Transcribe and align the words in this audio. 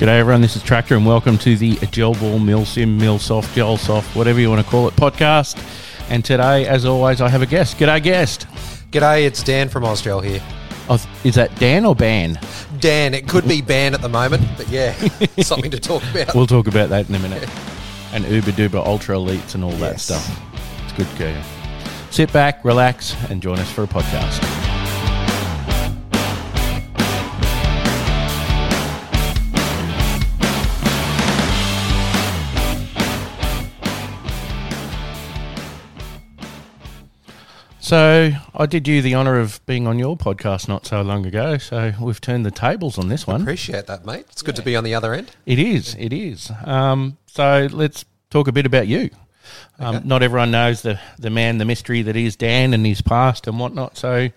G'day 0.00 0.18
everyone, 0.18 0.40
this 0.40 0.56
is 0.56 0.62
Tractor 0.62 0.96
and 0.96 1.04
welcome 1.04 1.36
to 1.36 1.58
the 1.58 1.76
Gel 1.88 2.14
Ball 2.14 2.38
Mill 2.38 2.64
Sim 2.64 2.96
Mill 2.96 3.18
Soft 3.18 3.54
Gel 3.54 3.76
Soft, 3.76 4.16
whatever 4.16 4.40
you 4.40 4.48
want 4.48 4.64
to 4.64 4.66
call 4.66 4.88
it, 4.88 4.96
podcast. 4.96 5.62
And 6.08 6.24
today, 6.24 6.66
as 6.66 6.86
always, 6.86 7.20
I 7.20 7.28
have 7.28 7.42
a 7.42 7.46
guest. 7.46 7.76
G'day 7.76 8.02
guest. 8.02 8.46
G'day, 8.92 9.26
it's 9.26 9.42
Dan 9.42 9.68
from 9.68 9.82
Ozgel 9.82 10.24
here. 10.24 10.42
Oh, 10.88 10.98
is 11.22 11.34
that 11.34 11.54
Dan 11.56 11.84
or 11.84 11.94
Ban? 11.94 12.40
Dan, 12.78 13.12
it 13.12 13.28
could 13.28 13.46
be 13.46 13.60
Ban 13.60 13.92
at 13.92 14.00
the 14.00 14.08
moment, 14.08 14.42
but 14.56 14.66
yeah, 14.70 14.94
something 15.42 15.70
to 15.70 15.78
talk 15.78 16.02
about. 16.10 16.34
We'll 16.34 16.46
talk 16.46 16.66
about 16.66 16.88
that 16.88 17.06
in 17.06 17.14
a 17.14 17.18
minute. 17.18 17.46
And 18.14 18.24
Uber 18.24 18.52
Duber 18.52 18.84
Ultra 18.84 19.16
Elites 19.16 19.54
and 19.54 19.62
all 19.62 19.70
that 19.72 20.00
stuff. 20.00 20.26
It's 20.82 20.92
good 20.94 21.06
going. 21.18 21.44
Sit 22.10 22.32
back, 22.32 22.64
relax, 22.64 23.14
and 23.30 23.40
join 23.40 23.58
us 23.58 23.70
for 23.70 23.84
a 23.84 23.86
podcast. 23.86 24.59
So 37.90 38.30
I 38.54 38.66
did 38.66 38.86
you 38.86 39.02
the 39.02 39.16
honour 39.16 39.40
of 39.40 39.66
being 39.66 39.88
on 39.88 39.98
your 39.98 40.16
podcast 40.16 40.68
not 40.68 40.86
so 40.86 41.02
long 41.02 41.26
ago. 41.26 41.58
So 41.58 41.92
we've 42.00 42.20
turned 42.20 42.46
the 42.46 42.52
tables 42.52 42.98
on 42.98 43.08
this 43.08 43.26
one. 43.26 43.40
Appreciate 43.40 43.88
that, 43.88 44.06
mate. 44.06 44.26
It's 44.30 44.42
good 44.42 44.54
to 44.54 44.62
be 44.62 44.76
on 44.76 44.84
the 44.84 44.94
other 44.94 45.12
end. 45.12 45.32
It 45.44 45.58
is. 45.58 45.96
It 45.98 46.12
is. 46.12 46.52
Um, 46.64 47.18
so 47.26 47.66
let's 47.72 48.04
talk 48.30 48.46
a 48.46 48.52
bit 48.52 48.64
about 48.64 48.86
you. 48.86 49.10
Um, 49.80 50.02
Not 50.04 50.22
everyone 50.22 50.52
knows 50.52 50.82
the 50.82 51.00
the 51.18 51.30
man, 51.30 51.58
the 51.58 51.64
mystery 51.64 52.02
that 52.02 52.14
is 52.14 52.36
Dan 52.36 52.74
and 52.74 52.86
his 52.86 53.02
past 53.02 53.48
and 53.48 53.58
whatnot. 53.58 53.96
So, 53.96 54.28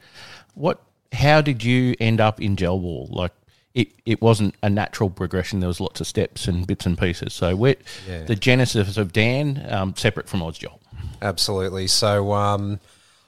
what? 0.56 0.82
How 1.12 1.42
did 1.42 1.64
you 1.64 1.94
end 2.00 2.20
up 2.20 2.42
in 2.42 2.56
gel 2.56 2.80
ball? 2.80 3.08
Like, 3.12 3.34
it, 3.76 3.90
it 4.04 4.20
wasn't 4.20 4.56
a 4.64 4.70
natural 4.72 5.12
progression. 5.12 5.60
There 5.60 5.68
was 5.68 5.80
lots 5.80 6.02
of 6.02 6.08
steps 6.08 6.48
and 6.48 6.66
bits 6.66 6.88
and 6.88 6.98
pieces. 6.98 7.34
So, 7.34 7.50
Yeah. 7.56 8.24
the 8.26 8.36
genesis 8.36 8.98
of 8.98 9.14
Dan, 9.14 9.64
um, 9.70 9.94
separate 9.96 10.28
from 10.28 10.40
Ozgel. 10.40 10.80
Absolutely. 11.22 11.86
So, 11.86 12.34
um, 12.34 12.80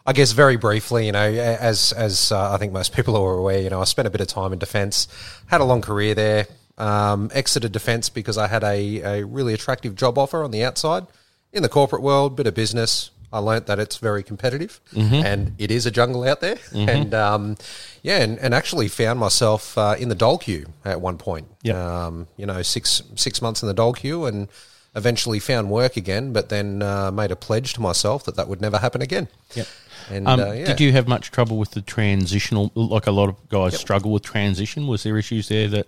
I 0.05 0.13
guess 0.13 0.33
very 0.33 0.55
briefly, 0.55 1.07
you 1.07 1.11
know, 1.11 1.19
as 1.19 1.91
as 1.93 2.31
uh, 2.31 2.53
I 2.53 2.57
think 2.57 2.71
most 2.71 2.93
people 2.93 3.15
are 3.15 3.33
aware, 3.33 3.59
you 3.59 3.69
know, 3.69 3.81
I 3.81 3.85
spent 3.85 4.07
a 4.07 4.11
bit 4.11 4.21
of 4.21 4.27
time 4.27 4.53
in 4.53 4.59
defence, 4.59 5.07
had 5.47 5.61
a 5.61 5.63
long 5.65 5.81
career 5.81 6.13
there. 6.13 6.47
Um, 6.77 7.31
exited 7.33 7.71
defence 7.71 8.09
because 8.09 8.37
I 8.37 8.47
had 8.47 8.61
a, 8.65 9.01
a 9.01 9.25
really 9.25 9.53
attractive 9.53 9.95
job 9.95 10.17
offer 10.17 10.43
on 10.43 10.51
the 10.51 10.61
outside 10.61 11.07
in 11.53 11.63
the 11.63 11.69
corporate 11.69 12.01
world, 12.01 12.35
bit 12.35 12.47
of 12.47 12.53
business. 12.53 13.11
I 13.31 13.39
learnt 13.39 13.65
that 13.67 13.79
it's 13.79 13.97
very 13.97 14.23
competitive 14.23 14.79
and 15.25 15.53
it 15.57 15.71
is 15.71 15.85
a 15.85 15.91
jungle 15.91 16.23
out 16.25 16.41
there. 16.41 16.57
And 16.89 17.13
um, 17.13 17.57
yeah, 18.03 18.21
and, 18.21 18.37
and 18.39 18.53
actually 18.53 18.87
found 18.89 19.19
myself 19.19 19.77
uh, 19.77 19.95
in 19.97 20.09
the 20.09 20.15
dole 20.15 20.37
queue 20.37 20.65
at 20.83 21.01
one 21.01 21.17
point. 21.17 21.47
Yep. 21.63 21.75
Um, 21.75 22.27
you 22.37 22.45
know, 22.45 22.61
six 22.61 23.01
six 23.15 23.41
months 23.41 23.61
in 23.61 23.67
the 23.67 23.73
dole 23.73 23.93
queue 23.93 24.25
and 24.25 24.47
eventually 24.95 25.39
found 25.39 25.69
work 25.69 25.97
again, 25.97 26.33
but 26.33 26.49
then 26.49 26.81
uh, 26.81 27.11
made 27.11 27.31
a 27.31 27.35
pledge 27.35 27.73
to 27.73 27.81
myself 27.81 28.23
that 28.25 28.35
that 28.35 28.47
would 28.47 28.61
never 28.61 28.77
happen 28.77 29.01
again. 29.01 29.27
Yep. 29.53 29.67
And 30.09 30.27
Um, 30.27 30.39
uh, 30.39 30.51
yeah. 30.51 30.65
Did 30.65 30.81
you 30.81 30.91
have 30.91 31.07
much 31.07 31.31
trouble 31.31 31.57
with 31.57 31.71
the 31.71 31.81
transitional? 31.81 32.71
Like 32.75 33.07
a 33.07 33.11
lot 33.11 33.29
of 33.29 33.49
guys 33.49 33.77
struggle 33.77 34.11
with 34.11 34.23
transition. 34.23 34.87
Was 34.87 35.03
there 35.03 35.17
issues 35.17 35.49
there 35.49 35.67
that 35.69 35.87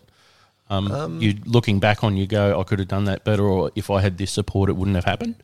um, 0.69 1.21
you 1.21 1.35
looking 1.45 1.79
back 1.79 2.03
on, 2.03 2.17
you 2.17 2.27
go, 2.27 2.59
I 2.59 2.63
could 2.63 2.79
have 2.79 2.87
done 2.89 3.05
that 3.05 3.23
better, 3.23 3.43
or 3.43 3.71
if 3.75 3.89
I 3.89 4.01
had 4.01 4.17
this 4.17 4.31
support, 4.31 4.69
it 4.69 4.73
wouldn't 4.73 4.95
have 4.95 5.05
happened? 5.05 5.35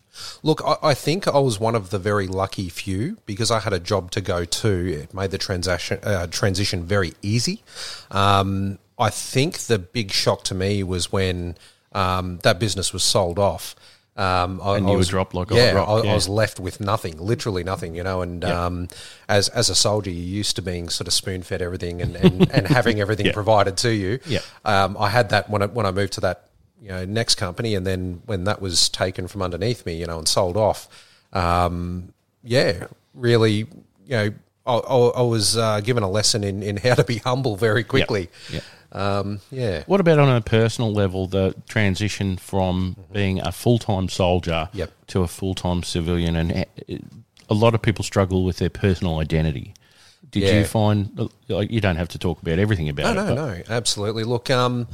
Look, 0.41 0.61
I, 0.65 0.75
I 0.83 0.93
think 0.93 1.27
I 1.27 1.39
was 1.39 1.59
one 1.59 1.75
of 1.75 1.91
the 1.91 1.99
very 1.99 2.27
lucky 2.27 2.67
few 2.67 3.17
because 3.25 3.49
I 3.49 3.59
had 3.61 3.73
a 3.73 3.79
job 3.79 4.11
to 4.11 4.21
go 4.21 4.43
to. 4.43 4.93
It 4.93 5.13
made 5.13 5.31
the 5.31 5.37
transaction 5.37 5.99
uh, 6.03 6.27
transition 6.27 6.83
very 6.83 7.13
easy. 7.21 7.63
Um, 8.11 8.79
I 8.99 9.09
think 9.09 9.59
the 9.59 9.79
big 9.79 10.11
shock 10.11 10.43
to 10.45 10.55
me 10.55 10.83
was 10.83 11.11
when 11.11 11.57
um, 11.93 12.39
that 12.43 12.59
business 12.59 12.91
was 12.93 13.03
sold 13.03 13.39
off. 13.39 13.75
Um, 14.15 14.61
I, 14.61 14.77
And 14.77 14.85
I 14.87 14.91
you 14.91 14.97
were 14.97 15.03
dropped 15.05 15.33
like 15.33 15.49
a 15.49 15.55
yeah, 15.55 15.71
rock, 15.71 15.87
I, 15.89 16.03
yeah. 16.03 16.11
I 16.11 16.13
was 16.15 16.29
left 16.29 16.59
with 16.59 16.79
nothing, 16.79 17.17
literally 17.17 17.63
nothing, 17.63 17.95
you 17.95 18.03
know. 18.03 18.21
And 18.21 18.43
Yeah. 18.43 18.65
um, 18.65 18.87
as 19.27 19.49
as 19.49 19.69
a 19.71 19.75
soldier, 19.75 20.11
you're 20.11 20.37
used 20.39 20.55
to 20.57 20.61
being 20.61 20.89
sort 20.89 21.07
of 21.07 21.13
spoon 21.13 21.41
fed 21.41 21.61
everything 21.63 21.99
and, 22.01 22.15
and, 22.15 22.51
and 22.51 22.67
having 22.67 22.99
everything 23.03 23.25
Yeah. 23.27 23.31
provided 23.33 23.75
to 23.77 23.89
you. 23.91 24.19
Yeah. 24.27 24.39
Um, 24.65 24.97
I 24.99 25.09
had 25.09 25.29
that 25.29 25.49
when 25.49 25.63
I, 25.63 25.65
when 25.65 25.87
I 25.87 25.91
moved 25.91 26.13
to 26.13 26.21
that 26.21 26.49
you 26.79 26.89
know 26.89 27.05
next 27.05 27.35
company, 27.35 27.73
and 27.73 27.87
then 27.87 28.21
when 28.27 28.43
that 28.43 28.61
was 28.61 28.87
taken 28.89 29.27
from 29.27 29.41
underneath 29.41 29.83
me, 29.85 29.95
you 29.95 30.05
know, 30.05 30.19
and 30.19 30.27
sold 30.27 30.57
off, 30.57 30.87
um, 31.33 32.13
yeah, 32.43 32.85
really, 33.15 33.53
you 34.05 34.09
know, 34.09 34.33
I, 34.65 34.73
I, 34.75 34.97
I 34.97 35.21
was 35.23 35.57
uh, 35.57 35.81
given 35.81 36.03
a 36.03 36.09
lesson 36.09 36.43
in, 36.43 36.61
in 36.61 36.77
how 36.77 36.93
to 36.95 37.03
be 37.03 37.17
humble 37.17 37.55
very 37.55 37.83
quickly. 37.83 38.29
Yeah. 38.51 38.59
Um, 38.93 39.39
yeah. 39.51 39.83
What 39.87 39.99
about 39.99 40.19
on 40.19 40.29
a 40.29 40.39
personal 40.41 40.93
level, 40.93 41.27
the 41.27 41.55
transition 41.67 42.37
from 42.37 42.95
being 43.11 43.39
a 43.41 43.51
full 43.51 43.79
time 43.79 44.07
soldier 44.09 44.69
Yep. 44.73 44.91
to 45.07 45.21
a 45.21 45.27
full 45.27 45.55
time 45.55 45.83
civilian? 45.83 46.35
And 46.35 46.51
uh, 46.53 46.95
a 47.49 47.53
lot 47.53 47.73
of 47.75 47.81
people 47.81 48.03
struggle 48.03 48.43
with 48.45 48.57
their 48.57 48.69
personal 48.69 49.19
identity. 49.19 49.73
Did 50.31 50.43
Yeah. 50.43 50.59
you 50.59 50.65
find, 50.65 51.29
like, 51.47 51.69
you 51.71 51.81
don't 51.81 51.95
have 51.97 52.07
to 52.09 52.17
talk 52.19 52.41
about 52.41 52.57
everything 52.59 52.87
about 52.89 53.15
No, 53.15 53.21
it. 53.23 53.25
no, 53.29 53.35
but- 53.35 53.57
no, 53.69 53.75
absolutely. 53.75 54.23
Look, 54.23 54.49
um, 54.49 54.87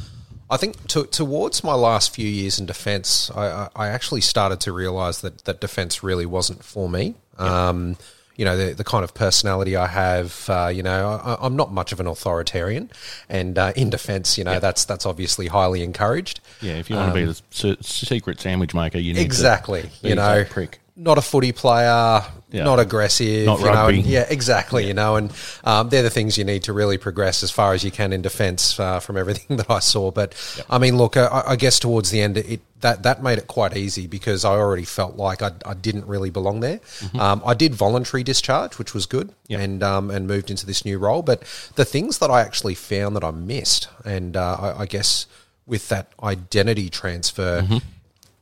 I 0.50 0.58
think 0.58 0.88
to, 0.88 1.06
towards 1.06 1.64
my 1.64 1.76
last 1.76 2.14
few 2.14 2.28
years 2.28 2.58
in 2.60 2.66
defence, 2.66 3.30
I, 3.36 3.46
I, 3.46 3.68
I 3.76 3.88
actually 3.90 4.22
started 4.22 4.60
to 4.62 4.72
realise 4.74 5.20
that 5.20 5.46
that 5.46 5.62
defence 5.62 6.04
really 6.04 6.26
wasn't 6.26 6.64
for 6.64 6.90
me. 6.90 7.16
Um, 7.38 7.96
you 8.40 8.46
know, 8.46 8.56
the, 8.56 8.74
the 8.74 8.86
kind 8.86 9.04
of 9.04 9.14
personality 9.14 9.76
I 9.76 9.88
have, 9.88 10.50
uh, 10.50 10.72
you 10.74 10.82
know, 10.82 11.20
I, 11.22 11.46
I'm 11.46 11.58
not 11.58 11.74
much 11.74 11.92
of 11.92 12.00
an 12.00 12.08
authoritarian, 12.08 12.90
and 13.28 13.58
uh, 13.60 13.74
in 13.76 13.90
defence, 13.90 14.38
you 14.38 14.46
know, 14.46 14.62
that's 14.62 14.86
that's 14.86 15.06
obviously 15.06 15.48
highly 15.48 15.84
encouraged. 15.84 16.40
Yeah, 16.62 16.76
if 16.76 16.90
you 16.90 16.96
want 16.96 17.14
to 17.14 17.20
be 17.20 17.26
the 17.26 17.84
secret 17.84 18.40
sandwich 18.40 18.74
maker, 18.74 18.98
you 18.98 19.12
need 19.12 19.20
Um, 19.20 19.26
Exactly, 19.26 19.90
you 20.02 20.16
know, 20.16 20.46
prick. 20.50 20.80
not 20.96 21.18
a 21.18 21.22
footy 21.22 21.52
player, 21.52 22.24
Yeah. 22.52 22.64
not 22.64 22.80
aggressive, 22.80 23.46
Not 23.46 23.60
you 23.60 23.66
know, 23.66 23.72
rugby. 23.74 24.00
and- 24.00 24.08
yeah, 24.08 24.26
exactly, 24.28 24.88
you 24.88 24.94
know, 24.96 25.18
and 25.18 25.32
um, 25.64 25.90
they're 25.90 26.02
the 26.02 26.10
things 26.10 26.36
you 26.36 26.44
need 26.44 26.64
to 26.64 26.74
really 26.74 26.98
progress 26.98 27.44
as 27.44 27.52
far 27.52 27.74
as 27.74 27.84
you 27.84 27.92
can 27.92 28.12
in 28.12 28.24
defence 28.24 28.80
uh, 28.80 29.00
from 29.00 29.18
everything 29.18 29.58
that 29.58 29.70
I 29.70 29.78
saw. 29.80 30.10
But 30.10 30.34
I 30.68 30.80
mean, 30.80 30.98
look, 30.98 31.16
I, 31.16 31.44
I 31.50 31.56
guess 31.56 31.78
towards 31.80 32.10
the 32.10 32.22
end, 32.22 32.38
it 32.38 32.62
that 32.82 33.04
that 33.04 33.22
made 33.22 33.38
it 33.38 33.46
quite 33.48 33.76
easy 33.78 34.08
because 34.08 34.46
I 34.46 34.52
already 34.52 34.86
felt 34.86 35.16
like 35.16 35.42
I, 35.44 35.52
I 35.66 35.74
didn't 35.76 36.08
really 36.08 36.30
belong 36.32 36.62
there. 36.62 36.80
Um, 37.20 37.44
I 37.46 37.54
did 37.54 37.76
voluntary 37.76 38.24
discharge, 38.24 38.80
which 38.80 38.94
was 38.96 39.06
good, 39.06 39.28
Mm-hmm. 39.28 39.52
Yep. 39.52 39.60
and 39.62 39.84
um, 39.84 40.10
and 40.10 40.28
moved 40.28 40.50
into 40.50 40.66
this 40.66 40.84
new 40.86 40.98
role. 40.98 41.22
But 41.22 41.42
the 41.76 41.86
things 41.86 42.18
that 42.18 42.32
I 42.32 42.42
actually 42.42 42.74
found 42.76 43.16
that 43.16 43.24
I 43.24 43.32
missed, 43.32 43.90
and 44.06 44.36
uh, 44.36 44.58
I, 44.60 44.82
I 44.82 44.86
guess 44.88 45.28
with 45.68 45.88
that 45.90 46.08
identity 46.24 46.90
transfer 46.90 47.62
Mm-hmm. 47.62 47.78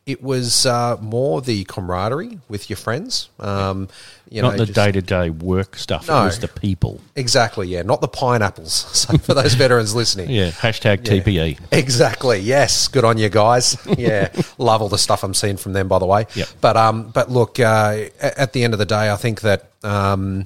It 0.08 0.24
was 0.24 0.66
uh, 0.66 0.98
more 1.02 1.42
the 1.42 1.66
camaraderie 1.66 2.40
with 2.48 2.70
your 2.70 2.78
friends. 2.78 3.30
Um, 3.40 3.90
you 4.30 4.42
Not 4.42 4.58
know, 4.58 4.66
the 4.66 4.72
day 4.74 4.92
to 4.92 5.02
day 5.02 5.30
work 5.30 5.76
stuff, 5.76 6.08
No. 6.08 6.22
it 6.22 6.26
was 6.26 6.40
the 6.40 6.48
people. 6.48 7.02
Exactly, 7.16 7.68
yeah. 7.68 7.82
Not 7.82 8.02
the 8.02 8.08
pineapples. 8.08 8.86
So 9.08 9.18
for 9.18 9.34
those 9.34 9.54
veterans 9.54 9.94
listening. 9.94 10.30
Yeah, 10.30 10.50
hashtag. 10.52 11.04
TPE. 11.04 11.60
Exactly. 11.72 12.40
Yes. 12.40 12.88
Good 12.88 13.06
on 13.06 13.18
you 13.18 13.30
guys. 13.30 13.78
Yeah. 13.98 14.30
Love 14.58 14.82
all 14.82 14.90
the 14.90 14.98
stuff 14.98 15.24
I'm 15.24 15.34
seeing 15.34 15.58
from 15.58 15.74
them, 15.74 15.88
by 15.88 16.00
the 16.00 16.06
way. 16.06 16.26
Yep. 16.36 16.48
But 16.62 16.78
um, 16.78 17.10
but 17.10 17.30
look, 17.30 17.60
uh, 17.60 18.06
at 18.22 18.54
the 18.54 18.64
end 18.64 18.74
of 18.74 18.80
the 18.80 18.86
day, 18.86 19.12
I 19.12 19.16
think 19.18 19.42
that 19.42 19.72
um, 19.84 20.46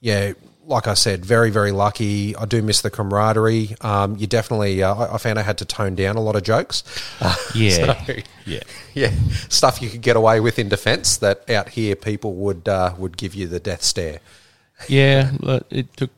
yeah, 0.00 0.32
like 0.70 0.86
I 0.86 0.94
said, 0.94 1.24
very 1.24 1.50
very 1.50 1.72
lucky. 1.72 2.34
I 2.36 2.44
do 2.46 2.62
miss 2.62 2.80
the 2.80 2.90
camaraderie. 2.90 3.76
Um, 3.82 4.16
you 4.16 4.26
definitely. 4.26 4.82
Uh, 4.82 4.94
I- 4.94 5.14
I 5.14 5.18
found 5.18 5.38
I 5.38 5.42
had 5.42 5.58
to 5.58 5.64
tone 5.66 5.94
down 5.96 6.16
a 6.16 6.20
lot 6.22 6.36
of 6.36 6.42
jokes. 6.42 6.82
Uh, 7.20 7.34
Yeah. 7.54 8.04
so- 8.06 8.14
Yeah. 8.46 8.62
yeah, 8.94 9.12
stuff 9.48 9.82
you 9.82 9.90
could 9.90 10.00
get 10.02 10.16
away 10.16 10.40
with 10.40 10.58
in 10.58 10.68
defence 10.68 11.18
that 11.18 11.48
out 11.50 11.68
here 11.70 11.94
people 11.96 12.32
would 12.34 12.66
uh, 12.68 12.94
would 12.96 13.16
give 13.16 13.34
you 13.34 13.46
the 13.46 13.60
death 13.60 13.82
stare. 13.82 14.20
Yeah, 14.88 15.32
it 15.70 15.94
took 15.96 16.10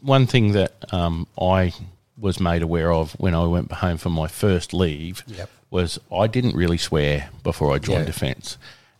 one 0.00 0.26
thing 0.26 0.52
that 0.52 0.72
um, 0.92 1.26
I 1.38 1.74
was 2.18 2.40
made 2.40 2.62
aware 2.62 2.92
of 2.92 3.12
when 3.20 3.34
I 3.34 3.44
went 3.44 3.70
home 3.72 3.98
for 3.98 4.08
my 4.10 4.26
first 4.28 4.72
leave 4.72 5.22
Yep. 5.26 5.50
was 5.70 5.98
I 6.12 6.26
didn't 6.26 6.54
really 6.54 6.78
swear 6.78 7.28
before 7.42 7.72
I 7.74 7.78
joined 7.78 8.00
Yeah. 8.00 8.12
defence, 8.12 8.56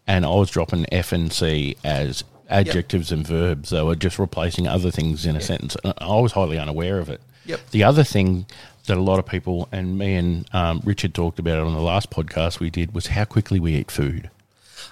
and 0.06 0.24
I 0.26 0.30
was 0.30 0.50
dropping 0.50 0.84
F 0.92 1.12
and 1.12 1.32
C 1.32 1.76
as 1.84 2.24
adjectives 2.50 3.12
and 3.12 3.26
verbs. 3.26 3.70
They 3.70 3.82
were 3.82 3.96
just 3.96 4.18
replacing 4.18 4.66
other 4.66 4.90
things 4.90 5.24
in 5.26 5.36
a 5.36 5.40
sentence. 5.40 5.76
I 5.84 6.20
was 6.20 6.32
highly 6.32 6.58
unaware 6.58 6.98
of 6.98 7.08
it. 7.08 7.20
Yep. 7.46 7.60
The 7.70 7.84
other 7.84 8.04
thing 8.04 8.46
that 8.86 8.96
a 8.96 9.00
lot 9.00 9.18
of 9.18 9.26
people 9.26 9.68
and 9.72 9.96
me 9.96 10.14
and 10.14 10.46
um, 10.54 10.80
Richard 10.84 11.14
talked 11.14 11.38
about 11.38 11.58
it 11.58 11.64
on 11.64 11.74
the 11.74 11.80
last 11.80 12.10
podcast 12.10 12.60
we 12.60 12.70
did 12.70 12.94
was 12.94 13.08
how 13.08 13.24
quickly 13.24 13.60
we 13.60 13.74
eat 13.76 13.90
food. 13.90 14.30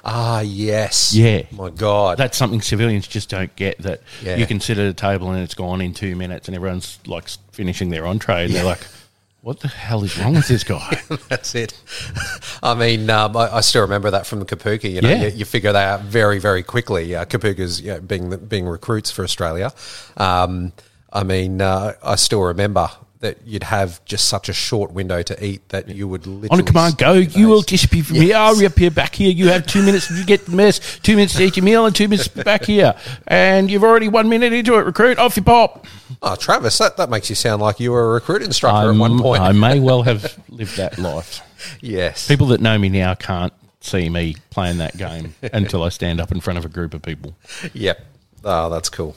Ah, 0.04 0.40
yes. 0.40 1.12
Yeah. 1.14 1.42
My 1.50 1.70
God. 1.70 2.18
That's 2.18 2.36
something 2.38 2.60
civilians 2.60 3.06
just 3.08 3.28
don't 3.28 3.54
get. 3.56 3.78
That 3.78 4.00
Yeah. 4.22 4.36
you 4.36 4.46
can 4.46 4.60
sit 4.60 4.78
at 4.78 4.86
a 4.88 4.94
table 4.94 5.30
and 5.30 5.42
it's 5.42 5.54
gone 5.54 5.80
in 5.80 5.92
two 5.92 6.14
minutes, 6.16 6.48
and 6.48 6.54
everyone's 6.54 6.98
like 7.06 7.28
finishing 7.52 7.90
their 7.90 8.06
entree, 8.06 8.44
and 8.44 8.54
they're 8.54 8.64
like, 8.64 8.86
"What 9.40 9.60
the 9.60 9.68
hell 9.68 10.02
is 10.04 10.18
wrong 10.18 10.34
with 10.34 10.48
this 10.48 10.64
guy?" 10.64 11.00
That's 11.28 11.54
it. 11.54 11.74
I 12.62 12.74
mean, 12.74 13.08
um, 13.10 13.36
I, 13.36 13.56
I 13.56 13.60
still 13.60 13.82
remember 13.82 14.10
that 14.10 14.26
from 14.26 14.40
the 14.40 14.44
Kapooka. 14.46 14.90
You 14.90 15.00
know, 15.00 15.08
Yeah. 15.08 15.24
you, 15.26 15.38
you 15.38 15.44
figure 15.44 15.72
that 15.72 15.88
out 15.88 16.00
very, 16.02 16.38
very 16.38 16.62
quickly. 16.62 17.14
Uh, 17.14 17.24
Kapookas 17.24 17.80
you 17.82 17.88
know, 17.94 18.00
being 18.00 18.36
being 18.46 18.66
recruits 18.66 19.10
for 19.10 19.22
Australia. 19.24 19.72
Um, 20.16 20.72
I 21.12 21.22
mean, 21.24 21.60
uh, 21.62 21.94
I 22.02 22.16
still 22.16 22.42
remember 22.42 22.90
that 23.20 23.38
you'd 23.44 23.64
have 23.64 24.04
just 24.04 24.28
such 24.28 24.48
a 24.48 24.52
short 24.52 24.92
window 24.92 25.22
to 25.22 25.44
eat 25.44 25.68
that 25.70 25.88
you 25.88 26.06
would 26.06 26.26
literally 26.26 26.48
On 26.50 26.60
a 26.60 26.62
command, 26.62 26.98
go. 26.98 27.14
You 27.14 27.48
will 27.48 27.62
disappear 27.62 28.04
from 28.04 28.16
here. 28.16 28.36
I'll 28.36 28.54
reappear 28.54 28.90
back 28.90 29.14
here. 29.16 29.30
You 29.30 29.48
have 29.48 29.66
two 29.66 29.82
minutes 29.82 30.06
to 30.08 30.24
get 30.24 30.46
the 30.46 30.52
mess, 30.52 30.98
two 31.00 31.16
minutes 31.16 31.34
to 31.34 31.42
eat 31.42 31.56
your 31.56 31.64
meal, 31.64 31.86
and 31.86 31.94
two 31.94 32.06
minutes 32.06 32.28
back 32.28 32.64
here. 32.64 32.94
And 33.26 33.70
you've 33.70 33.82
already 33.82 34.08
one 34.08 34.28
minute 34.28 34.52
into 34.52 34.74
it. 34.74 34.82
Recruit, 34.86 35.18
off 35.18 35.36
you 35.36 35.42
pop. 35.42 35.86
Oh, 36.22 36.36
Travis, 36.36 36.78
that, 36.78 36.96
that 36.96 37.10
makes 37.10 37.28
you 37.28 37.34
sound 37.34 37.60
like 37.60 37.80
you 37.80 37.90
were 37.90 38.10
a 38.10 38.12
recruit 38.14 38.42
instructor 38.42 38.90
at 38.90 38.96
one 38.96 39.18
point. 39.18 39.42
I 39.42 39.52
may 39.52 39.80
well 39.80 40.02
have 40.04 40.38
lived 40.48 40.76
that 40.76 40.98
life. 40.98 41.40
yes. 41.80 42.28
People 42.28 42.46
that 42.48 42.60
know 42.60 42.78
me 42.78 42.88
now 42.88 43.14
can't 43.14 43.52
see 43.80 44.08
me 44.08 44.36
playing 44.50 44.78
that 44.78 44.96
game 44.96 45.34
until 45.52 45.82
I 45.82 45.88
stand 45.88 46.20
up 46.20 46.30
in 46.30 46.40
front 46.40 46.58
of 46.58 46.64
a 46.64 46.68
group 46.68 46.94
of 46.94 47.02
people. 47.02 47.34
Yep. 47.72 48.00
Oh, 48.44 48.70
that's 48.70 48.88
cool. 48.88 49.16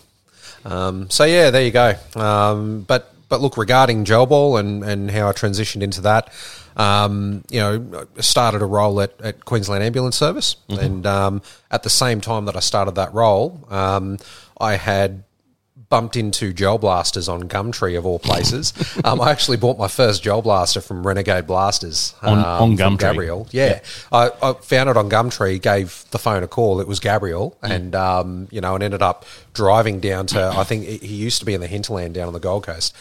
Um, 0.65 1.09
so 1.09 1.23
yeah, 1.23 1.49
there 1.49 1.63
you 1.63 1.71
go. 1.71 1.95
Um, 2.15 2.81
but 2.81 3.13
but 3.31 3.39
look, 3.39 3.55
regarding 3.55 4.03
gel 4.03 4.25
ball 4.25 4.57
and, 4.57 4.83
and 4.83 5.09
how 5.09 5.29
I 5.29 5.31
transitioned 5.31 5.81
into 5.81 6.01
that, 6.01 6.31
um, 6.75 7.45
you 7.49 7.61
know, 7.61 8.05
I 8.17 8.21
started 8.21 8.61
a 8.61 8.65
role 8.65 8.99
at, 8.99 9.19
at 9.21 9.45
Queensland 9.45 9.83
Ambulance 9.83 10.17
Service, 10.17 10.57
and 10.67 11.05
um, 11.07 11.41
at 11.71 11.83
the 11.83 11.89
same 11.89 12.19
time 12.19 12.43
that 12.45 12.57
I 12.57 12.59
started 12.59 12.95
that 12.95 13.13
role, 13.13 13.65
um, 13.69 14.17
I 14.59 14.75
had 14.75 15.23
bumped 15.91 16.15
into 16.15 16.51
gel 16.53 16.79
blasters 16.79 17.29
on 17.29 17.43
Gumtree 17.47 17.95
of 17.95 18.07
all 18.07 18.17
places. 18.17 18.73
um, 19.03 19.21
I 19.21 19.29
actually 19.29 19.57
bought 19.57 19.77
my 19.77 19.87
first 19.87 20.23
gel 20.23 20.41
blaster 20.41 20.81
from 20.81 21.05
Renegade 21.05 21.45
Blasters 21.45 22.15
On- 22.23 22.39
um, 22.39 22.45
on 22.45 22.77
Gumtree. 22.77 22.97
Gabriel. 22.99 23.47
Yeah, 23.51 23.81
I, 24.11 24.31
I 24.41 24.53
found 24.53 24.89
it 24.89 24.97
on 24.97 25.07
Gumtree, 25.09 25.61
gave 25.61 26.03
the 26.09 26.17
phone 26.17 26.41
a 26.41 26.47
call. 26.47 26.81
It 26.81 26.87
was 26.87 26.99
Gabriel, 26.99 27.55
Mm. 27.61 27.69
and 27.69 27.95
um, 27.95 28.47
you 28.49 28.59
know, 28.61 28.73
and 28.73 28.83
ended 28.83 29.03
up 29.03 29.25
driving 29.53 29.99
down 29.99 30.25
to. 30.27 30.41
I 30.57 30.63
think 30.63 30.85
he 30.85 30.97
he 30.97 31.15
used 31.17 31.37
to 31.41 31.45
be 31.45 31.53
in 31.53 31.61
the 31.61 31.67
hinterland 31.67 32.15
down 32.15 32.25
on 32.27 32.33
the 32.33 32.39
Gold 32.39 32.65
Coast. 32.65 32.95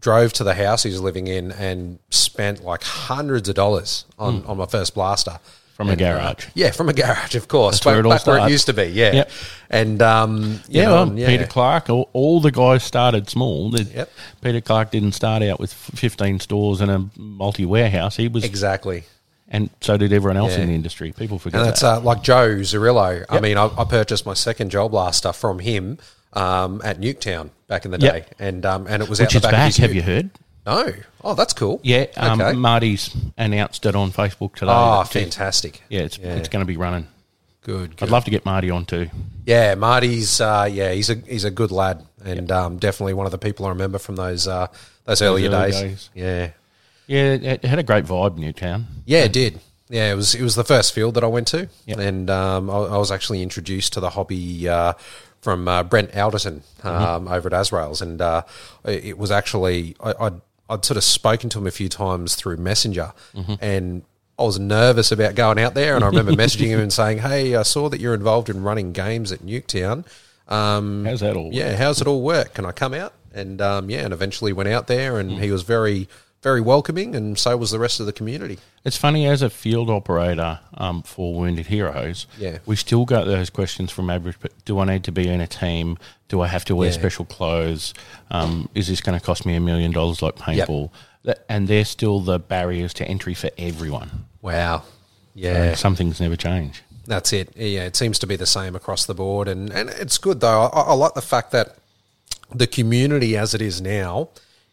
Drove 0.00 0.32
to 0.34 0.44
the 0.44 0.54
house 0.54 0.84
he 0.84 0.90
was 0.90 1.00
living 1.00 1.26
in 1.26 1.50
and 1.50 1.98
spent 2.10 2.62
like 2.62 2.84
hundreds 2.84 3.48
of 3.48 3.56
dollars 3.56 4.04
on, 4.16 4.44
on 4.46 4.56
my 4.56 4.66
first 4.66 4.94
blaster 4.94 5.40
From 5.78 5.88
a 5.90 5.92
And, 5.92 6.02
uh, 6.02 6.12
garage. 6.18 6.46
yeah, 6.54 6.72
from 6.72 6.88
a 6.88 6.92
garage, 6.92 7.36
of 7.36 7.46
course. 7.46 7.76
That's 7.76 7.86
where 7.86 8.02
back, 8.02 8.04
it 8.04 8.08
back 8.18 8.26
where 8.26 8.46
it 8.48 8.50
used 8.50 8.66
to 8.66 8.72
be. 8.72 8.86
Yeah, 8.86 9.12
Yep. 9.12 9.30
and 9.70 10.02
um, 10.02 10.60
Yeah, 10.68 10.86
know, 10.86 10.92
well, 11.06 11.12
yeah. 11.18 11.26
Peter 11.28 11.46
Clark, 11.46 11.88
all, 11.88 12.10
all 12.12 12.40
the 12.40 12.50
guys 12.50 12.82
started 12.82 13.30
small. 13.30 13.70
The- 13.70 13.84
Yep. 13.84 14.10
Peter 14.42 14.60
Clark 14.60 14.90
didn't 14.90 15.12
start 15.12 15.40
out 15.44 15.60
with 15.60 15.72
15 15.72 16.40
stores 16.40 16.80
and 16.80 16.90
a 16.90 17.04
multi 17.16 17.64
warehouse. 17.64 18.16
He 18.16 18.26
was, 18.26 18.42
exactly. 18.42 19.04
and 19.48 19.70
so 19.80 19.96
did 19.96 20.12
everyone 20.12 20.36
else 20.36 20.56
Yeah. 20.56 20.62
in 20.62 20.68
the 20.70 20.74
industry. 20.74 21.12
People 21.12 21.38
forget 21.38 21.60
And 21.60 21.68
that's 21.68 21.82
that. 21.82 21.98
uh, 21.98 22.00
like 22.00 22.22
Joe 22.24 22.56
Zarillo. 22.56 23.24
I 23.30 23.38
mean, 23.38 23.56
I, 23.56 23.70
I 23.78 23.84
purchased 23.84 24.26
my 24.26 24.34
second 24.34 24.70
gel 24.70 24.88
blaster 24.88 25.32
from 25.32 25.60
him 25.60 25.98
um, 26.32 26.82
at 26.84 27.00
Nuketown 27.00 27.50
back 27.68 27.84
in 27.84 27.92
the 27.92 27.98
Yep. 28.00 28.12
day, 28.14 28.24
and 28.40 28.66
um, 28.66 28.86
and 28.88 29.00
it 29.00 29.08
was 29.08 29.20
Which 29.20 29.28
out 29.28 29.34
is 29.36 29.42
the 29.42 29.46
back. 29.46 29.52
back. 29.52 29.60
Of 29.60 29.66
his 29.68 29.76
Have 29.76 29.94
you 29.94 30.02
heard? 30.02 30.30
No. 30.68 30.92
Oh, 31.24 31.34
that's 31.34 31.52
cool. 31.54 31.80
Yeah, 31.82 32.06
um, 32.16 32.40
Okay. 32.40 32.52
Marty's 32.56 33.16
announced 33.36 33.86
it 33.86 33.94
on 33.96 34.12
Facebook 34.12 34.54
today. 34.54 34.70
Oh, 34.74 34.98
that, 35.02 35.08
fantastic. 35.08 35.82
Yeah, 35.88 36.02
it's 36.02 36.18
Yeah. 36.18 36.34
it's 36.34 36.48
going 36.48 36.60
to 36.64 36.66
be 36.66 36.76
running. 36.76 37.06
Good. 37.62 37.96
good. 37.96 38.06
I'd 38.06 38.10
love 38.12 38.24
to 38.24 38.30
get 38.30 38.44
Marty 38.44 38.70
on 38.70 38.84
too. 38.86 39.08
Yeah, 39.46 39.74
Marty's. 39.74 40.40
Uh, 40.40 40.68
yeah, 40.70 40.92
he's 40.92 41.10
a 41.10 41.14
he's 41.14 41.44
a 41.44 41.50
good 41.50 41.70
lad, 41.72 42.04
and 42.24 42.50
um, 42.52 42.78
definitely 42.78 43.14
one 43.14 43.26
of 43.26 43.32
the 43.32 43.38
people 43.38 43.66
I 43.66 43.70
remember 43.70 43.98
from 43.98 44.16
those 44.16 44.46
uh, 44.46 44.68
those 45.04 45.20
earlier 45.22 45.50
early 45.50 45.70
days. 45.72 45.80
days. 45.80 46.10
Yeah. 46.14 46.50
Yeah, 47.06 47.32
it, 47.32 47.44
it 47.44 47.64
had 47.64 47.78
a 47.78 47.82
great 47.82 48.04
vibe, 48.04 48.38
Nuketown. 48.38 48.84
Yeah, 49.06 49.24
it 49.24 49.32
did. 49.32 49.60
Yeah, 49.88 50.12
it 50.12 50.16
was 50.16 50.34
it 50.34 50.42
was 50.42 50.54
the 50.54 50.64
first 50.64 50.92
field 50.92 51.14
that 51.14 51.24
I 51.24 51.28
went 51.28 51.46
to, 51.48 51.68
Yep. 51.86 51.98
and 51.98 52.28
um, 52.30 52.68
I, 52.70 52.74
I 52.74 52.96
was 52.98 53.10
actually 53.10 53.42
introduced 53.42 53.94
to 53.94 54.00
the 54.00 54.10
hobby 54.10 54.68
uh, 54.68 54.92
from 55.40 55.66
uh, 55.68 55.82
Brent 55.82 56.14
Alderton 56.14 56.62
um, 56.84 57.26
over 57.28 57.48
at 57.48 57.54
Azrael's, 57.58 58.02
and 58.02 58.20
uh, 58.20 58.42
it 58.84 59.04
it 59.06 59.18
was 59.18 59.30
actually 59.30 59.96
I, 60.00 60.12
I'd, 60.20 60.40
I'd 60.68 60.84
sort 60.84 60.96
of 60.96 61.04
spoken 61.04 61.48
to 61.50 61.58
him 61.58 61.66
a 61.66 61.70
few 61.70 61.88
times 61.88 62.34
through 62.34 62.56
Messenger, 62.58 63.12
and 63.60 64.02
I 64.38 64.42
was 64.44 64.58
nervous 64.58 65.10
about 65.10 65.34
going 65.34 65.58
out 65.58 65.74
there, 65.74 65.96
and 65.96 66.04
I 66.04 66.08
remember 66.08 66.32
messaging 66.44 66.68
him 66.68 66.80
and 66.80 66.92
saying, 66.92 67.18
"Hey, 67.18 67.54
I 67.56 67.62
saw 67.62 67.88
that 67.88 68.00
you're 68.00 68.14
involved 68.14 68.48
in 68.50 68.62
running 68.62 68.92
games 68.92 69.32
at 69.32 69.40
Nuketown. 69.40 70.04
Um, 70.46 71.04
How's 71.04 71.20
that 71.20 71.36
all? 71.36 71.50
yeah, 71.52 71.76
how's 71.76 72.00
it 72.00 72.06
all 72.06 72.22
work? 72.22 72.54
Can 72.54 72.64
I 72.66 72.72
come 72.72 72.94
out?" 72.94 73.12
And 73.34 73.60
um, 73.60 73.90
yeah, 73.90 74.00
and 74.04 74.12
eventually 74.12 74.52
went 74.52 74.68
out 74.68 74.86
there, 74.86 75.18
and 75.18 75.32
he 75.32 75.50
was 75.50 75.62
very 75.62 76.08
very 76.42 76.60
welcoming, 76.60 77.14
and 77.16 77.38
so 77.38 77.56
was 77.56 77.70
the 77.70 77.78
rest 77.78 78.00
of 78.00 78.06
the 78.06 78.12
community. 78.12 78.58
It's 78.84 78.96
funny 78.96 79.26
as 79.26 79.42
a 79.42 79.50
field 79.50 79.90
operator 79.90 80.60
um, 80.74 81.02
for 81.02 81.34
Wounded 81.34 81.66
Heroes. 81.66 82.26
Yeah. 82.38 82.58
we 82.64 82.76
still 82.76 83.04
get 83.04 83.24
those 83.24 83.50
questions 83.50 83.90
from 83.90 84.08
average. 84.08 84.36
But 84.40 84.52
do 84.64 84.78
I 84.78 84.84
need 84.84 85.04
to 85.04 85.12
be 85.12 85.28
in 85.28 85.40
a 85.40 85.46
team? 85.46 85.98
Do 86.28 86.40
I 86.40 86.46
have 86.46 86.64
to 86.66 86.76
wear 86.76 86.90
Yeah. 86.90 86.94
special 86.98 87.24
clothes? 87.24 87.92
Um, 88.30 88.68
is 88.74 88.86
this 88.88 89.00
going 89.00 89.18
to 89.18 89.24
cost 89.24 89.44
me 89.46 89.54
a 89.56 89.60
million 89.60 89.90
dollars 89.92 90.22
like 90.22 90.36
paintball? 90.36 90.90
That, 91.24 91.44
and 91.48 91.66
they're 91.66 91.84
still 91.84 92.20
the 92.20 92.38
barriers 92.38 92.94
to 92.94 93.04
entry 93.04 93.34
for 93.34 93.50
everyone. 93.58 94.26
Wow. 94.40 94.84
Yeah. 95.34 95.62
And 95.64 95.78
some 95.78 95.96
things 95.96 96.20
never 96.20 96.36
change. 96.36 96.82
That's 97.06 97.32
it. 97.32 97.52
Yeah, 97.56 97.84
it 97.84 97.96
seems 97.96 98.18
to 98.20 98.26
be 98.26 98.36
the 98.36 98.46
same 98.46 98.76
across 98.76 99.06
the 99.06 99.14
board, 99.14 99.48
and 99.48 99.70
and 99.72 99.88
it's 99.88 100.18
good 100.18 100.40
though. 100.40 100.64
I, 100.64 100.80
I 100.80 100.92
like 100.92 101.14
the 101.14 101.22
fact 101.22 101.52
that 101.52 101.76
the 102.54 102.66
community 102.66 103.34
as 103.36 103.54
it 103.54 103.62
is 103.62 103.80
now 103.80 104.28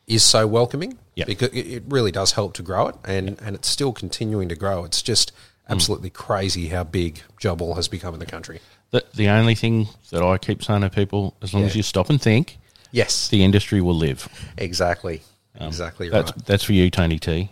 is 0.06 0.22
so 0.22 0.46
welcoming. 0.46 0.98
Yep. 1.16 1.28
because 1.28 1.50
it, 1.54 1.84
really 1.88 2.12
does 2.12 2.34
help 2.34 2.54
to 2.56 2.62
grow 2.64 2.88
it, 2.88 2.96
and 3.06 3.38
and 3.42 3.56
it's 3.56 3.68
still 3.70 3.94
continuing 3.94 4.50
to 4.50 4.56
grow. 4.56 4.84
It's 4.84 5.02
just 5.02 5.32
absolutely 5.70 6.10
crazy 6.10 6.68
how 6.68 6.84
big 6.84 7.22
job 7.40 7.62
has 7.76 7.88
become 7.88 8.14
in 8.14 8.20
the 8.20 8.26
country. 8.26 8.60
The, 8.92 9.04
the 9.16 9.30
only 9.30 9.56
thing 9.56 9.88
that 10.12 10.22
I 10.22 10.38
keep 10.38 10.64
saying 10.64 10.82
to 10.82 10.90
people, 10.90 11.36
as 11.42 11.54
long 11.54 11.64
as 11.64 11.76
you 11.76 11.84
stop 11.84 12.10
and 12.10 12.22
think, 12.22 12.58
Yes, 12.92 13.30
the 13.30 13.44
industry 13.44 13.82
will 13.82 13.96
live. 13.96 14.28
exactly, 14.58 15.22
exactly 15.60 16.10
That's 16.10 16.32
right. 16.32 16.46
that's 16.46 16.64
for 16.64 16.74
you, 16.74 16.90
Tony 16.92 17.18
T. 17.20 17.50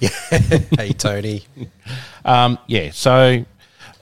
Yeah. 0.00 0.08
hey 0.76 0.92
Tony, 0.92 1.44
Um, 2.24 2.58
yeah, 2.66 2.90
so 2.92 3.44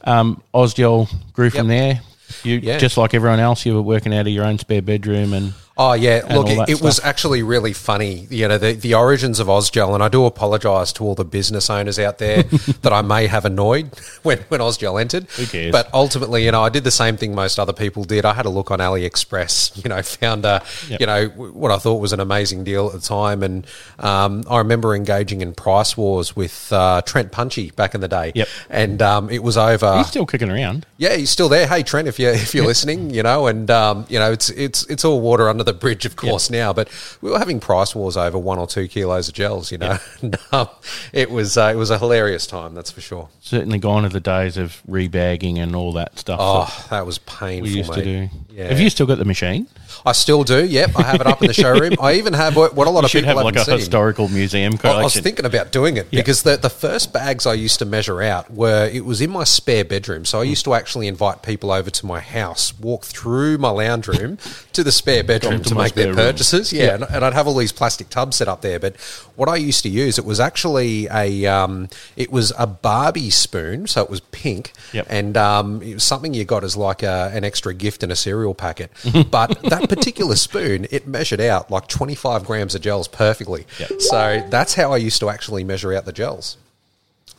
um, 0.04 0.42
Ozgel 0.54 1.08
grew 1.32 1.50
from 1.50 1.68
Yep. 1.70 1.78
there. 1.78 2.00
You 2.44 2.60
Yeah. 2.62 2.78
just 2.78 2.96
like 2.96 3.12
everyone 3.14 3.40
else, 3.40 3.66
you 3.66 3.74
were 3.74 3.82
working 3.82 4.14
out 4.14 4.22
of 4.26 4.32
your 4.32 4.44
own 4.44 4.58
spare 4.58 4.82
bedroom, 4.82 5.32
and 5.32 5.52
Oh 5.82 5.94
yeah, 5.94 6.20
look, 6.30 6.46
it, 6.46 6.68
it 6.68 6.82
was 6.82 7.00
actually 7.02 7.42
really 7.42 7.72
funny. 7.72 8.26
You 8.28 8.48
know, 8.48 8.58
the, 8.58 8.74
the 8.74 8.92
origins 8.92 9.40
of 9.40 9.46
Ozgel, 9.46 9.94
and 9.94 10.02
I 10.02 10.08
do 10.08 10.26
apologise 10.26 10.92
to 10.92 11.04
all 11.04 11.14
the 11.14 11.24
business 11.24 11.70
owners 11.70 11.98
out 11.98 12.18
there 12.18 12.42
that 12.82 12.92
I 12.92 13.00
may 13.00 13.26
have 13.28 13.46
annoyed 13.46 13.90
when 14.22 14.40
when 14.50 14.60
Ozgel 14.60 15.00
entered. 15.00 15.24
Who 15.30 15.46
cares? 15.46 15.72
But 15.72 15.88
ultimately, 15.94 16.44
you 16.44 16.52
know, 16.52 16.62
I 16.62 16.68
did 16.68 16.84
the 16.84 16.90
same 16.90 17.16
thing 17.16 17.34
most 17.34 17.58
other 17.58 17.72
people 17.72 18.04
did. 18.04 18.26
I 18.26 18.34
had 18.34 18.44
a 18.44 18.50
look 18.50 18.70
on 18.70 18.78
AliExpress. 18.78 19.70
You 19.82 19.88
know, 19.88 20.02
found 20.02 20.44
a 20.44 20.62
Yep. 20.88 21.00
you 21.00 21.06
know 21.06 21.28
what 21.28 21.70
I 21.70 21.78
thought 21.78 21.96
was 21.96 22.12
an 22.12 22.20
amazing 22.20 22.64
deal 22.64 22.88
at 22.88 22.92
the 22.92 23.00
time, 23.00 23.42
and 23.42 23.66
um, 23.98 24.44
I 24.50 24.58
remember 24.58 24.94
engaging 24.94 25.40
in 25.40 25.54
price 25.54 25.96
wars 25.96 26.36
with 26.36 26.70
uh, 26.72 27.00
Trent 27.06 27.32
Punchy 27.32 27.70
back 27.70 27.94
in 27.94 28.02
the 28.02 28.08
day. 28.08 28.32
Yep. 28.34 28.48
and 28.68 29.00
um, 29.00 29.30
it 29.30 29.42
was 29.42 29.56
over. 29.56 29.96
he's 29.96 30.08
still 30.08 30.26
kicking 30.26 30.50
around. 30.50 30.84
Yeah, 30.98 31.16
he's 31.16 31.30
still 31.30 31.48
there. 31.48 31.66
Hey, 31.66 31.82
Trent, 31.82 32.06
if 32.06 32.18
you 32.18 32.28
if 32.28 32.54
you're 32.54 32.66
listening, 32.66 33.08
you 33.08 33.22
know, 33.22 33.46
and 33.46 33.70
um, 33.70 34.04
you 34.10 34.18
know, 34.18 34.30
it's 34.32 34.50
it's 34.50 34.84
it's 34.90 35.06
all 35.06 35.22
water 35.22 35.48
under 35.48 35.64
the 35.64 35.69
bridge, 35.72 36.04
of 36.06 36.16
course, 36.16 36.50
now. 36.50 36.72
But 36.72 36.88
we 37.20 37.30
were 37.30 37.38
having 37.38 37.60
price 37.60 37.94
wars 37.94 38.16
over 38.16 38.38
one 38.38 38.58
or 38.58 38.66
two 38.66 38.88
kilos 38.88 39.28
of 39.28 39.34
gels, 39.34 39.70
you 39.72 39.78
know. 39.78 39.98
And, 40.22 40.36
um, 40.52 40.68
it 41.12 41.30
was 41.30 41.56
uh, 41.56 41.70
it 41.72 41.76
was 41.76 41.90
a 41.90 41.98
hilarious 41.98 42.46
time, 42.46 42.74
that's 42.74 42.90
for 42.90 43.00
sure. 43.00 43.28
Certainly 43.40 43.78
gone 43.78 44.04
are 44.04 44.08
the 44.10 44.20
days 44.20 44.56
of 44.56 44.82
rebagging 44.88 45.56
and 45.58 45.74
all 45.74 45.92
that 45.94 46.18
stuff 46.18 46.38
Oh, 46.42 46.64
that 46.82 46.90
that 46.90 47.06
was 47.06 47.18
painful. 47.18 47.62
we 47.70 47.76
used 47.78 47.92
to 47.94 48.04
do. 48.04 48.28
Yeah. 48.50 48.68
Have 48.68 48.80
you 48.80 48.90
still 48.90 49.06
got 49.06 49.18
the 49.18 49.24
machine? 49.24 49.66
I 50.04 50.12
still 50.12 50.44
do. 50.44 50.64
Yep, 50.64 50.90
I 50.96 51.02
have 51.02 51.20
it 51.20 51.26
up 51.26 51.40
in 51.40 51.48
the 51.48 51.54
showroom. 51.54 51.94
I 52.00 52.14
even 52.14 52.32
have 52.32 52.56
what, 52.56 52.74
what 52.74 52.86
a 52.86 52.90
lot 52.90 53.00
You 53.02 53.06
of 53.20 53.24
people 53.24 53.36
have 53.36 53.44
like 53.44 53.56
a 53.56 53.64
seen. 53.64 53.76
historical 53.78 54.28
museum 54.28 54.74
I- 54.74 54.76
collection. 54.76 55.00
I 55.00 55.04
was 55.04 55.14
thinking 55.20 55.44
about 55.46 55.72
doing 55.72 55.96
it 55.96 56.10
because 56.10 56.42
the, 56.42 56.56
the 56.56 56.70
first 56.70 57.12
bags 57.12 57.46
I 57.46 57.54
used 57.54 57.78
to 57.80 57.84
measure 57.84 58.22
out 58.22 58.50
were 58.50 58.88
it 58.92 59.04
was 59.04 59.20
in 59.20 59.30
my 59.30 59.44
spare 59.44 59.84
bedroom. 59.84 60.24
So 60.24 60.40
I 60.40 60.44
used 60.44 60.64
to 60.66 60.74
actually 60.74 61.06
invite 61.08 61.42
people 61.42 61.72
over 61.72 61.90
to 61.90 62.06
my 62.06 62.20
house, 62.20 62.78
walk 62.78 63.04
through 63.04 63.58
my 63.58 63.70
lounge 63.70 64.06
room 64.08 64.38
to 64.72 64.84
the 64.84 64.92
spare 64.92 65.24
bedroom 65.24 65.59
to 65.64 65.68
to 65.70 65.74
make 65.74 65.94
their 65.94 66.14
purchases. 66.14 66.72
Yeah, 66.72 66.94
And, 66.94 67.04
and 67.04 67.24
I'd 67.24 67.32
have 67.32 67.46
all 67.46 67.54
these 67.56 67.72
plastic 67.72 68.08
tubs 68.08 68.36
set 68.36 68.48
up 68.48 68.60
there. 68.62 68.78
But 68.78 68.96
what 69.36 69.48
I 69.48 69.56
used 69.56 69.82
to 69.84 69.88
use 69.88 70.18
it 70.18 70.24
was 70.24 70.40
actually 70.40 71.06
a 71.10 71.46
um, 71.46 71.88
it 72.16 72.30
was 72.32 72.52
a 72.58 72.66
Barbie 72.66 73.30
spoon, 73.30 73.86
so 73.86 74.02
it 74.02 74.10
was 74.10 74.20
pink, 74.20 74.72
Yep. 74.92 75.06
and 75.10 75.36
um, 75.36 75.82
it 75.82 75.94
was 75.94 76.04
something 76.04 76.34
you 76.34 76.44
got 76.44 76.64
as 76.64 76.76
like 76.76 77.02
a, 77.02 77.30
an 77.34 77.44
extra 77.44 77.72
gift 77.74 78.02
in 78.02 78.10
a 78.10 78.16
cereal 78.16 78.54
packet. 78.54 78.90
but 79.30 79.60
that 79.62 79.88
particular 79.88 80.36
spoon, 80.36 80.86
it 80.90 81.06
measured 81.06 81.40
out 81.40 81.70
like 81.70 81.86
twenty 81.88 82.14
five 82.14 82.44
grams 82.44 82.74
of 82.74 82.82
gels 82.82 83.08
perfectly. 83.08 83.66
Yep. 83.78 84.00
So 84.00 84.46
that's 84.50 84.74
how 84.74 84.92
I 84.92 84.96
used 84.96 85.20
to 85.20 85.28
actually 85.30 85.64
measure 85.64 85.92
out 85.92 86.04
the 86.04 86.12
gels, 86.12 86.56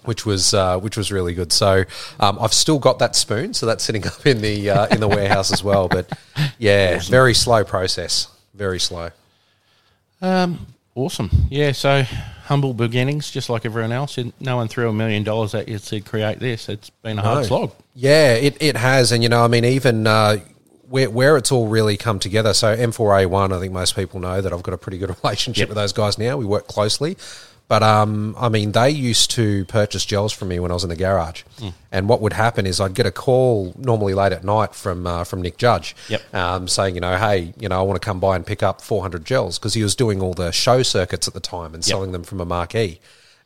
which 0.05 0.25
was 0.25 0.53
uh, 0.53 0.79
which 0.79 0.97
was 0.97 1.11
really 1.11 1.33
good. 1.33 1.51
So 1.53 1.83
um, 2.19 2.37
I've 2.39 2.53
still 2.53 2.79
got 2.79 2.99
that 2.99 3.15
spoon, 3.15 3.53
so 3.53 3.65
that's 3.65 3.83
sitting 3.83 4.05
up 4.07 4.25
in 4.25 4.41
the 4.41 4.69
uh, 4.69 4.87
in 4.87 4.99
the 4.99 5.07
warehouse 5.07 5.51
as 5.51 5.63
well. 5.63 5.87
But 5.87 6.11
yeah, 6.57 6.99
very 6.99 7.33
slow 7.33 7.63
process, 7.63 8.27
very 8.53 8.79
slow. 8.79 9.09
Um, 10.21 10.67
awesome. 10.95 11.29
Yeah, 11.49 11.71
so 11.71 12.03
humble 12.45 12.73
beginnings, 12.73 13.31
just 13.31 13.49
like 13.49 13.65
everyone 13.65 13.91
else. 13.91 14.17
No 14.39 14.57
one 14.57 14.67
threw 14.67 14.89
a 14.89 14.93
million 14.93 15.23
dollars 15.23 15.55
at 15.55 15.67
you 15.67 15.79
to 15.79 16.01
create 16.01 16.39
this. 16.39 16.69
It's 16.69 16.89
been 16.89 17.17
a 17.17 17.21
hard 17.21 17.37
No. 17.39 17.43
slog. 17.43 17.71
Yeah, 17.95 18.33
it, 18.35 18.57
it 18.61 18.77
has, 18.77 19.11
and 19.11 19.23
you 19.23 19.29
know, 19.29 19.43
I 19.43 19.47
mean, 19.47 19.65
even 19.65 20.05
uh, 20.07 20.37
where, 20.89 21.09
where 21.09 21.37
it's 21.37 21.51
all 21.51 21.67
really 21.67 21.97
come 21.97 22.19
together. 22.19 22.53
So 22.53 22.75
M4A1, 22.75 23.51
I 23.55 23.59
think 23.59 23.73
most 23.73 23.95
people 23.95 24.19
know 24.19 24.41
that 24.41 24.53
I've 24.53 24.63
got 24.63 24.73
a 24.73 24.77
pretty 24.77 24.97
good 24.97 25.15
relationship 25.23 25.61
Yep. 25.61 25.69
with 25.69 25.75
those 25.77 25.93
guys 25.93 26.17
now. 26.17 26.37
We 26.37 26.45
work 26.45 26.67
closely. 26.67 27.17
But 27.71 27.83
um, 27.83 28.35
I 28.37 28.49
mean, 28.49 28.73
they 28.73 28.89
used 28.89 29.31
to 29.31 29.63
purchase 29.63 30.03
gels 30.03 30.33
from 30.33 30.49
me 30.49 30.59
when 30.59 30.71
I 30.71 30.73
was 30.73 30.83
in 30.83 30.89
the 30.89 30.95
garage, 30.97 31.43
Hmm. 31.57 31.69
and 31.89 32.09
what 32.09 32.19
would 32.19 32.33
happen 32.33 32.65
is 32.65 32.81
I'd 32.81 32.93
get 32.93 33.05
a 33.05 33.11
call 33.11 33.73
normally 33.77 34.13
late 34.13 34.33
at 34.33 34.43
night 34.43 34.75
from 34.75 35.07
uh, 35.07 35.23
from 35.23 35.41
Nick 35.41 35.55
Judge, 35.55 35.95
Yep. 36.09 36.21
um, 36.35 36.67
saying, 36.67 36.95
you 36.95 37.01
know, 37.01 37.15
hey, 37.15 37.53
you 37.57 37.69
know, 37.69 37.79
I 37.79 37.83
want 37.83 37.95
to 38.01 38.05
come 38.05 38.19
by 38.19 38.35
and 38.35 38.45
pick 38.45 38.61
up 38.61 38.81
400 38.81 39.23
gels 39.23 39.57
because 39.57 39.73
he 39.73 39.83
was 39.83 39.95
doing 39.95 40.21
all 40.21 40.33
the 40.33 40.51
show 40.51 40.83
circuits 40.83 41.29
at 41.29 41.33
the 41.33 41.39
time 41.39 41.73
and 41.73 41.81
selling 41.81 42.11
them 42.11 42.23
from 42.25 42.41
a 42.41 42.45
marquee. 42.45 42.99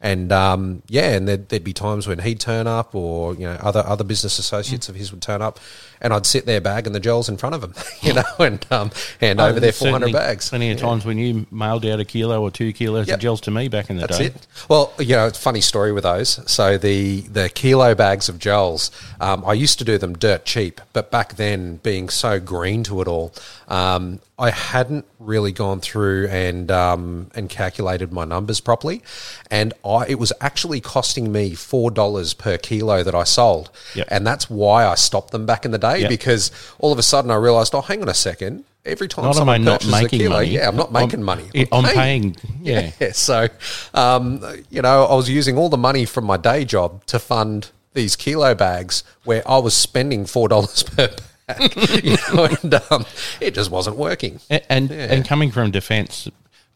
And 0.06 0.32
um, 0.32 0.84
yeah, 0.88 1.14
and 1.14 1.28
there'd, 1.28 1.50
there'd 1.50 1.64
be 1.64 1.74
times 1.74 2.06
when 2.06 2.20
he'd 2.20 2.40
turn 2.40 2.68
up, 2.68 2.94
or 2.94 3.34
you 3.34 3.40
know, 3.48 3.58
other 3.60 3.84
other 3.88 4.04
business 4.04 4.38
associates 4.38 4.88
of 4.88 4.94
his 4.94 5.12
would 5.12 5.24
turn 5.24 5.42
up, 5.42 5.60
and 6.00 6.14
I'd 6.14 6.28
sit 6.28 6.46
there 6.46 6.62
bagging 6.62 6.94
the 6.94 7.00
gels 7.00 7.28
in 7.28 7.38
front 7.38 7.56
of 7.56 7.64
him, 7.64 7.74
you 8.04 8.14
know, 8.14 8.24
and 8.38 8.64
um, 8.72 8.92
hand 9.20 9.42
over 9.42 9.60
their 9.60 9.72
four 9.72 9.90
hundred 9.90 10.14
bags. 10.14 10.50
Plenty 10.50 10.70
of 10.70 10.78
times 10.78 11.06
when 11.06 11.18
you 11.18 11.48
mailed 11.50 11.88
out 11.88 12.00
a 12.00 12.06
kilo 12.06 12.40
or 12.40 12.52
two 12.52 12.72
kilos 12.72 13.08
Yep. 13.08 13.16
of 13.16 13.22
gels 13.22 13.42
to 13.42 13.52
me 13.52 13.68
back 13.68 13.90
in 13.90 13.96
the 13.96 14.02
That's 14.06 14.20
day. 14.20 14.26
it. 14.28 14.48
Well, 14.70 14.94
you 15.00 15.16
know, 15.16 15.26
it's 15.26 15.40
a 15.40 15.42
funny 15.42 15.62
story 15.62 15.92
with 15.92 16.04
those. 16.04 16.40
So 16.52 16.78
the 16.78 17.22
the 17.22 17.50
kilo 17.50 17.96
bags 17.96 18.30
of 18.30 18.38
gels, 18.38 18.92
um, 19.20 19.44
I 19.44 19.54
used 19.54 19.80
to 19.80 19.86
do 19.86 19.98
them 19.98 20.14
dirt 20.16 20.46
cheap, 20.46 20.82
but 20.94 21.10
back 21.10 21.34
then, 21.38 21.78
being 21.78 22.10
so 22.10 22.40
green 22.40 22.84
to 22.84 23.02
it 23.02 23.08
all, 23.08 23.34
um, 23.68 24.20
I 24.38 24.50
hadn't 24.52 25.06
really 25.20 25.52
gone 25.52 25.80
through 25.80 26.28
and 26.28 26.70
um, 26.72 27.32
and 27.36 27.50
calculated 27.50 28.12
my 28.14 28.26
numbers 28.26 28.60
properly, 28.60 29.02
and 29.50 29.74
I 29.86 30.06
it 30.08 30.20
was 30.20 30.32
actually 30.42 30.82
costing 30.82 31.32
me 31.32 31.56
four 31.56 31.92
dollars 31.92 32.34
per 32.34 32.58
kilo 32.58 33.04
that 33.04 33.16
I 33.16 33.24
sold, 33.24 33.72
Yep. 33.96 34.08
and 34.12 34.26
that's 34.28 34.50
why 34.50 34.86
I 34.86 34.96
stopped 34.96 35.32
them 35.32 35.46
back 35.46 35.66
in 35.66 35.72
the 35.72 35.78
day 35.78 36.02
Yep. 36.02 36.10
because 36.10 36.52
all 36.80 36.92
of 36.92 37.00
a 37.00 37.04
sudden 37.04 37.32
I 37.32 37.36
realised, 37.36 37.74
oh, 37.76 37.82
hang 37.82 38.02
on 38.02 38.10
a 38.10 38.14
second. 38.14 38.66
Every 38.86 39.08
time 39.08 39.26
Not 39.26 39.38
am 39.38 39.50
I 39.50 39.56
someone 39.58 39.64
not 39.64 39.88
making 39.88 40.20
kilo, 40.20 40.36
money. 40.36 40.50
yeah, 40.50 40.68
I'm 40.68 40.76
not 40.76 40.92
making 40.92 41.24
money. 41.24 41.50
I'm, 41.56 41.68
I'm 41.72 41.94
paying. 41.96 42.36
Yeah. 42.62 42.92
Yeah, 43.00 43.12
so 43.14 43.48
um, 43.96 44.44
you 44.70 44.82
know, 44.84 45.06
I 45.06 45.16
was 45.16 45.28
using 45.30 45.58
all 45.58 45.70
the 45.70 45.78
money 45.78 46.06
from 46.06 46.26
my 46.26 46.38
day 46.38 46.66
job 46.66 47.04
to 47.08 47.18
fund 47.18 47.72
these 47.94 48.16
kilo 48.16 48.54
bags 48.54 49.04
where 49.24 49.42
I 49.50 49.58
was 49.58 49.74
spending 49.76 50.26
four 50.28 50.48
dollars 50.50 50.84
per 50.96 51.10
you 52.04 52.18
know, 52.34 52.46
and 52.46 52.74
um, 52.90 53.06
it 53.40 53.54
just 53.54 53.70
wasn't 53.72 53.98
working. 53.98 54.40
A- 54.50 54.72
And 54.72 54.92
and 54.92 55.26
coming 55.28 55.52
from 55.52 55.72
defence, 55.72 56.28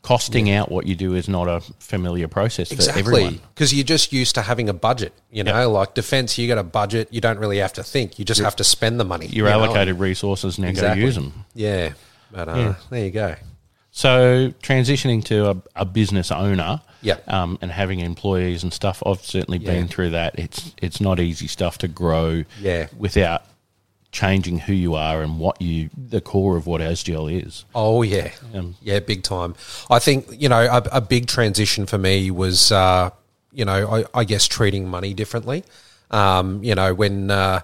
costing 0.01 0.51
out 0.51 0.71
what 0.71 0.85
you 0.85 0.95
do 0.95 1.15
is 1.15 1.27
not 1.27 1.47
a 1.47 1.59
familiar 1.79 2.27
process 2.27 2.71
for 2.71 2.91
everyone. 2.97 3.39
because 3.53 3.73
you're 3.73 3.83
just 3.83 4.13
used 4.13 4.35
to 4.35 4.41
having 4.43 4.69
a 4.69 4.73
budget. 4.73 5.13
You 5.31 5.43
know, 5.43 5.69
like 5.71 5.93
defense, 5.95 6.37
you 6.37 6.47
got 6.47 6.57
a 6.59 6.63
budget. 6.63 7.07
You 7.11 7.19
don't 7.21 7.39
really 7.39 7.57
have 7.57 7.73
to 7.73 7.83
think. 7.83 8.19
You 8.19 8.25
just 8.25 8.41
have 8.41 8.55
to 8.57 8.63
spend 8.63 8.99
the 8.99 9.05
money. 9.05 9.25
Your 9.27 9.47
you 9.47 9.53
know? 9.53 9.63
allocated 9.63 9.97
resources 9.99 10.59
now 10.59 10.67
Exactly. 10.67 11.03
use 11.03 11.15
them. 11.15 11.45
Yeah, 11.55 11.93
but 12.31 12.47
uh, 12.47 12.55
Yeah. 12.55 12.75
there 12.91 13.05
you 13.05 13.11
go. 13.11 13.35
So 13.91 14.53
transitioning 14.61 15.23
to 15.25 15.49
a, 15.49 15.57
a 15.77 15.85
business 15.85 16.31
owner, 16.31 16.81
Yep. 17.01 17.27
um, 17.31 17.57
and 17.61 17.71
having 17.71 18.01
employees 18.01 18.61
and 18.61 18.71
stuff, 18.71 19.01
I've 19.05 19.25
certainly 19.25 19.57
Yeah. 19.57 19.71
been 19.71 19.87
through 19.87 20.11
that. 20.11 20.37
It's 20.37 20.73
it's 20.81 21.01
not 21.01 21.19
easy 21.19 21.47
stuff 21.47 21.77
to 21.79 21.87
grow, 21.87 22.43
Yeah. 22.61 22.87
without 22.97 23.43
changing 24.11 24.59
who 24.59 24.73
you 24.73 24.95
are 24.95 25.21
and 25.21 25.39
what 25.39 25.61
you 25.61 25.89
the 25.95 26.21
core 26.21 26.57
of 26.57 26.65
what 26.65 26.81
Ozgel 26.81 27.31
is. 27.31 27.65
Oh 27.75 28.01
yeah, 28.01 28.31
Um, 28.53 28.75
yeah, 28.81 28.99
big 28.99 29.23
time. 29.23 29.55
I 29.89 29.99
think 29.99 30.27
you 30.31 30.49
know 30.49 30.61
a, 30.61 30.83
a 30.93 31.01
big 31.01 31.27
transition 31.27 31.85
for 31.85 31.97
me 31.97 32.31
was 32.31 32.71
uh, 32.71 33.11
you 33.51 33.65
know 33.65 33.87
I, 33.87 34.05
I 34.13 34.23
guess 34.23 34.47
treating 34.47 34.87
money 34.87 35.13
differently. 35.13 35.63
Um, 36.11 36.63
you 36.63 36.75
know 36.75 36.93
when. 36.93 37.31
Uh, 37.31 37.61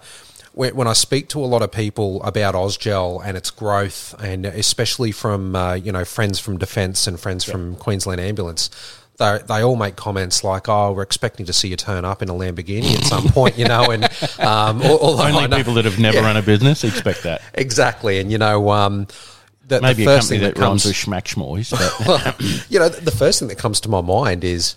when 0.57 0.87
I 0.87 0.93
speak 0.93 1.27
to 1.29 1.43
a 1.43 1.47
lot 1.47 1.63
of 1.63 1.73
people 1.73 2.23
about 2.23 2.55
Ozgel 2.55 3.21
and 3.25 3.35
its 3.35 3.51
growth, 3.51 4.15
and 4.23 4.45
especially 4.45 5.11
from 5.11 5.53
uh, 5.53 5.73
you 5.73 5.91
know 5.91 6.05
friends 6.05 6.39
from 6.39 6.57
Defence 6.57 7.07
and 7.07 7.19
friends 7.19 7.43
from 7.43 7.75
Queensland 7.75 8.21
Ambulance, 8.21 8.69
they 9.17 9.39
they 9.48 9.63
all 9.63 9.75
make 9.75 9.95
comments 9.95 10.43
like, 10.43 10.67
"Oh, 10.67 10.91
we're 10.93 11.03
expecting 11.03 11.45
to 11.45 11.53
see 11.53 11.69
you 11.69 11.75
turn 11.75 12.05
up 12.05 12.22
in 12.22 12.29
a 12.29 12.34
Lamborghini 12.34 12.95
at 12.95 13.03
some 13.03 13.27
point," 13.29 13.57
you 13.57 13.65
know. 13.65 13.91
And 13.91 14.03
um, 14.39 14.81
although 14.81 15.24
Only 15.24 15.48
know- 15.48 15.57
people 15.57 15.74
that 15.75 15.86
have 15.86 16.00
never 16.00 16.22
run 16.22 16.38
a 16.38 16.41
business 16.41 16.84
expect 16.84 17.24
that. 17.24 17.41
exactly, 17.53 18.19
and 18.19 18.31
you 18.31 18.38
know, 18.38 18.69
um, 18.72 19.07
the, 19.67 19.81
Maybe 19.81 20.03
the 20.05 20.12
a 20.12 20.15
first 20.15 20.29
company 20.29 20.39
thing 20.39 20.48
that, 20.48 20.55
that 20.55 20.62
runs 20.62 20.84
comes 20.84 20.86
with 20.86 20.95
schmackschmoys, 20.95 22.05
but 22.05 22.39
you 22.69 22.79
know, 22.79 22.89
the 22.89 23.12
first 23.12 23.39
thing 23.39 23.48
that 23.48 23.57
comes 23.57 23.79
to 23.81 23.89
my 23.89 24.01
mind 24.01 24.43
is 24.43 24.75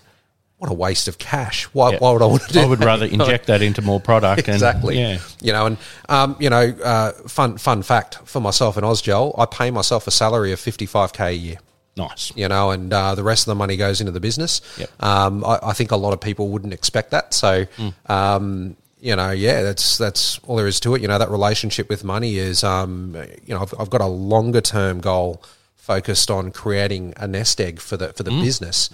what 0.58 0.70
a 0.70 0.74
waste 0.74 1.06
of 1.08 1.18
cash. 1.18 1.64
Why, 1.66 1.96
why 1.98 2.10
would 2.12 2.22
I 2.22 2.26
want 2.26 2.42
to 2.42 2.52
do 2.52 2.60
I 2.60 2.66
would 2.66 2.80
that? 2.80 2.86
rather 2.86 3.06
inject 3.18 3.46
that 3.46 3.62
into 3.62 3.80
more 3.82 4.00
product. 4.00 4.48
exactly. 4.48 5.00
And, 5.00 5.20
yeah. 5.20 5.26
You 5.40 5.52
know, 5.52 5.66
and 5.66 5.78
um, 6.08 6.36
you 6.40 6.50
know, 6.50 6.62
uh, 6.84 7.12
fun 7.28 7.58
fun 7.58 7.82
fact 7.82 8.18
for 8.24 8.40
myself 8.40 8.76
in 8.76 8.84
Ozgel, 8.84 9.34
I 9.38 9.46
pay 9.46 9.70
myself 9.70 10.06
a 10.06 10.10
salary 10.10 10.52
of 10.52 10.60
fifty 10.60 10.86
five 10.86 11.12
k 11.12 11.28
a 11.28 11.32
year. 11.32 11.58
Nice. 11.98 12.32
You 12.36 12.48
know, 12.48 12.70
and 12.70 12.90
uh, 12.92 13.14
the 13.14 13.22
rest 13.22 13.42
of 13.42 13.50
the 13.50 13.54
money 13.56 13.76
goes 13.76 14.00
into 14.00 14.12
the 14.12 14.20
business. 14.20 14.60
Yep. 14.78 14.90
Um, 15.02 15.44
I, 15.44 15.58
I 15.62 15.72
think 15.74 15.90
a 15.90 15.96
lot 15.96 16.12
of 16.14 16.20
people 16.20 16.48
wouldn't 16.48 16.72
expect 16.72 17.10
that. 17.10 17.34
So, 17.34 17.66
Mm. 17.76 17.92
um, 18.10 18.76
you 19.00 19.14
know, 19.14 19.30
yeah, 19.30 19.62
that's 19.62 19.98
that's 19.98 20.38
all 20.46 20.56
there 20.56 20.66
is 20.66 20.80
to 20.80 20.94
it. 20.94 21.02
You 21.02 21.08
know, 21.08 21.18
that 21.18 21.30
relationship 21.30 21.88
with 21.88 22.02
money 22.04 22.38
is, 22.38 22.64
um, 22.64 23.14
you 23.46 23.54
know, 23.54 23.60
I've, 23.62 23.74
I've 23.78 23.90
got 23.90 24.00
a 24.00 24.06
longer 24.06 24.60
term 24.60 25.00
goal 25.00 25.42
focused 25.76 26.30
on 26.30 26.50
creating 26.52 27.14
a 27.16 27.26
nest 27.28 27.60
egg 27.60 27.80
for 27.80 27.96
the 27.96 28.08
for 28.14 28.22
Mm. 28.22 28.26
the 28.26 28.42
business, 28.42 28.90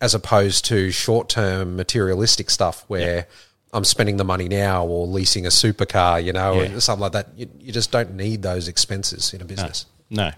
as 0.00 0.14
opposed 0.14 0.64
to 0.66 0.90
short 0.90 1.28
term 1.28 1.76
materialistic 1.76 2.50
stuff 2.50 2.84
where. 2.88 3.26
I'm 3.76 3.82
spending 3.82 4.18
the 4.18 4.24
money 4.24 4.46
now, 4.48 4.86
or 4.86 5.04
leasing 5.04 5.46
a 5.46 5.48
supercar, 5.48 6.22
you 6.22 6.32
know, 6.32 6.62
Yeah. 6.62 6.76
or 6.76 6.80
something 6.80 7.02
like 7.02 7.10
that. 7.10 7.26
You, 7.36 7.48
you 7.58 7.72
just 7.72 7.90
don't 7.90 8.14
need 8.14 8.40
those 8.40 8.68
expenses 8.68 9.34
in 9.34 9.40
a 9.42 9.44
business. 9.44 9.86
No. 10.08 10.30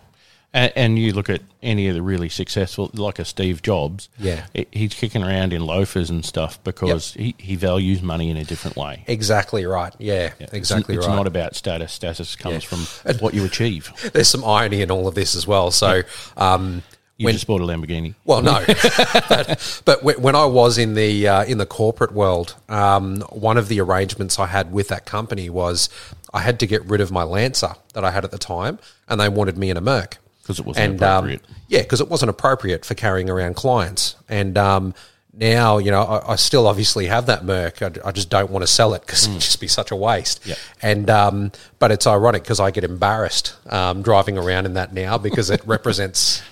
And, 0.54 0.72
and 0.76 0.98
you 0.98 1.12
look 1.12 1.28
at 1.28 1.42
any 1.62 1.88
of 1.88 1.94
the 1.94 2.00
really 2.02 2.28
successful, 2.30 2.90
like 2.94 3.18
a 3.18 3.24
Steve 3.24 3.60
Jobs. 3.62 4.08
Yeah. 4.18 4.46
he- 4.54 4.66
he's 4.72 4.94
kicking 4.94 5.22
around 5.22 5.52
in 5.52 5.60
loafers 5.66 6.08
and 6.08 6.24
stuff 6.24 6.62
because 6.64 7.12
he, 7.14 7.34
he 7.38 7.56
values 7.56 8.00
money 8.00 8.30
in 8.30 8.36
a 8.38 8.44
different 8.44 8.76
way. 8.76 9.04
Exactly 9.06 9.66
right. 9.66 9.94
Yeah, 9.98 10.32
It's- 10.38 10.52
exactly 10.54 10.96
it's, 10.96 11.06
right. 11.06 11.14
not 11.16 11.26
about 11.26 11.56
status. 11.56 11.92
Status 11.92 12.36
comes 12.36 12.64
Yeah. 12.64 12.84
from 13.12 13.14
what 13.20 13.34
you 13.34 13.44
achieve. 13.44 13.92
there's 14.14 14.28
some 14.28 14.44
irony 14.44 14.80
in 14.82 14.90
all 14.90 15.06
of 15.08 15.14
this 15.14 15.34
as 15.36 15.46
well. 15.46 15.70
So, 15.70 16.02
um, 16.38 16.82
You 17.18 17.24
when, 17.26 17.34
just 17.34 17.46
bought 17.46 17.60
a 17.60 17.64
Lamborghini. 17.64 18.14
well, 18.24 18.40
no, 18.42 18.62
but, 19.28 19.82
but 19.84 20.02
when 20.02 20.20
when 20.22 20.34
I 20.36 20.44
was 20.46 20.76
in 20.78 20.94
the 20.94 21.26
uh, 21.28 21.44
in 21.44 21.56
the 21.58 21.64
corporate 21.66 22.12
world, 22.12 22.54
um, 22.68 23.20
one 23.30 23.56
of 23.56 23.68
the 23.68 23.80
arrangements 23.80 24.38
I 24.38 24.46
had 24.46 24.70
with 24.72 24.88
that 24.88 25.06
company 25.06 25.48
was 25.50 25.88
I 26.34 26.40
had 26.40 26.60
to 26.60 26.66
get 26.66 26.84
rid 26.84 27.00
of 27.00 27.10
my 27.10 27.22
Lancer 27.24 27.74
that 27.94 28.04
I 28.04 28.10
had 28.10 28.24
at 28.24 28.30
the 28.32 28.38
time, 28.38 28.78
and 29.08 29.18
they 29.20 29.28
wanted 29.30 29.56
me 29.56 29.70
in 29.70 29.76
a 29.76 29.80
Merc 29.80 30.18
'Cause 30.46 30.60
it 30.60 30.64
wasn't 30.66 30.84
And, 30.92 31.02
um, 31.02 31.24
appropriate. 31.24 31.42
yeah, 31.68 31.82
because 31.82 32.00
it 32.00 32.08
wasn't 32.08 32.30
appropriate 32.30 32.84
for 32.84 32.94
carrying 32.94 33.28
around 33.28 33.56
clients, 33.56 34.14
and 34.28 34.56
um, 34.56 34.94
now 35.32 35.78
you 35.78 35.90
know 35.90 36.02
I, 36.02 36.32
I 36.32 36.36
still 36.36 36.66
obviously 36.68 37.06
have 37.06 37.26
that 37.26 37.44
Merc. 37.44 37.82
I, 37.82 37.90
I 38.04 38.12
just 38.12 38.30
don't 38.30 38.50
want 38.50 38.62
to 38.62 38.66
sell 38.68 38.94
it 38.94 39.02
because 39.02 39.26
it'd 39.26 39.40
just 39.40 39.60
be 39.60 39.66
such 39.66 39.90
a 39.90 39.96
waste. 39.96 40.44
Mm. 40.44 40.58
And 40.82 41.10
um, 41.10 41.52
but 41.80 41.90
it's 41.90 42.06
ironic 42.06 42.42
because 42.44 42.60
I 42.60 42.70
get 42.70 42.84
embarrassed 42.84 43.54
um, 43.72 44.02
driving 44.02 44.38
around 44.38 44.66
in 44.66 44.74
that 44.74 44.94
now 44.94 45.18
because 45.18 45.50
it 45.50 45.60
represents 45.66 46.42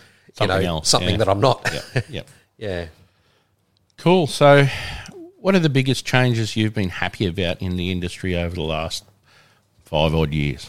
you 0.40 0.46
know 0.48 0.54
Something 0.54 0.66
else, 0.66 0.88
something 0.88 1.10
yeah. 1.10 1.16
that 1.18 1.28
I'm 1.28 1.40
not. 1.40 1.70
Yeah, 1.94 2.00
yeah. 2.10 2.22
yeah. 2.58 2.86
Cool. 3.98 4.26
So, 4.26 4.66
what 5.38 5.54
are 5.54 5.60
the 5.60 5.68
biggest 5.70 6.04
changes 6.04 6.56
you've 6.56 6.74
been 6.74 6.88
happy 6.88 7.26
about 7.26 7.62
in 7.62 7.76
the 7.76 7.92
industry 7.92 8.36
over 8.36 8.54
the 8.56 8.62
last 8.62 9.04
five 9.84 10.12
odd 10.14 10.32
years? 10.32 10.68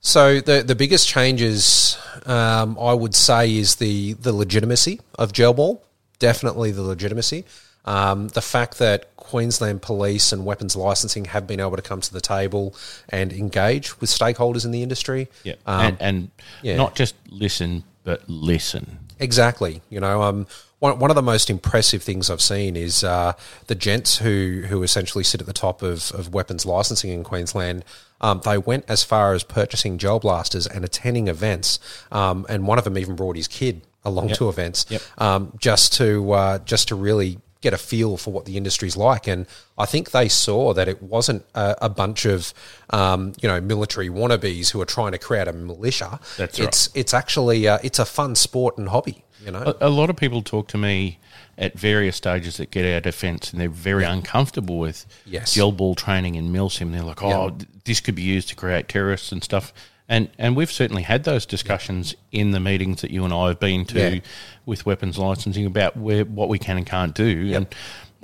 So 0.00 0.40
the 0.40 0.62
the 0.62 0.74
biggest 0.74 1.08
changes 1.08 1.98
um, 2.26 2.78
I 2.80 2.94
would 2.94 3.14
say 3.14 3.54
is 3.56 3.76
the 3.76 4.14
the 4.14 4.32
legitimacy 4.32 5.00
of 5.18 5.32
gel 5.32 5.54
ball. 5.54 5.84
Definitely 6.18 6.70
the 6.70 6.82
legitimacy. 6.82 7.44
Um, 7.84 8.28
the 8.28 8.42
fact 8.42 8.78
that 8.78 9.14
Queensland 9.16 9.80
Police 9.80 10.32
and 10.32 10.44
weapons 10.44 10.76
licensing 10.76 11.26
have 11.26 11.46
been 11.46 11.60
able 11.60 11.76
to 11.76 11.82
come 11.82 12.00
to 12.00 12.12
the 12.12 12.20
table 12.20 12.74
and 13.08 13.32
engage 13.32 14.00
with 14.00 14.10
stakeholders 14.10 14.64
in 14.64 14.70
the 14.70 14.82
industry. 14.82 15.28
Yeah, 15.44 15.54
Um, 15.66 15.80
and, 15.80 15.96
and 16.02 16.30
yeah. 16.62 16.76
not 16.76 16.94
just 16.94 17.14
listen, 17.30 17.84
but 18.04 18.28
listen. 18.28 18.98
Exactly. 19.18 19.80
You 19.88 20.00
know, 20.00 20.22
um, 20.22 20.46
one, 20.80 20.98
one 20.98 21.10
of 21.10 21.14
the 21.14 21.22
most 21.22 21.48
impressive 21.48 22.02
things 22.02 22.28
I've 22.28 22.40
seen 22.40 22.74
is 22.74 23.04
uh, 23.04 23.34
the 23.68 23.74
gents 23.74 24.18
who, 24.18 24.64
who 24.68 24.82
essentially 24.82 25.22
sit 25.22 25.40
at 25.40 25.46
the 25.46 25.52
top 25.52 25.82
of, 25.82 26.10
of 26.12 26.34
weapons 26.34 26.66
licensing 26.66 27.10
in 27.10 27.22
Queensland. 27.22 27.84
Um, 28.20 28.40
they 28.44 28.58
went 28.58 28.84
as 28.88 29.04
far 29.04 29.32
as 29.32 29.44
purchasing 29.44 29.96
gel 29.98 30.18
blasters 30.18 30.66
and 30.66 30.84
attending 30.84 31.28
events, 31.28 31.78
um, 32.10 32.44
and 32.48 32.66
one 32.66 32.78
of 32.78 32.84
them 32.84 32.98
even 32.98 33.14
brought 33.14 33.36
his 33.36 33.48
kid 33.48 33.82
along 34.04 34.28
to 34.30 34.48
events 34.48 34.86
Yep. 34.88 35.02
um, 35.18 35.52
just 35.58 35.92
to 35.94 36.32
uh, 36.32 36.58
just 36.60 36.88
to 36.88 36.94
really 36.94 37.38
get 37.60 37.74
a 37.74 37.78
feel 37.78 38.16
for 38.16 38.32
what 38.32 38.46
the 38.46 38.56
industry's 38.56 38.96
like. 38.96 39.26
And 39.26 39.46
I 39.76 39.84
think 39.84 40.12
they 40.12 40.28
saw 40.28 40.72
that 40.72 40.88
it 40.88 41.02
wasn't 41.02 41.44
a, 41.54 41.76
a 41.82 41.88
bunch 41.90 42.24
of 42.24 42.54
um, 42.90 43.32
you 43.40 43.48
know 43.48 43.60
military 43.60 44.08
wannabes 44.08 44.70
who 44.70 44.80
are 44.80 44.86
trying 44.86 45.12
to 45.12 45.18
create 45.18 45.48
a 45.48 45.52
militia. 45.52 46.20
That's 46.36 46.58
right. 46.58 46.68
it's 46.68 46.88
it's 46.94 47.14
actually 47.14 47.68
uh, 47.68 47.78
it's 47.82 47.98
a 47.98 48.06
fun 48.06 48.34
sport 48.34 48.78
and 48.78 48.88
hobby. 48.88 49.24
You 49.44 49.52
know, 49.52 49.74
A, 49.80 49.88
a 49.88 49.90
lot 49.90 50.10
of 50.10 50.16
people 50.16 50.42
talk 50.42 50.68
to 50.68 50.78
me 50.78 51.18
at 51.56 51.78
various 51.78 52.16
stages 52.16 52.56
that 52.58 52.70
get 52.70 52.84
of 52.84 53.02
defence, 53.02 53.50
and 53.52 53.60
they're 53.60 53.68
very 53.68 54.04
uncomfortable 54.04 54.78
with 54.78 55.06
Yes. 55.26 55.54
gel 55.54 55.72
ball 55.72 55.94
training 55.94 56.36
and 56.36 56.54
milsim. 56.54 56.92
They're 56.92 57.02
like, 57.02 57.22
"Oh, 57.22 57.50
th- 57.50 57.68
this 57.84 58.00
could 58.00 58.14
be 58.14 58.22
used 58.22 58.48
to 58.50 58.54
create 58.54 58.88
terrorists 58.88 59.32
and 59.32 59.42
stuff." 59.42 59.72
And 60.08 60.28
and 60.38 60.56
we've 60.56 60.70
certainly 60.72 61.02
had 61.02 61.24
those 61.24 61.46
discussions 61.46 62.14
in 62.32 62.50
the 62.50 62.60
meetings 62.60 63.00
that 63.02 63.10
you 63.10 63.24
and 63.24 63.32
I 63.32 63.48
have 63.48 63.60
been 63.60 63.84
to 63.86 64.14
Yeah. 64.16 64.20
with 64.66 64.84
weapons 64.86 65.18
licensing 65.18 65.64
about 65.66 65.96
where 65.96 66.24
what 66.24 66.48
we 66.48 66.58
can 66.58 66.76
and 66.76 66.86
can't 66.86 67.14
do. 67.14 67.52
And 67.54 67.66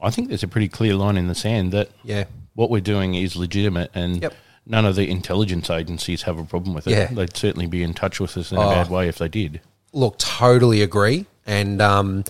I 0.03 0.11
think 0.11 0.29
there's 0.29 0.43
a 0.43 0.49
pretty 0.49 0.69
clear 0.69 0.95
line 0.95 1.17
in 1.17 1.29
the 1.29 1.35
sand 1.35 1.73
that 1.73 1.91
Yeah. 2.05 2.25
what 2.55 2.71
we're 2.71 2.81
doing 2.81 3.15
is 3.15 3.37
legitimate 3.37 3.91
and. 3.95 4.23
Yep. 4.23 4.35
None 4.69 4.85
of 4.85 4.97
the 4.97 5.09
intelligence 5.09 5.71
agencies 5.71 6.23
have 6.23 6.41
a 6.41 6.45
problem 6.45 6.75
with 6.75 6.89
it. 6.89 6.91
Yeah. 6.91 7.07
They'd 7.07 7.37
certainly 7.37 7.69
be 7.69 7.85
in 7.85 7.95
touch 7.95 8.19
with 8.19 8.37
us 8.37 8.51
in 8.51 8.59
a 8.59 8.67
Oh. 8.67 8.71
bad 8.71 8.91
way 8.91 9.07
if 9.07 9.17
they 9.19 9.29
did. 9.29 9.61
Look, 9.97 10.19
totally 10.19 10.83
agree. 10.83 11.25
And 11.47 11.81
um, 11.81 12.25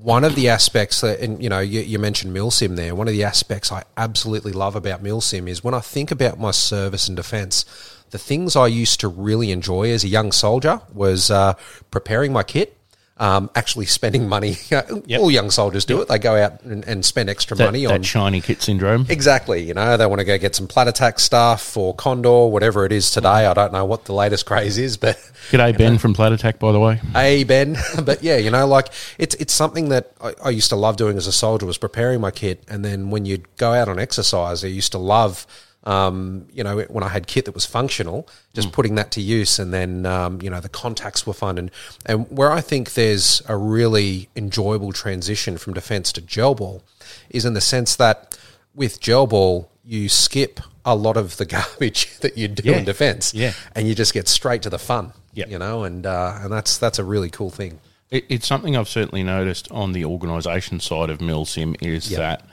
one 0.00 0.24
of 0.24 0.36
the 0.36 0.48
aspects 0.48 1.02
that, 1.02 1.20
and 1.20 1.42
you 1.42 1.50
know, 1.50 1.60
you, 1.60 1.82
you 1.82 1.98
mentioned 1.98 2.34
MilSim 2.34 2.76
there. 2.76 2.94
One 2.94 3.08
of 3.08 3.12
the 3.12 3.24
aspects 3.24 3.70
I 3.70 3.84
absolutely 3.98 4.52
love 4.52 4.74
about 4.74 5.02
MilSim 5.02 5.46
is 5.46 5.62
when 5.62 5.74
I 5.74 5.80
think 5.80 6.10
about 6.10 6.40
my 6.40 6.50
service 6.50 7.06
and 7.06 7.14
defence, 7.14 7.66
the 8.08 8.16
things 8.16 8.56
I 8.56 8.68
used 8.68 9.00
to 9.00 9.08
really 9.08 9.50
enjoy 9.50 9.90
as 9.90 10.02
a 10.02 10.08
young 10.08 10.32
soldier 10.32 10.80
was 10.94 11.30
uh, 11.30 11.54
preparing 11.90 12.32
my 12.32 12.42
kit. 12.42 12.74
Um, 13.16 13.48
actually 13.54 13.86
spending 13.86 14.28
money. 14.28 14.56
All 15.16 15.30
young 15.30 15.52
soldiers 15.52 15.84
do 15.84 16.02
it. 16.02 16.08
They 16.08 16.18
go 16.18 16.34
out 16.34 16.62
and, 16.62 16.84
and 16.84 17.04
spend 17.04 17.30
extra 17.30 17.56
That, 17.56 17.66
money 17.66 17.86
that 17.86 17.92
on 17.94 18.02
shiny 18.02 18.40
kit 18.40 18.60
syndrome. 18.60 19.06
Exactly. 19.08 19.62
You 19.62 19.72
know, 19.72 19.96
they 19.96 20.04
want 20.06 20.18
to 20.18 20.24
go 20.24 20.36
get 20.36 20.56
some 20.56 20.66
Platatac 20.66 21.20
stuff 21.20 21.76
or 21.76 21.94
Condor, 21.94 22.48
whatever 22.48 22.84
it 22.84 22.90
is 22.90 23.12
today. 23.12 23.46
I 23.46 23.54
don't 23.54 23.72
know 23.72 23.84
what 23.84 24.06
the 24.06 24.14
latest 24.14 24.46
craze 24.46 24.78
is, 24.78 24.96
but 24.96 25.14
G'day, 25.52 25.78
Ben 25.78 25.96
from 25.98 26.12
Platatac, 26.12 26.58
by 26.58 26.72
the 26.72 26.80
way. 26.80 26.96
hey, 27.12 27.44
Ben. 27.44 27.76
but 28.04 28.24
yeah, 28.24 28.36
you 28.36 28.50
know, 28.50 28.66
like 28.66 28.88
it's 29.16 29.36
it's 29.36 29.52
something 29.52 29.90
that 29.90 30.10
I, 30.20 30.34
I 30.46 30.50
used 30.50 30.70
to 30.70 30.76
love 30.76 30.96
doing 30.96 31.16
as 31.16 31.28
a 31.28 31.32
soldier 31.32 31.66
was 31.66 31.78
preparing 31.78 32.20
my 32.20 32.32
kit, 32.32 32.64
and 32.66 32.84
then 32.84 33.10
when 33.10 33.26
you'd 33.26 33.46
go 33.58 33.72
out 33.74 33.88
on 33.88 34.00
exercise, 34.00 34.64
I 34.64 34.68
used 34.68 34.90
to 34.90 34.98
love. 34.98 35.46
Um, 35.84 36.46
you 36.52 36.64
know, 36.64 36.80
when 36.88 37.04
I 37.04 37.08
had 37.08 37.26
kit 37.26 37.44
that 37.44 37.54
was 37.54 37.66
functional, 37.66 38.26
just 38.54 38.72
putting 38.72 38.94
that 38.94 39.10
to 39.12 39.20
use, 39.20 39.58
and 39.58 39.72
then 39.72 40.06
um, 40.06 40.40
you 40.40 40.48
know 40.50 40.60
the 40.60 40.68
contacts 40.70 41.26
were 41.26 41.34
fun, 41.34 41.58
and 41.58 41.70
and 42.06 42.26
where 42.30 42.50
I 42.50 42.60
think 42.62 42.94
there's 42.94 43.42
a 43.48 43.56
really 43.56 44.28
enjoyable 44.34 44.92
transition 44.92 45.58
from 45.58 45.74
defence 45.74 46.10
to 46.12 46.20
gel 46.22 46.54
ball 46.54 46.82
is 47.28 47.44
in 47.44 47.52
the 47.54 47.60
sense 47.60 47.96
that 47.96 48.38
with 48.74 48.98
gel 49.00 49.26
ball 49.26 49.70
you 49.84 50.08
skip 50.08 50.60
a 50.86 50.96
lot 50.96 51.16
of 51.18 51.36
the 51.36 51.44
garbage 51.56 52.18
that 52.20 52.38
you 52.38 52.48
do 52.48 52.70
Yeah. 52.70 52.78
in 52.78 52.84
defence, 52.84 53.34
Yeah. 53.34 53.52
and 53.74 53.86
you 53.86 53.94
just 53.94 54.14
get 54.14 54.26
straight 54.28 54.62
to 54.62 54.70
the 54.70 54.78
fun, 54.78 55.12
Yep. 55.34 55.50
you 55.50 55.58
know, 55.58 55.84
and 55.84 56.06
uh, 56.06 56.38
and 56.40 56.50
that's 56.50 56.78
that's 56.78 56.98
a 56.98 57.04
really 57.04 57.28
cool 57.28 57.50
thing. 57.50 57.78
It, 58.10 58.24
it's 58.30 58.46
something 58.46 58.74
I've 58.76 58.88
certainly 58.88 59.22
noticed 59.22 59.70
on 59.70 59.92
the 59.92 60.04
organisation 60.06 60.80
side 60.80 61.10
of 61.10 61.18
MilSim 61.18 61.76
is 61.82 62.10
Yep. 62.10 62.18
that 62.18 62.46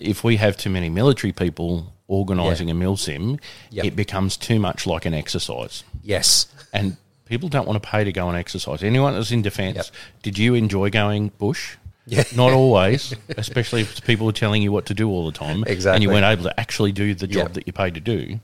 if 0.00 0.24
we 0.24 0.36
have 0.36 0.56
too 0.56 0.70
many 0.70 0.88
military 0.88 1.32
people 1.32 1.92
organising 2.08 2.70
a 2.70 2.74
MilSim, 2.74 3.40
Yep. 3.70 3.84
it 3.84 3.96
becomes 3.96 4.36
too 4.36 4.58
much 4.60 4.86
like 4.86 5.06
an 5.06 5.14
exercise. 5.14 5.84
Yes, 6.02 6.46
And 6.72 6.96
people 7.26 7.48
don't 7.48 7.66
want 7.66 7.82
to 7.82 7.88
pay 7.88 8.04
to 8.04 8.12
go 8.12 8.28
and 8.28 8.36
exercise. 8.36 8.82
Anyone 8.82 9.14
that's 9.14 9.30
in 9.30 9.42
defence, 9.42 9.76
Yep. 9.76 9.86
did 10.22 10.38
you 10.38 10.54
enjoy 10.54 10.90
going 10.90 11.30
bush? 11.38 11.76
Yeah. 12.06 12.24
Not 12.36 12.52
always, 12.52 13.14
especially 13.38 13.80
if 13.82 14.04
people 14.04 14.28
are 14.28 14.32
telling 14.32 14.60
you 14.60 14.70
what 14.72 14.84
to 14.86 14.94
do 14.94 15.08
all 15.08 15.24
the 15.24 15.32
time. 15.32 15.64
Exactly. 15.66 15.96
And 15.96 16.02
you 16.02 16.10
weren't 16.10 16.26
able 16.26 16.44
to 16.44 16.60
actually 16.60 16.92
do 16.92 17.14
the 17.14 17.26
job 17.26 17.44
Yep. 17.48 17.52
that 17.54 17.66
you 17.66 17.72
paid 17.72 17.94
to 17.94 18.00
do. 18.00 18.40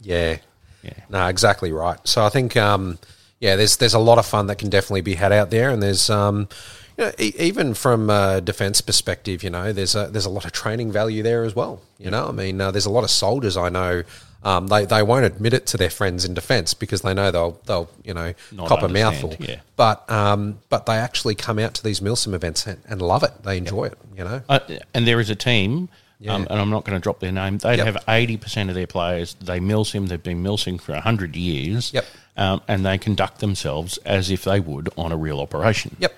yeah, 0.00 0.38
Yeah. 0.82 0.90
no, 1.08 1.26
exactly 1.28 1.70
right. 1.72 1.98
So 2.04 2.24
I 2.24 2.28
think, 2.28 2.56
um, 2.56 2.98
yeah, 3.40 3.54
there's 3.56 3.76
there's 3.76 3.94
a 3.94 3.98
lot 4.00 4.18
of 4.18 4.26
fun 4.26 4.48
that 4.48 4.56
can 4.58 4.68
definitely 4.70 5.02
be 5.02 5.14
had 5.14 5.30
out 5.32 5.50
there, 5.50 5.70
and 5.70 5.80
there's 5.82 6.10
um, 6.10 6.48
you 6.96 7.04
know, 7.06 7.12
e- 7.18 7.34
even 7.38 7.74
from 7.74 8.08
a 8.10 8.40
defence 8.40 8.80
perspective, 8.80 9.42
you 9.42 9.50
know, 9.50 9.72
there's 9.72 9.94
a 9.94 10.08
there's 10.08 10.26
a 10.26 10.30
lot 10.30 10.44
of 10.44 10.52
training 10.52 10.92
value 10.92 11.22
there 11.22 11.44
as 11.44 11.54
well. 11.54 11.80
You 11.98 12.10
know, 12.10 12.28
I 12.28 12.32
mean, 12.32 12.60
uh, 12.60 12.70
there's 12.70 12.86
a 12.86 12.90
lot 12.90 13.04
of 13.04 13.10
soldiers 13.10 13.56
I 13.56 13.68
know. 13.68 14.02
Um, 14.42 14.66
they, 14.66 14.84
they 14.84 15.02
won't 15.02 15.24
admit 15.24 15.54
it 15.54 15.64
to 15.68 15.78
their 15.78 15.88
friends 15.88 16.26
in 16.26 16.34
defence 16.34 16.74
because 16.74 17.00
they 17.00 17.14
know 17.14 17.30
they'll 17.30 17.58
they'll 17.64 17.88
you 18.04 18.12
know 18.12 18.34
Not 18.52 18.68
cop 18.68 18.82
a 18.82 18.88
mouthful. 18.88 19.34
yeah. 19.40 19.60
But 19.76 20.08
um, 20.10 20.58
but 20.68 20.84
they 20.86 20.96
actually 20.96 21.34
come 21.34 21.58
out 21.58 21.72
to 21.74 21.82
these 21.82 22.00
Milsim 22.00 22.34
events 22.34 22.66
and, 22.66 22.78
and 22.86 23.00
love 23.00 23.22
it. 23.22 23.30
They 23.42 23.56
enjoy 23.56 23.84
it. 23.86 23.98
You 24.16 24.24
know. 24.24 24.42
Uh, 24.48 24.58
and 24.92 25.06
there 25.06 25.18
is 25.18 25.30
a 25.30 25.34
team, 25.34 25.88
Yeah. 26.20 26.34
um, 26.34 26.46
and 26.50 26.60
I'm 26.60 26.68
not 26.68 26.84
going 26.84 26.94
to 26.94 27.02
drop 27.02 27.20
their 27.20 27.32
name. 27.32 27.56
They 27.58 27.78
Yep. 27.78 27.86
have 27.86 27.96
80% 28.06 28.68
of 28.68 28.74
their 28.74 28.86
players. 28.86 29.34
They 29.40 29.60
milsim. 29.60 30.08
They've 30.08 30.22
been 30.22 30.42
milsing 30.44 30.78
for 30.80 30.92
100 30.92 31.34
years. 31.36 31.92
Yep. 31.94 32.04
Um, 32.36 32.60
and 32.68 32.84
they 32.84 32.98
conduct 32.98 33.38
themselves 33.40 33.96
as 34.04 34.28
if 34.30 34.44
they 34.44 34.60
would 34.60 34.88
on 34.98 35.10
a 35.10 35.16
real 35.16 35.40
operation. 35.40 35.96
Yep. 36.00 36.14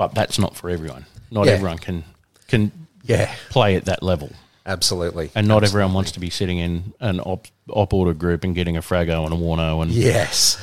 But 0.00 0.14
that's 0.14 0.38
not 0.38 0.56
for 0.56 0.70
everyone. 0.70 1.04
Not 1.30 1.44
Yeah. 1.44 1.52
everyone 1.52 1.76
can 1.76 2.04
can 2.48 2.72
Yeah. 3.04 3.30
play 3.50 3.76
at 3.76 3.84
that 3.84 4.02
level. 4.02 4.30
Absolutely. 4.64 5.30
And 5.34 5.46
not 5.46 5.62
everyone 5.62 5.92
wants 5.92 6.10
to 6.12 6.20
be 6.20 6.30
sitting 6.30 6.58
in 6.58 6.94
an 7.00 7.20
op, 7.20 7.46
op 7.68 7.92
order 7.92 8.14
group 8.14 8.42
and 8.42 8.54
getting 8.54 8.78
a 8.78 8.80
Frago 8.80 9.24
and 9.26 9.34
a 9.34 9.36
Warno. 9.36 9.82
And 9.82 9.90
Yes. 9.90 10.56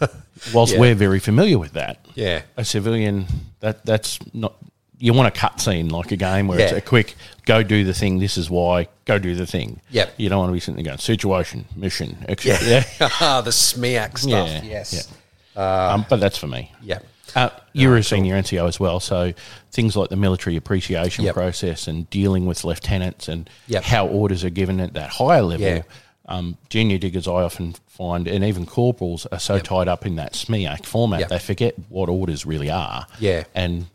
whilst 0.54 0.74
Yeah. 0.74 0.78
we're 0.80 0.94
very 0.94 1.18
familiar 1.18 1.58
with 1.58 1.72
that, 1.72 1.98
Yeah. 2.14 2.42
a 2.56 2.64
civilian 2.64 3.26
that 3.58 3.84
that's 3.84 4.20
not 4.32 4.54
you 5.02 5.14
want 5.14 5.26
a 5.34 5.40
cutscene 5.40 5.90
like 5.90 6.12
a 6.12 6.16
game 6.16 6.46
where 6.46 6.60
it's 6.60 6.72
a 6.72 6.80
quick 6.80 7.16
go 7.46 7.62
do 7.64 7.82
the 7.84 7.94
thing 7.94 8.20
this 8.20 8.36
is 8.38 8.48
why 8.50 8.86
go 9.06 9.18
do 9.18 9.34
the 9.34 9.46
thing 9.46 9.80
Yep. 9.90 10.14
you 10.18 10.28
don't 10.28 10.38
want 10.38 10.50
to 10.50 10.52
be 10.52 10.60
sitting 10.60 10.76
there 10.76 10.92
going 10.92 10.98
situation 10.98 11.64
mission 11.74 12.18
extra 12.28 12.56
yeah, 12.62 12.84
Ah, 13.00 13.40
the 13.44 13.50
SMEAC 13.50 14.18
stuff. 14.18 14.48
Yeah, 14.48 14.62
Yes. 14.62 15.08
um, 15.56 16.04
but 16.08 16.20
that's 16.20 16.36
for 16.38 16.46
me 16.46 16.70
Yeah. 16.84 16.98
Uh, 17.34 17.50
you're 17.72 17.96
a 17.96 18.02
senior 18.02 18.34
NCO 18.36 18.66
as 18.68 18.78
well, 18.80 19.00
so 19.00 19.32
things 19.72 19.96
like 19.96 20.08
the 20.10 20.16
military 20.16 20.56
appreciation 20.56 21.24
Yep. 21.24 21.34
process 21.34 21.86
and 21.88 22.08
dealing 22.10 22.46
with 22.46 22.64
lieutenants 22.64 23.28
and 23.28 23.48
Yep. 23.68 23.84
how 23.84 24.06
orders 24.06 24.44
are 24.44 24.50
given 24.50 24.80
at 24.80 24.94
that 24.94 25.10
higher 25.10 25.42
level. 25.42 25.66
Yeah. 25.66 25.82
Um, 26.26 26.56
junior 26.68 26.98
diggers, 26.98 27.26
I 27.26 27.42
often 27.42 27.74
find, 27.88 28.28
and 28.28 28.44
even 28.44 28.64
corporals 28.66 29.26
are 29.32 29.40
so 29.40 29.58
tied 29.58 29.88
up 29.88 30.06
in 30.06 30.16
that 30.16 30.34
SMEAC 30.34 30.84
format, 30.86 31.20
Yep. 31.20 31.28
they 31.28 31.38
forget 31.38 31.74
what 31.88 32.08
orders 32.08 32.46
really 32.46 32.70
are. 32.70 33.06
Yeah. 33.18 33.44
And 33.54 33.86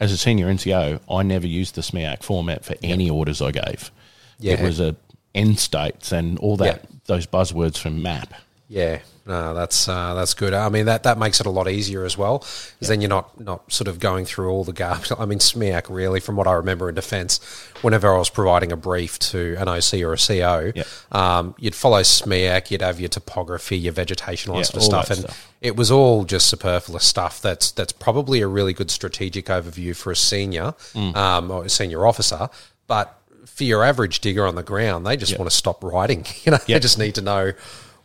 as 0.00 0.10
a 0.12 0.16
senior 0.16 0.48
NCO, 0.48 1.00
I 1.10 1.22
never 1.22 1.46
used 1.46 1.74
the 1.74 1.82
SMEAC 1.82 2.22
format 2.22 2.64
for 2.64 2.74
any 2.82 3.10
orders 3.10 3.42
I 3.42 3.50
gave. 3.50 3.90
Yeah. 4.38 4.54
It 4.54 4.60
was 4.60 4.80
a 4.80 4.96
end 5.34 5.58
states 5.58 6.12
and 6.12 6.38
all 6.38 6.56
that, 6.56 6.66
Yep. 6.66 6.86
those 7.06 7.26
buzzwords 7.26 7.76
from 7.76 8.00
MAP. 8.02 8.32
Yeah, 8.74 8.98
no, 9.24 9.54
that's 9.54 9.88
uh, 9.88 10.14
that's 10.14 10.34
good. 10.34 10.52
I 10.52 10.68
mean, 10.68 10.86
that, 10.86 11.04
that 11.04 11.16
makes 11.16 11.38
it 11.38 11.46
a 11.46 11.50
lot 11.50 11.68
easier 11.68 12.04
as 12.04 12.18
well, 12.18 12.38
because 12.40 12.88
then 12.88 13.00
you're 13.00 13.08
not 13.08 13.38
not 13.40 13.72
sort 13.72 13.86
of 13.86 14.00
going 14.00 14.24
through 14.24 14.50
all 14.50 14.64
the 14.64 14.72
garbage. 14.72 15.12
I 15.18 15.24
mean, 15.26 15.38
SMEAC 15.38 15.84
really, 15.88 16.18
from 16.18 16.34
what 16.34 16.48
I 16.48 16.54
remember 16.54 16.88
in 16.88 16.96
defence, 16.96 17.38
whenever 17.82 18.12
I 18.12 18.18
was 18.18 18.30
providing 18.30 18.72
a 18.72 18.76
brief 18.76 19.18
to 19.30 19.54
an 19.60 19.68
OC 19.68 20.02
or 20.02 20.12
a 20.14 20.18
CO, 20.18 20.72
Yep. 20.74 20.86
um, 21.12 21.54
you'd 21.58 21.76
follow 21.76 22.00
SMEAC, 22.00 22.72
you'd 22.72 22.82
have 22.82 22.98
your 22.98 23.08
topography, 23.08 23.78
your 23.78 23.92
vegetation, 23.92 24.50
all 24.50 24.56
Yeah, 24.58 24.62
that 24.62 24.66
sort 24.66 24.76
of 24.78 24.82
stuff, 24.82 25.10
and 25.10 25.20
stuff. 25.20 25.52
it 25.60 25.76
was 25.76 25.92
all 25.92 26.24
just 26.24 26.48
superfluous 26.48 27.04
stuff. 27.04 27.40
That's 27.40 27.70
that's 27.70 27.92
probably 27.92 28.40
a 28.40 28.48
really 28.48 28.72
good 28.72 28.90
strategic 28.90 29.46
overview 29.46 29.94
for 29.94 30.10
a 30.10 30.16
senior 30.16 30.74
Mm. 30.94 31.14
um, 31.16 31.50
or 31.52 31.64
a 31.66 31.68
senior 31.68 32.06
officer, 32.08 32.48
but 32.88 33.16
for 33.46 33.62
your 33.62 33.84
average 33.84 34.18
digger 34.20 34.44
on 34.44 34.56
the 34.56 34.64
ground, 34.64 35.06
they 35.06 35.16
just 35.16 35.38
want 35.38 35.48
to 35.48 35.56
stop 35.56 35.84
writing. 35.84 36.26
You 36.44 36.50
know, 36.52 36.58
they 36.66 36.80
just 36.80 36.98
need 36.98 37.14
to 37.14 37.22
know 37.22 37.52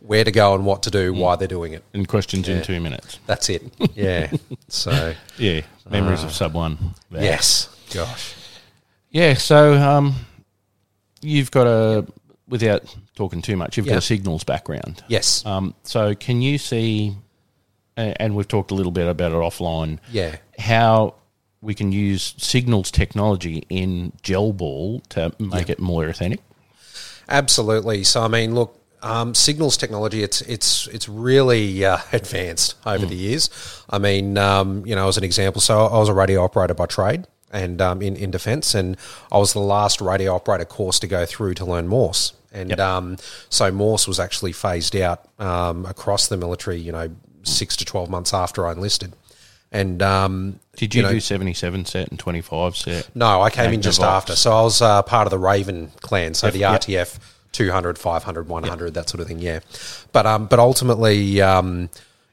where 0.00 0.24
to 0.24 0.32
go 0.32 0.54
and 0.54 0.64
what 0.66 0.82
to 0.84 0.90
do, 0.90 1.12
why 1.12 1.36
they're 1.36 1.46
doing 1.48 1.72
it. 1.74 1.84
And 1.94 2.08
questions 2.08 2.48
in 2.48 2.62
two 2.62 2.80
minutes. 2.80 3.18
That's 3.26 3.48
it. 3.48 3.62
Yeah. 3.94 4.30
so 4.68 5.14
Yeah, 5.36 5.60
memories 5.88 6.22
of 6.24 6.32
sub 6.32 6.54
one. 6.54 6.94
There. 7.10 7.22
yes, 7.22 7.68
gosh, 7.92 8.34
Yeah, 9.10 9.34
so 9.34 9.74
um, 9.74 10.14
you've 11.20 11.50
got 11.50 11.66
a, 11.66 12.06
without 12.48 12.94
talking 13.14 13.42
too 13.42 13.56
much, 13.56 13.76
you've 13.76 13.86
got 13.86 13.98
a 13.98 14.00
signals 14.00 14.42
background. 14.44 15.04
yes, 15.08 15.44
Um, 15.44 15.74
so 15.84 16.14
can 16.14 16.40
you 16.40 16.56
see, 16.58 17.14
and 17.96 18.34
we've 18.34 18.48
talked 18.48 18.70
a 18.70 18.74
little 18.74 18.92
bit 18.92 19.06
about 19.06 19.32
it 19.32 19.34
offline, 19.34 19.98
yeah, 20.10 20.36
how 20.58 21.14
we 21.60 21.74
can 21.74 21.92
use 21.92 22.34
signals 22.38 22.90
technology 22.90 23.64
in 23.68 24.12
gel 24.22 24.52
ball 24.54 25.00
to 25.10 25.30
make 25.38 25.68
it 25.68 25.78
more 25.78 26.06
authentic? 26.08 26.40
absolutely. 27.28 28.02
So 28.04 28.22
I 28.22 28.28
mean, 28.28 28.54
look, 28.54 28.79
um, 29.02 29.34
signals 29.34 29.76
technology 29.76 30.22
it's 30.22 30.40
it's 30.42 30.86
it's 30.88 31.08
really 31.08 31.84
uh, 31.84 31.98
advanced 32.12 32.74
over 32.86 33.06
the 33.06 33.14
years. 33.16 33.50
I 33.88 33.98
mean, 33.98 34.36
um, 34.38 34.84
you 34.86 34.94
know, 34.94 35.08
as 35.08 35.16
an 35.16 35.24
example, 35.24 35.60
so 35.60 35.86
I 35.86 35.98
was 35.98 36.08
a 36.08 36.14
radio 36.14 36.42
operator 36.42 36.74
by 36.74 36.86
trade. 36.86 37.26
And 37.52 37.80
um, 37.82 38.00
in 38.00 38.14
in 38.14 38.30
defence, 38.30 38.76
and 38.76 38.96
I 39.32 39.38
was 39.38 39.54
the 39.54 39.58
last 39.60 40.00
radio 40.00 40.36
operator 40.36 40.64
course 40.64 41.00
to 41.00 41.08
go 41.08 41.26
through 41.26 41.54
to 41.54 41.64
learn 41.64 41.88
Morse, 41.88 42.32
and 42.52 42.70
Yep. 42.70 42.78
um, 42.78 43.16
so 43.48 43.72
Morse 43.72 44.06
was 44.06 44.20
actually 44.20 44.52
phased 44.52 44.94
out 44.94 45.24
um, 45.40 45.84
across 45.84 46.28
the 46.28 46.36
military. 46.36 46.78
You 46.78 46.92
know, 46.92 47.10
six 47.42 47.76
to 47.78 47.84
twelve 47.84 48.08
months 48.08 48.32
after 48.32 48.68
I 48.68 48.70
enlisted, 48.70 49.14
and 49.72 50.00
um, 50.00 50.60
Did 50.76 50.94
you, 50.94 51.02
know- 51.02 51.10
do 51.10 51.18
77 51.18 51.86
set 51.86 52.08
and 52.10 52.20
25 52.20 52.76
set? 52.76 53.08
No, 53.16 53.42
I 53.42 53.50
came 53.50 53.72
in 53.72 53.82
just 53.82 54.00
after. 54.00 54.36
So 54.36 54.52
I 54.52 54.62
was 54.62 54.80
uh, 54.80 55.02
part 55.02 55.26
of 55.26 55.32
the 55.32 55.38
Raven 55.38 55.90
clan, 56.02 56.34
so 56.34 56.46
Yep, 56.46 56.82
the 56.84 56.92
yep. 56.92 57.08
RTF 57.52 57.52
200, 57.52 57.98
500, 57.98 58.48
100, 58.48 58.94
that 58.94 59.08
sort 59.08 59.20
of 59.20 59.26
thing, 59.26 59.38
yeah. 59.40 59.60
But 60.12 60.26
um, 60.26 60.46
but 60.46 60.58
ultimately, 60.58 61.40
um, 61.42 61.90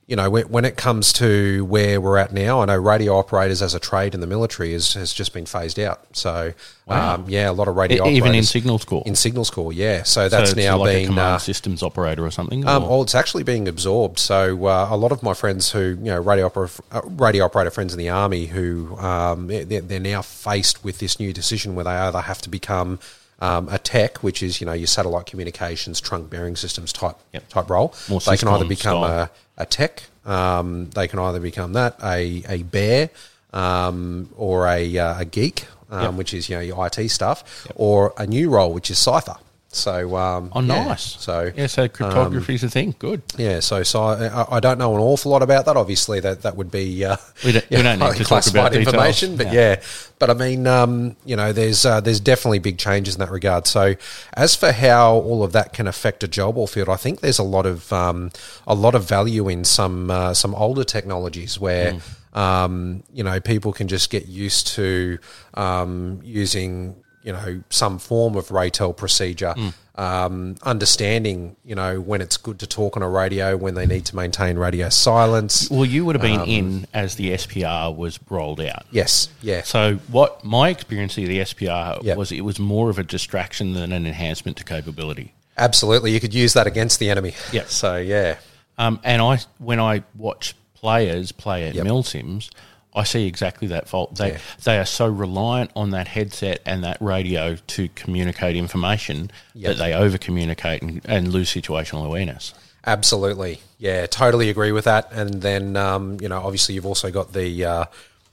you 0.08 0.16
know, 0.16 0.30
when, 0.30 0.48
when 0.48 0.64
it 0.64 0.78
comes 0.78 1.12
to 1.14 1.66
where 1.66 2.00
we're 2.00 2.18
at 2.18 2.32
now, 2.32 2.62
I 2.62 2.66
know 2.66 2.78
radio 2.78 3.18
operators 3.18 3.62
as 3.62 3.76
a 3.76 3.80
trade 3.80 4.14
in 4.14 4.22
the 4.22 4.28
military 4.28 4.74
is, 4.74 4.94
has 4.94 5.12
just 5.12 5.34
been 5.34 5.46
phased 5.46 5.78
out. 5.80 6.00
So, 6.16 6.54
Wow. 6.86 7.16
um, 7.16 7.26
yeah, 7.28 7.50
a 7.50 7.52
lot 7.52 7.68
of 7.68 7.76
radio 7.76 8.06
E- 8.08 8.12
even 8.12 8.28
in 8.28 8.36
operators 8.36 8.50
signals 8.50 8.86
corps. 8.86 9.04
in 9.06 9.16
signals 9.18 9.50
corps, 9.50 9.74
yeah. 9.74 10.04
So 10.04 10.30
So 10.30 10.38
that's 10.38 10.52
it's 10.52 10.58
now 10.58 10.78
like 10.78 10.90
a 10.90 10.94
being 10.94 11.06
command 11.08 11.34
uh, 11.36 11.38
systems 11.40 11.84
operator 11.84 12.24
or 12.26 12.32
something. 12.32 12.66
um, 12.66 12.84
or- 12.86 12.90
well, 12.90 13.02
it's 13.02 13.16
actually 13.16 13.44
being 13.44 13.68
absorbed. 13.68 14.18
So 14.20 14.66
uh, 14.68 14.88
a 14.90 14.96
lot 14.96 15.12
of 15.12 15.22
my 15.24 15.34
friends 15.34 15.72
who, 15.72 15.80
you 15.82 15.96
know, 16.06 16.22
radio 16.22 16.46
operator, 16.46 16.82
uh, 16.94 17.02
radio 17.04 17.44
operator 17.44 17.72
friends 17.72 17.92
in 17.92 18.00
the 18.00 18.08
army 18.08 18.46
who 18.46 18.96
um, 19.00 19.48
they're, 19.48 19.66
they're 19.82 20.00
now 20.00 20.22
faced 20.22 20.86
with 20.86 21.00
this 21.00 21.20
new 21.20 21.34
decision 21.34 21.76
where 21.76 21.84
they 21.84 21.92
either 21.92 22.22
have 22.22 22.42
to 22.44 22.50
become 22.50 23.00
um, 23.40 23.70
a 23.70 23.78
tech, 23.78 24.24
which 24.24 24.42
is 24.42 24.60
you 24.62 24.66
know 24.68 24.74
your 24.74 24.88
satellite 24.88 25.26
communications, 25.28 26.02
trunk 26.02 26.30
bearing 26.30 26.56
systems 26.56 26.92
type 26.94 27.16
Yep. 27.34 27.50
type 27.50 27.70
role. 27.70 27.94
More 28.10 28.20
they 28.22 28.38
can 28.38 28.48
either 28.48 28.66
become 28.66 29.04
style. 29.04 29.30
a, 29.58 29.62
a 29.62 29.66
tech. 29.66 30.04
Um, 30.26 30.90
they 30.92 31.08
can 31.08 31.20
either 31.20 31.40
become 31.40 31.74
that 31.74 31.98
a 32.04 32.44
a 32.50 32.64
bear 32.64 33.10
um, 33.54 34.30
or 34.36 34.68
a 34.68 34.98
uh, 34.98 35.20
a 35.22 35.26
geek, 35.26 35.68
um, 35.90 36.02
Yep. 36.04 36.14
which 36.16 36.34
is 36.34 36.50
you 36.50 36.56
know 36.56 36.62
your 36.62 36.86
IT 36.88 37.10
stuff, 37.10 37.68
or 37.76 38.14
a 38.18 38.26
new 38.28 38.50
role 38.50 38.74
which 38.74 38.90
is 38.92 38.98
cipher. 38.98 39.36
So 39.70 40.16
um, 40.16 40.50
oh, 40.56 40.62
yeah. 40.62 40.86
nice. 40.86 41.04
So 41.04 41.52
yeah, 41.56 41.68
so 41.68 41.88
cryptography 41.90 42.56
is 42.56 42.64
a 42.64 42.70
thing. 42.70 42.96
Good. 42.98 43.22
yeah, 43.38 43.60
so, 43.60 43.84
so 43.84 44.02
I, 44.04 44.56
I 44.58 44.60
don't 44.62 44.78
know 44.78 44.96
an 44.96 45.02
awful 45.02 45.32
lot 45.32 45.44
about 45.44 45.66
that. 45.66 45.76
Obviously, 45.76 46.22
that 46.22 46.44
that 46.44 46.56
would 46.56 46.72
be 46.72 47.04
uh, 47.04 47.18
We 47.44 47.52
don't- 47.52 47.70
we 47.70 47.82
don't 47.82 48.00
need 48.00 48.12
to 48.14 48.18
talk 48.20 48.28
classified 48.28 48.60
about 48.60 48.72
details. 48.72 48.88
information, 48.94 49.36
but 49.36 49.48
No. 49.48 49.52
yeah. 49.54 49.82
But 50.20 50.30
I 50.30 50.34
mean, 50.36 50.66
um, 50.68 51.16
you 51.26 51.36
know, 51.36 51.52
there's 51.52 51.86
uh, 51.86 52.00
there's 52.00 52.22
definitely 52.22 52.60
big 52.60 52.78
changes 52.78 53.16
in 53.16 53.20
that 53.20 53.30
regard. 53.30 53.68
So, 53.68 53.96
as 54.34 54.56
for 54.56 54.72
how 54.72 55.16
all 55.16 55.44
of 55.44 55.52
that 55.52 55.74
can 55.74 55.86
affect 55.86 56.24
a 56.24 56.28
job 56.30 56.58
or 56.58 56.68
field, 56.68 56.88
I 56.90 56.96
think 56.96 57.20
there's 57.20 57.38
a 57.40 57.44
lot 57.44 57.66
of 57.66 57.92
um, 57.92 58.32
a 58.66 58.74
lot 58.74 58.96
of 58.96 59.04
value 59.04 59.50
in 59.50 59.66
some 59.66 60.10
uh, 60.10 60.34
some 60.34 60.56
older 60.56 60.84
technologies 60.86 61.60
where. 61.60 61.94
Mm. 61.94 62.02
Um, 62.34 63.04
you 63.12 63.24
know, 63.24 63.40
people 63.40 63.74
can 63.74 63.88
just 63.88 64.12
get 64.12 64.28
used 64.28 64.68
to 64.76 65.18
um, 65.56 66.20
using, 66.24 66.96
you 67.28 67.34
know, 67.34 67.62
some 67.70 68.00
form 68.00 68.38
of 68.38 68.50
RATEL 68.52 68.94
procedure, 68.96 69.54
Mm. 69.58 69.74
um, 70.02 70.56
understanding, 70.64 71.58
you 71.66 71.76
know, 71.76 72.00
when 72.00 72.22
it's 72.22 72.38
good 72.38 72.58
to 72.60 72.68
talk 72.68 72.96
on 72.96 73.04
a 73.04 73.10
radio, 73.10 73.58
when 73.58 73.74
they 73.76 73.86
need 73.86 74.06
to 74.06 74.16
maintain 74.16 74.58
radio 74.58 74.88
silence. 74.88 75.70
Well, 75.70 75.84
you 75.84 76.06
would 76.06 76.16
have 76.16 76.24
Um, 76.24 76.38
been 76.46 76.50
in 76.50 76.88
as 76.94 77.16
the 77.16 77.32
SPR 77.34 77.92
was 77.94 78.18
rolled 78.30 78.62
out. 78.62 78.86
Yes, 78.92 79.28
yeah, 79.42 79.62
So, 79.64 79.96
what 80.10 80.42
my 80.46 80.70
experience 80.70 81.18
of 81.18 81.26
the 81.26 81.42
SPR 81.42 82.00
Yep. 82.02 82.18
was, 82.18 82.32
it 82.32 82.42
was 82.46 82.60
more 82.60 82.90
of 82.90 82.98
a 82.98 83.04
distraction 83.04 83.74
than 83.74 83.92
an 83.92 84.06
enhancement 84.08 84.56
to 84.58 84.64
capability. 84.64 85.34
absolutely. 85.58 86.12
You 86.12 86.20
could 86.22 86.34
use 86.34 86.54
that 86.54 86.68
against 86.68 87.00
the 87.00 87.10
enemy. 87.10 87.34
Yep. 87.52 87.66
So 87.82 87.98
yeah, 87.98 88.36
Um, 88.78 89.00
and 89.04 89.22
I, 89.22 89.40
when 89.58 89.80
I 89.82 90.04
watch 90.16 90.56
players 90.76 91.32
play 91.34 91.68
at 91.68 91.76
Yep. 91.76 91.86
Milsims, 91.86 92.50
I 92.98 93.04
see 93.04 93.28
exactly 93.28 93.68
that 93.70 93.88
fault. 93.88 94.16
They 94.16 94.32
Yeah. 94.32 94.38
they 94.64 94.78
are 94.80 94.86
so 94.86 95.06
reliant 95.08 95.72
on 95.76 95.92
that 95.92 96.08
headset 96.08 96.62
and 96.66 96.84
that 96.84 96.98
radio 97.02 97.56
to 97.56 97.90
communicate 97.96 98.56
information 98.56 99.32
Yep. 99.54 99.70
that 99.78 99.84
they 99.84 99.94
over 99.94 100.18
communicate 100.18 100.82
and, 100.82 101.02
and 101.06 101.32
lose 101.32 101.50
situational 101.50 102.06
awareness. 102.06 102.54
Absolutely. 102.86 103.60
Yeah, 103.80 104.06
totally 104.08 104.50
agree 104.50 104.72
with 104.72 104.86
that. 104.86 105.12
And 105.12 105.42
then, 105.42 105.76
um, 105.76 106.18
you 106.22 106.30
know, 106.30 106.38
obviously 106.42 106.76
you've 106.76 106.86
also 106.86 107.12
got 107.12 107.34
the 107.34 107.66
uh, 107.66 107.86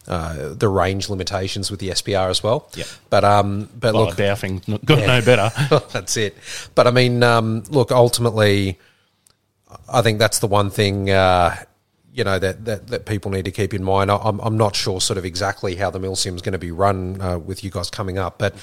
uh, 0.06 0.50
the 0.54 0.68
range 0.68 1.08
limitations 1.08 1.70
with 1.70 1.80
the 1.80 1.88
SPR 1.90 2.28
as 2.30 2.42
well. 2.42 2.68
Yep. 2.74 2.86
But 3.10 3.24
um, 3.24 3.68
but 3.78 3.94
Well, 3.94 4.06
look, 4.06 4.16
Baofeng 4.16 4.84
got 4.84 4.98
no 5.06 5.20
better. 5.22 5.50
that's 5.92 6.16
it. 6.16 6.36
But 6.74 6.86
I 6.86 6.90
mean, 6.90 7.22
um, 7.22 7.64
look, 7.68 7.90
ultimately, 7.90 8.78
I 9.88 10.02
think 10.02 10.18
that's 10.18 10.38
the 10.38 10.46
one 10.46 10.70
thing. 10.70 11.10
Uh, 11.10 11.56
you 12.14 12.22
know 12.24 12.38
that, 12.38 12.64
that, 12.64 12.86
that 12.86 13.06
people 13.06 13.30
need 13.32 13.44
to 13.44 13.50
keep 13.50 13.74
in 13.74 13.82
mind. 13.82 14.08
I- 14.10 14.16
I'm, 14.18 14.38
I'm 14.40 14.56
not 14.56 14.76
sure 14.76 15.00
sort 15.00 15.18
of 15.18 15.24
exactly 15.24 15.74
how 15.76 15.90
the 15.90 15.98
Milsim 15.98 16.36
is 16.36 16.42
going 16.42 16.52
to 16.52 16.58
be 16.58 16.70
run 16.70 17.20
uh, 17.20 17.38
with 17.38 17.64
you 17.64 17.70
guys 17.70 17.90
coming 17.90 18.18
up, 18.18 18.38
but 18.38 18.54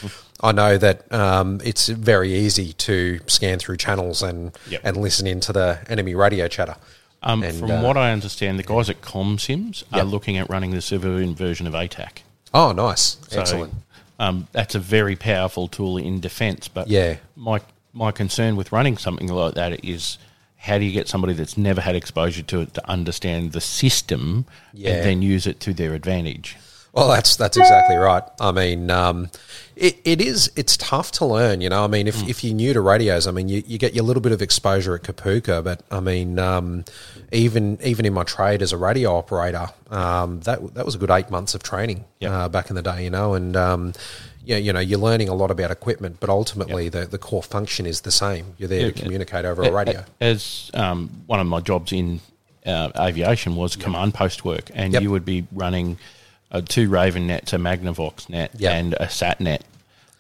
I 0.42 0.52
know 0.54 0.78
that 0.78 1.12
um, 1.14 1.60
it's 1.64 1.88
very 1.90 2.34
easy 2.34 2.72
to 2.74 3.20
scan 3.28 3.60
through 3.60 3.78
channels 3.78 4.24
and 4.24 4.58
Yep. 4.70 4.82
and 4.86 4.98
listen 4.98 5.28
into 5.28 5.52
the 5.52 5.80
enemy 5.90 6.16
radio 6.16 6.48
chatter. 6.48 6.76
Um, 7.24 7.44
And, 7.44 7.60
from 7.60 7.72
uh, 7.72 7.82
what 7.84 7.98
I 7.98 8.12
understand, 8.12 8.58
the 8.58 8.64
guys 8.64 8.90
at 8.90 9.02
ComSims 9.02 9.84
are 9.92 10.00
Yep. 10.00 10.08
looking 10.08 10.38
at 10.38 10.50
running 10.50 10.72
the 10.72 10.82
civilian 10.82 11.36
version 11.36 11.68
of 11.68 11.74
ATAK. 11.74 12.24
Oh, 12.54 12.72
nice, 12.72 13.18
So, 13.30 13.40
excellent. 13.42 13.74
Um, 14.18 14.48
that's 14.54 14.76
a 14.76 14.80
very 14.80 15.16
powerful 15.16 15.68
tool 15.68 15.98
in 15.98 16.20
defence. 16.22 16.68
But 16.70 16.88
Yeah. 16.88 17.18
my 17.36 17.60
my 17.94 18.12
concern 18.12 18.56
with 18.56 18.72
running 18.72 18.98
something 18.98 19.28
like 19.28 19.56
that 19.56 19.84
is 19.84 20.18
how 20.62 20.78
do 20.78 20.86
you 20.86 20.92
get 20.92 21.08
somebody 21.08 21.34
that's 21.34 21.58
never 21.58 21.82
had 21.82 21.96
exposure 21.96 22.44
to 22.44 22.62
it 22.62 22.74
to 22.76 22.90
understand 22.90 23.52
the 23.52 23.62
system 23.62 24.46
Yeah. 24.74 24.92
and 24.92 25.06
then 25.06 25.22
use 25.22 25.48
it 25.48 25.60
to 25.62 25.74
their 25.74 25.94
advantage? 25.94 26.56
Well, 26.94 27.08
that's 27.08 27.38
that's 27.38 27.56
exactly 27.56 27.96
right. 27.96 28.22
I 28.42 28.52
mean, 28.52 28.90
um, 28.90 29.30
it, 29.78 29.98
it 30.04 30.20
is 30.20 30.52
it's 30.58 30.76
tough 30.76 31.14
to 31.14 31.26
learn. 31.26 31.62
You 31.62 31.70
know, 31.70 31.86
I 31.86 31.88
mean, 31.88 32.06
if, 32.06 32.22
if 32.28 32.44
you're 32.44 32.54
new 32.54 32.74
to 32.74 32.82
radios, 32.82 33.28
I 33.28 33.32
mean, 33.32 33.48
you, 33.48 33.64
you 33.66 33.78
get 33.78 33.94
your 33.96 34.04
little 34.04 34.20
bit 34.22 34.34
of 34.34 34.42
exposure 34.42 34.94
at 34.96 35.04
Kapooka, 35.04 35.64
but 35.64 35.84
I 35.90 36.02
mean, 36.02 36.38
um, 36.38 36.84
even 37.32 37.78
even 37.82 38.06
in 38.06 38.14
my 38.14 38.24
trade 38.24 38.62
as 38.62 38.74
a 38.74 38.78
radio 38.78 39.16
operator, 39.16 39.70
um, 39.90 40.42
that 40.42 40.74
that 40.74 40.86
was 40.86 40.96
a 40.96 40.98
good 40.98 41.12
eight 41.12 41.30
months 41.32 41.56
of 41.56 41.64
training 41.64 42.04
Yep. 42.20 42.32
uh, 42.32 42.50
back 42.50 42.70
in 42.70 42.76
the 42.76 42.82
day. 42.82 43.06
You 43.06 43.10
know, 43.10 43.36
and 43.36 43.56
um, 44.42 44.48
yeah, 44.48 44.58
you 44.58 44.74
know, 44.74 44.80
you're 44.80 45.00
learning 45.00 45.30
a 45.30 45.34
lot 45.36 45.52
about 45.52 45.72
equipment, 45.72 46.18
but 46.20 46.30
ultimately 46.30 46.90
the, 46.90 47.06
the 47.06 47.18
core 47.18 47.44
function 47.44 47.86
is 47.86 48.02
the 48.02 48.12
same. 48.12 48.54
You're 48.58 48.70
there 48.70 48.92
to 48.92 49.02
communicate 49.02 49.46
over 49.46 49.64
a 49.64 49.72
radio. 49.72 50.04
As 50.20 50.70
um, 50.74 51.10
one 51.28 51.40
of 51.40 51.48
my 51.48 51.60
jobs 51.62 51.92
in 51.92 52.20
uh, 52.66 52.92
aviation 53.00 53.56
was 53.56 53.76
command 53.76 54.14
post 54.14 54.46
work, 54.46 54.70
and 54.74 54.94
Yep. 54.94 55.02
you 55.04 55.12
would 55.12 55.26
be 55.26 55.48
running 55.52 55.98
uh, 56.52 56.62
two 56.62 56.90
Raven 56.90 57.28
nets, 57.28 57.54
a 57.54 57.58
Magnavox 57.58 58.30
net, 58.30 58.52
Yep. 58.58 58.72
and 58.74 58.94
a 59.00 59.10
Sat 59.10 59.40
net, 59.40 59.64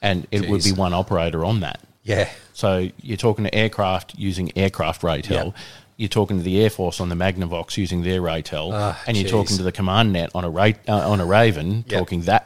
and 0.01 0.27
it 0.31 0.49
would 0.49 0.63
be 0.63 0.71
one 0.71 0.93
operator 0.93 1.43
on 1.45 1.59
that. 1.61 1.79
Yeah, 2.03 2.29
So 2.53 2.89
you're 3.01 3.17
talking 3.17 3.43
to 3.45 3.53
aircraft 3.53 4.15
using 4.17 4.51
aircraft 4.57 5.03
RATEL. 5.03 5.45
Yep. 5.47 5.55
You're 5.97 6.09
talking 6.09 6.37
to 6.37 6.43
the 6.43 6.59
Air 6.63 6.71
Force 6.71 6.99
on 6.99 7.09
the 7.09 7.15
Magnavox 7.15 7.77
using 7.77 8.01
their 8.01 8.21
RATEL, 8.23 8.71
Ah, 8.73 8.99
and 9.05 9.15
you're 9.15 9.27
jeez. 9.27 9.31
talking 9.31 9.57
to 9.57 9.63
the 9.63 9.71
command 9.71 10.11
net 10.13 10.31
on 10.33 10.43
a 10.43 10.49
Ra- 10.49 10.71
uh, 10.87 11.09
on 11.11 11.19
a 11.19 11.25
Raven 11.25 11.85
Yep. 11.87 11.99
talking 11.99 12.21
that 12.21 12.41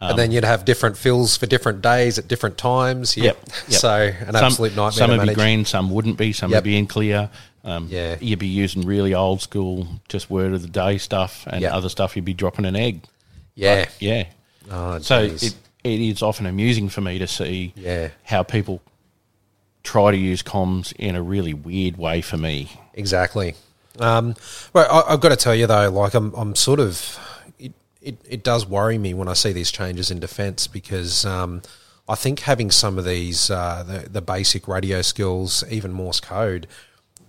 RATEL. 0.00 0.10
and 0.10 0.18
then 0.18 0.30
you'd 0.32 0.44
have 0.44 0.64
different 0.64 0.96
fills 0.96 1.36
for 1.36 1.46
different 1.46 1.80
days 1.82 2.18
at 2.18 2.28
different 2.28 2.58
times. 2.58 3.16
Yep. 3.16 3.24
Yep, 3.24 3.54
yep. 3.68 3.80
So 3.80 3.90
an 4.28 4.36
absolute 4.36 4.76
nightmare. 4.76 4.92
Some 4.92 5.16
would 5.16 5.26
be 5.28 5.34
green, 5.34 5.64
some 5.64 5.90
wouldn't 5.90 6.18
be. 6.18 6.32
Some 6.32 6.50
Yep. 6.50 6.58
would 6.58 6.64
be 6.64 6.76
in 6.76 6.86
clear. 6.86 7.30
Um, 7.64 7.88
Yeah. 7.90 8.16
you'd 8.20 8.38
be 8.38 8.46
using 8.46 8.82
really 8.86 9.14
old 9.14 9.40
school, 9.42 9.88
just 10.08 10.30
word 10.30 10.52
of 10.52 10.62
the 10.62 10.68
day 10.68 10.98
stuff, 10.98 11.46
and 11.50 11.64
other 11.64 11.88
stuff 11.88 12.14
you'd 12.14 12.24
be 12.24 12.34
dropping 12.34 12.64
an 12.66 12.76
egg. 12.76 13.02
Yeah. 13.54 13.86
Yeah. 13.98 14.24
Oh, 14.70 14.98
So 15.00 15.20
it, 15.22 15.42
it 15.82 16.00
is 16.00 16.22
often 16.22 16.46
amusing 16.46 16.88
for 16.88 17.00
me 17.00 17.18
to 17.18 17.26
see 17.26 17.72
Yeah. 17.76 18.08
how 18.24 18.42
people 18.42 18.82
try 19.82 20.10
to 20.10 20.16
use 20.16 20.42
comms 20.42 20.92
in 20.96 21.14
a 21.16 21.22
really 21.22 21.54
weird 21.54 21.96
way 21.96 22.20
for 22.20 22.36
me. 22.36 22.70
Exactly. 22.94 23.54
Um, 23.98 24.34
well, 24.72 24.86
I, 24.90 25.12
I've 25.14 25.20
got 25.20 25.30
to 25.30 25.36
tell 25.36 25.54
you 25.54 25.66
though, 25.66 25.88
like 25.90 26.14
I'm, 26.14 26.34
I'm 26.34 26.54
sort 26.54 26.80
of, 26.80 27.18
it, 28.06 28.16
it, 28.28 28.42
does 28.44 28.66
worry 28.66 28.98
me 28.98 29.14
when 29.14 29.28
I 29.28 29.32
see 29.34 29.52
these 29.52 29.70
changes 29.70 30.10
in 30.10 30.20
defence 30.20 30.66
because 30.66 31.24
um, 31.26 31.62
I 32.08 32.14
think 32.14 32.40
having 32.40 32.70
some 32.70 32.98
of 32.98 33.04
these, 33.04 33.50
uh, 33.50 33.84
the, 33.86 34.08
the 34.08 34.22
basic 34.22 34.68
radio 34.68 35.02
skills, 35.02 35.64
even 35.70 35.92
Morse 35.92 36.20
code, 36.20 36.66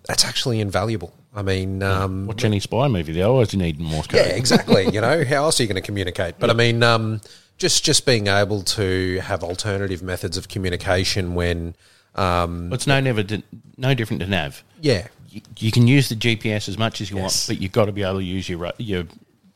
that's 0.05 0.23
actually 0.23 0.59
invaluable. 0.61 1.13
I 1.35 1.41
mean, 1.41 1.83
um, 1.83 2.27
Watch 2.27 2.43
any 2.45 2.59
spy 2.59 2.87
movie, 2.87 3.11
they 3.13 3.21
always 3.23 3.53
need 3.55 3.79
Morse 3.79 4.07
code. 4.07 4.21
yeah, 4.25 4.33
exactly. 4.33 4.85
you 4.91 5.01
know, 5.01 5.23
how 5.25 5.43
else 5.45 5.59
are 5.59 5.63
you 5.63 5.67
going 5.69 5.81
to 5.81 5.85
communicate? 5.85 6.35
But 6.39 6.49
I 6.49 6.53
mean, 6.53 6.81
um, 6.83 7.21
just 7.57 7.83
just 7.83 8.05
being 8.05 8.27
able 8.27 8.61
to 8.63 9.19
have 9.19 9.43
alternative 9.43 10.01
methods 10.03 10.37
of 10.37 10.47
communication 10.47 11.33
when, 11.35 11.75
um, 12.15 12.71
It's 12.73 12.87
no 12.87 12.99
never 12.99 13.23
di- 13.23 13.43
no 13.77 13.93
different 13.93 14.21
to 14.21 14.27
nav. 14.27 14.63
yeah, 14.81 15.07
You, 15.29 15.41
you 15.57 15.71
can 15.71 15.87
use 15.87 16.09
the 16.09 16.15
GPS 16.15 16.67
as 16.69 16.77
much 16.77 17.01
as 17.01 17.09
you 17.11 17.17
Yes. 17.17 17.23
want, 17.23 17.45
but 17.57 17.61
you've 17.61 17.71
got 17.71 17.85
to 17.85 17.91
be 17.91 18.03
able 18.03 18.19
to 18.19 18.23
use 18.23 18.47
your 18.49 18.71
your 18.77 19.03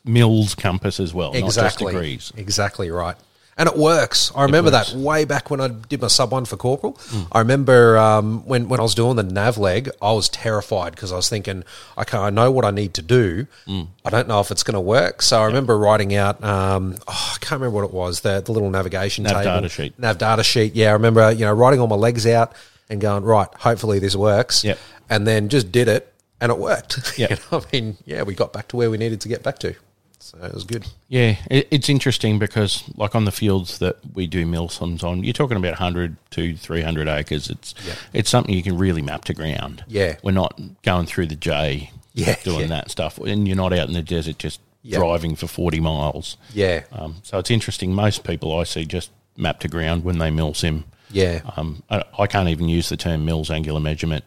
Mills 0.03 0.55
compass 0.55 0.99
as 0.99 1.13
well, 1.13 1.33
exactly, 1.33 2.19
exactly 2.35 2.89
right. 2.89 3.15
And 3.57 3.67
it 3.69 3.77
works. 3.77 4.31
I 4.33 4.43
remember 4.43 4.71
works. 4.71 4.93
that 4.93 4.97
way 4.97 5.25
back 5.25 5.51
when 5.51 5.59
I 5.61 5.67
did 5.67 6.01
my 6.01 6.07
sub 6.07 6.31
one 6.31 6.45
for 6.45 6.55
corporal. 6.57 6.97
I 7.31 7.39
remember 7.39 7.97
um, 7.97 8.43
when 8.45 8.69
when 8.69 8.79
I 8.79 8.83
was 8.83 8.95
doing 8.95 9.17
the 9.17 9.23
nav 9.23 9.57
leg, 9.57 9.89
I 10.01 10.13
was 10.13 10.29
terrified 10.29 10.93
because 10.95 11.11
I 11.11 11.17
was 11.17 11.29
thinking, 11.29 11.63
okay, 11.97 12.17
I 12.17 12.29
know 12.31 12.49
what 12.49 12.65
I 12.65 12.71
need 12.71 12.93
to 12.95 13.01
do. 13.03 13.45
I 13.67 14.09
don't 14.09 14.27
know 14.27 14.39
if 14.39 14.49
it's 14.49 14.63
going 14.63 14.75
to 14.75 14.81
work. 14.81 15.21
So 15.21 15.39
I 15.39 15.45
remember 15.45 15.77
writing 15.77 16.15
out, 16.15 16.41
um, 16.43 16.95
oh, 17.07 17.33
I 17.35 17.37
can't 17.39 17.59
remember 17.61 17.81
what 17.81 17.83
it 17.83 17.93
was, 17.93 18.21
the, 18.21 18.41
the 18.41 18.51
little 18.51 18.69
navigation 18.71 19.25
Nav 19.25 19.33
table, 19.33 19.43
data 19.43 19.69
sheet. 19.69 19.99
nav 19.99 20.17
data 20.17 20.43
sheet. 20.43 20.73
Yeah, 20.73 20.89
I 20.89 20.93
remember 20.93 21.31
you 21.31 21.45
know 21.45 21.53
writing 21.53 21.81
all 21.81 21.87
my 21.87 21.95
legs 21.97 22.25
out 22.25 22.53
and 22.89 22.99
going 23.01 23.23
right. 23.23 23.49
Hopefully 23.59 23.99
this 23.99 24.15
works. 24.15 24.63
Yep. 24.63 24.79
And 25.09 25.27
then 25.27 25.49
just 25.49 25.71
did 25.71 25.87
it, 25.89 26.11
and 26.39 26.51
it 26.51 26.57
worked. 26.57 27.13
Yep. 27.19 27.29
You 27.29 27.35
know, 27.51 27.59
I 27.59 27.65
mean, 27.73 27.97
yeah, 28.05 28.23
we 28.23 28.33
got 28.33 28.53
back 28.53 28.69
to 28.69 28.77
where 28.77 28.89
we 28.89 28.97
needed 28.97 29.21
to 29.21 29.27
get 29.27 29.43
back 29.43 29.59
to. 29.59 29.75
So 30.21 30.37
it 30.43 30.53
was 30.53 30.63
good. 30.63 30.85
Yeah, 31.09 31.37
it, 31.49 31.67
it's 31.71 31.89
interesting 31.89 32.37
because, 32.39 32.83
like 32.95 33.15
on 33.15 33.25
the 33.25 33.31
fields 33.31 33.79
that 33.79 33.97
we 34.13 34.27
do 34.27 34.45
Milsims 34.45 35.03
on, 35.03 35.23
you're 35.23 35.33
talking 35.33 35.57
about 35.57 35.71
100 35.71 36.15
to 36.31 36.55
300 36.55 37.07
acres. 37.07 37.49
It's 37.49 37.73
Yep. 37.85 37.97
it's 38.13 38.29
something 38.29 38.53
you 38.53 38.63
can 38.63 38.77
really 38.77 39.01
map 39.01 39.25
to 39.25 39.33
ground. 39.33 39.83
Yeah. 39.87 40.17
we're 40.23 40.31
not 40.31 40.59
going 40.83 41.07
through 41.07 41.27
the 41.27 41.35
J 41.35 41.91
Yeah, 42.13 42.35
doing 42.43 42.61
yeah. 42.61 42.67
that 42.67 42.91
stuff, 42.91 43.17
and 43.17 43.47
you're 43.47 43.57
not 43.57 43.73
out 43.73 43.87
in 43.87 43.93
the 43.93 44.01
desert 44.01 44.37
just 44.37 44.59
Yeah. 44.83 44.99
driving 44.99 45.35
for 45.35 45.47
40 45.47 45.79
miles. 45.79 46.37
Yeah, 46.53 46.81
Um, 46.91 47.17
so 47.23 47.39
it's 47.39 47.51
interesting. 47.51 47.93
Most 47.93 48.23
people 48.23 48.57
I 48.57 48.63
see 48.63 48.85
just 48.85 49.09
map 49.37 49.59
to 49.61 49.67
ground 49.67 50.03
when 50.03 50.17
they 50.19 50.29
mill 50.31 50.53
sim. 50.53 50.83
yeah, 51.09 51.41
Um, 51.57 51.83
I, 51.89 52.03
I 52.19 52.27
can't 52.27 52.47
even 52.49 52.69
use 52.69 52.89
the 52.89 52.97
term 52.97 53.25
mills 53.25 53.49
angular 53.49 53.79
measurement 53.79 54.23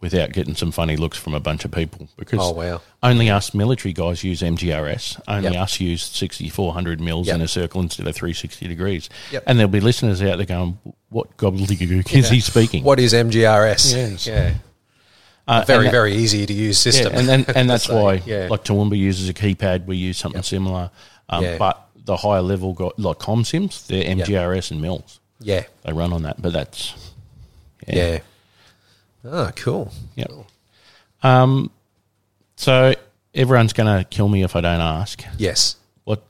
without 0.00 0.32
getting 0.32 0.54
some 0.54 0.70
funny 0.70 0.96
looks 0.96 1.16
from 1.16 1.32
a 1.34 1.40
bunch 1.40 1.64
of 1.64 1.70
people 1.72 2.08
because 2.18 2.38
Oh, 2.42 2.50
wow. 2.52 2.82
only 3.02 3.30
us 3.30 3.54
military 3.54 3.92
guys 3.94 4.22
use 4.22 4.42
MGRS. 4.42 5.18
Only 5.26 5.52
Yep. 5.52 5.62
us 5.62 5.80
use 5.80 6.02
6400 6.02 7.00
mils 7.00 7.26
Yep. 7.28 7.36
in 7.36 7.40
a 7.42 7.48
circle 7.48 7.80
instead 7.80 8.06
of 8.06 8.14
360 8.14 8.68
degrees. 8.68 9.08
Yep. 9.32 9.44
And 9.46 9.58
there'll 9.58 9.70
be 9.72 9.80
listeners 9.80 10.20
out 10.22 10.36
there 10.36 10.46
going, 10.46 10.78
what 11.08 11.36
gobbledygook 11.38 12.12
is 12.14 12.28
he 12.28 12.40
speaking? 12.40 12.84
What 12.84 13.00
is 13.00 13.14
MGRS? 13.14 13.92
Yes. 13.94 14.26
Yeah, 14.26 14.54
Uh, 15.48 15.64
very 15.66 15.84
that- 15.84 15.90
very 15.92 16.14
easy 16.14 16.44
to 16.44 16.52
use 16.52 16.78
system. 16.78 17.12
Yeah, 17.14 17.18
and 17.20 17.28
then, 17.28 17.44
and 17.56 17.70
that's 17.70 17.84
So, 17.84 18.02
why, 18.02 18.22
yeah, 18.26 18.48
like 18.50 18.64
Toowoomba 18.64 18.98
uses 18.98 19.28
a 19.28 19.34
keypad, 19.34 19.86
we 19.86 19.96
use 19.96 20.18
something 20.18 20.42
similar. 20.42 20.90
Um, 21.30 21.42
Yeah. 21.42 21.56
But 21.56 21.86
the 22.04 22.16
higher 22.18 22.42
level, 22.42 22.72
got, 22.74 22.98
like 22.98 23.18
ComSims, 23.18 23.86
they're 23.86 24.04
MGRS 24.04 24.70
and 24.70 24.82
mils. 24.82 25.20
yeah, 25.40 25.62
They 25.84 25.92
run 25.92 26.12
on 26.12 26.22
that, 26.22 26.40
but 26.42 26.52
that's 26.52 26.92
yeah. 27.88 28.18
Oh, 29.26 29.50
cool. 29.56 29.92
yeah. 30.14 30.26
Um, 31.22 31.70
so 32.56 32.94
everyone's 33.34 33.72
going 33.72 33.98
to 33.98 34.04
kill 34.08 34.28
me 34.28 34.42
if 34.42 34.54
I 34.56 34.60
don't 34.60 34.80
ask. 34.80 35.22
Yes. 35.38 35.76
What 36.04 36.22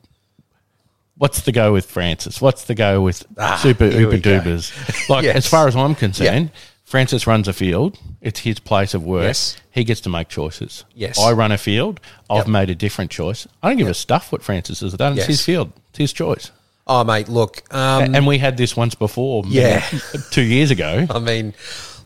What's 1.19 1.43
the 1.43 1.53
go 1.53 1.73
with 1.73 1.87
Francis? 1.87 2.41
What's 2.41 2.65
the 2.65 2.75
go 2.75 3.01
with 3.03 3.25
Ah, 3.39 3.57
super 3.63 3.87
uber 3.87 4.19
dubers? 4.19 4.73
Like 5.09 5.25
Yes. 5.25 5.37
as 5.37 5.47
far 5.47 5.67
as 5.69 5.77
I'm 5.77 5.95
concerned, 5.95 6.51
Francis 6.85 7.27
runs 7.27 7.49
a 7.49 7.53
field. 7.53 7.99
It's 8.21 8.41
his 8.41 8.59
place 8.59 8.95
of 8.95 9.05
work. 9.05 9.25
Yes. 9.25 9.57
He 9.71 9.85
gets 9.85 10.01
to 10.03 10.09
make 10.09 10.29
choices. 10.29 10.85
Yes. 10.95 11.19
I 11.19 11.33
run 11.33 11.53
a 11.53 11.59
field. 11.59 12.01
I've 12.31 12.39
Yep. 12.39 12.49
made 12.49 12.71
a 12.71 12.75
different 12.75 13.11
choice. 13.11 13.47
I 13.63 13.69
don't 13.71 13.79
give 13.79 13.89
a 13.89 13.95
stuff 13.95 14.33
what 14.33 14.43
Francis 14.43 14.81
has 14.81 14.95
done. 14.95 15.13
It's 15.13 15.21
Yes. 15.21 15.27
his 15.29 15.43
field. 15.45 15.73
It's 15.91 15.99
his 15.99 16.13
choice. 16.13 16.51
Oh, 16.87 17.03
mate, 17.03 17.29
look. 17.29 17.63
Um, 17.75 18.15
and 18.15 18.27
we 18.29 18.39
had 18.39 18.57
this 18.57 18.77
once 18.77 18.95
before. 18.95 19.43
Yeah. 19.47 19.85
two 20.31 20.43
years 20.43 20.71
ago. 20.71 21.07
I 21.11 21.19
mean, 21.19 21.53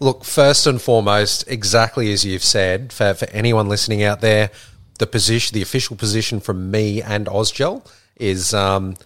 look, 0.00 0.24
first 0.24 0.66
and 0.66 0.80
foremost, 0.80 1.44
exactly 1.46 2.12
as 2.12 2.24
you've 2.24 2.42
said, 2.44 2.92
for, 2.92 3.14
for 3.14 3.28
anyone 3.30 3.68
listening 3.68 4.02
out 4.02 4.20
there, 4.20 4.50
the 4.98 5.06
position, 5.06 5.54
the 5.54 5.62
official 5.62 5.96
position 5.96 6.40
from 6.40 6.70
me 6.70 7.00
and 7.02 7.26
Ozgel 7.26 7.86
is, 8.16 8.52
um, 8.52 8.96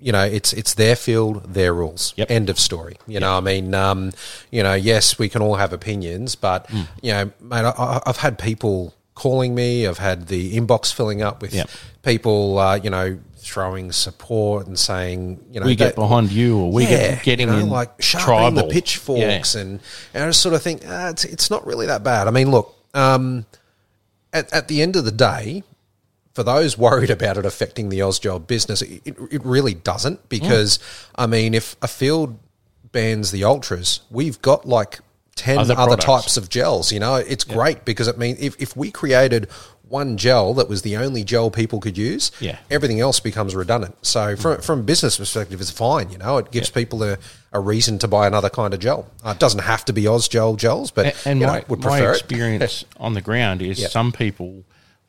you 0.00 0.12
know, 0.12 0.24
it's 0.24 0.52
it's 0.52 0.74
their 0.74 0.96
field, 0.96 1.54
their 1.54 1.72
rules. 1.74 2.12
Yep. 2.16 2.30
End 2.30 2.50
of 2.50 2.58
story. 2.58 2.96
You 3.06 3.20
know, 3.20 3.36
I 3.36 3.40
mean, 3.40 3.74
um, 3.74 4.12
you 4.50 4.62
know, 4.62 4.74
yes, 4.74 5.18
we 5.18 5.28
can 5.28 5.40
all 5.42 5.54
have 5.56 5.72
opinions, 5.72 6.34
but 6.34 6.66
Hmm. 6.70 6.82
you 7.02 7.12
know, 7.12 7.30
mate, 7.40 7.64
I- 7.64 8.00
I've 8.06 8.18
had 8.18 8.38
people 8.38 8.94
calling 9.14 9.54
me. 9.54 9.86
I've 9.86 9.98
had 9.98 10.26
the 10.28 10.56
inbox 10.56 10.92
filling 10.92 11.22
up 11.22 11.40
with 11.40 11.54
Yep. 11.54 11.70
people, 12.02 12.58
uh, 12.58 12.74
you 12.76 12.90
know, 12.90 13.18
throwing 13.44 13.92
support 13.92 14.66
and 14.66 14.78
saying, 14.78 15.44
you 15.52 15.60
know, 15.60 15.66
We 15.66 15.76
get 15.76 15.94
behind 15.94 16.32
you, 16.32 16.58
or 16.58 16.72
we 16.72 16.86
get 16.86 17.22
getting 17.22 17.48
you 17.48 17.54
know, 17.54 17.60
in 17.60 17.68
like 17.70 18.00
sharpening 18.02 18.54
tribal. 18.54 18.68
the 18.68 18.72
pitchforks, 18.74 19.54
Yeah. 19.54 19.60
and, 19.60 19.80
and 20.12 20.24
I 20.24 20.26
just 20.28 20.40
sort 20.40 20.54
of 20.54 20.62
think 20.62 20.82
ah, 20.86 21.10
it's 21.10 21.24
it's 21.24 21.50
not 21.50 21.66
really 21.66 21.86
that 21.86 22.02
bad. 22.02 22.26
I 22.26 22.30
mean, 22.30 22.50
look, 22.50 22.74
um, 22.94 23.46
at 24.32 24.52
at 24.52 24.68
the 24.68 24.82
end 24.82 24.96
of 24.96 25.04
the 25.04 25.12
day, 25.12 25.62
for 26.34 26.42
those 26.42 26.76
worried 26.76 27.10
about 27.10 27.36
it 27.36 27.46
affecting 27.46 27.88
the 27.90 28.00
Ozgel 28.00 28.44
business, 28.44 28.82
it, 28.82 29.02
it, 29.04 29.16
it 29.30 29.44
really 29.44 29.74
doesn't 29.74 30.28
because 30.28 30.78
I 31.14 31.26
mean, 31.26 31.54
if 31.54 31.76
a 31.82 31.88
field 31.88 32.38
bans 32.92 33.30
the 33.30 33.44
ultras, 33.44 34.00
we've 34.10 34.40
got 34.42 34.66
like 34.66 35.00
ten 35.36 35.58
Other 35.58 35.76
other, 35.76 35.96
types 35.96 36.36
of 36.36 36.48
gels. 36.48 36.92
You 36.92 37.00
know, 37.00 37.16
it's 37.16 37.44
great 37.44 37.84
because 37.84 38.08
it 38.08 38.18
means 38.18 38.38
if 38.40 38.60
if 38.60 38.76
we 38.76 38.90
created 38.90 39.48
one 40.00 40.16
gel 40.16 40.54
that 40.54 40.68
was 40.68 40.82
the 40.82 40.96
only 40.96 41.22
gel 41.24 41.50
people 41.50 41.78
could 41.80 41.96
use, 41.96 42.30
Yeah. 42.40 42.58
everything 42.70 43.00
else 43.00 43.20
becomes 43.20 43.54
redundant. 43.54 43.94
So 44.02 44.36
from 44.36 44.60
from 44.60 44.80
a 44.80 44.82
business 44.82 45.16
perspective, 45.18 45.60
it's 45.60 45.70
fine. 45.70 46.10
You 46.10 46.18
know, 46.18 46.38
it 46.38 46.50
gives 46.50 46.68
people 46.70 47.02
a, 47.02 47.16
a 47.52 47.60
reason 47.60 47.98
to 48.00 48.08
buy 48.08 48.26
another 48.26 48.50
kind 48.50 48.74
of 48.74 48.80
gel. 48.80 49.06
Uh, 49.24 49.30
it 49.30 49.38
doesn't 49.38 49.60
have 49.72 49.84
to 49.86 49.92
be 49.92 50.06
Oz 50.08 50.28
gel 50.28 50.56
gels, 50.56 50.90
but 50.90 51.04
and 51.26 51.40
you 51.40 51.46
my, 51.46 51.58
know, 51.60 51.64
would 51.68 51.80
my 51.80 51.98
prefer 52.00 52.12
it. 52.12 52.18
experience 52.18 52.84
on 53.06 53.14
the 53.14 53.20
ground 53.22 53.62
is 53.62 53.78
Yeah. 53.80 53.88
some 53.88 54.10
people 54.12 54.64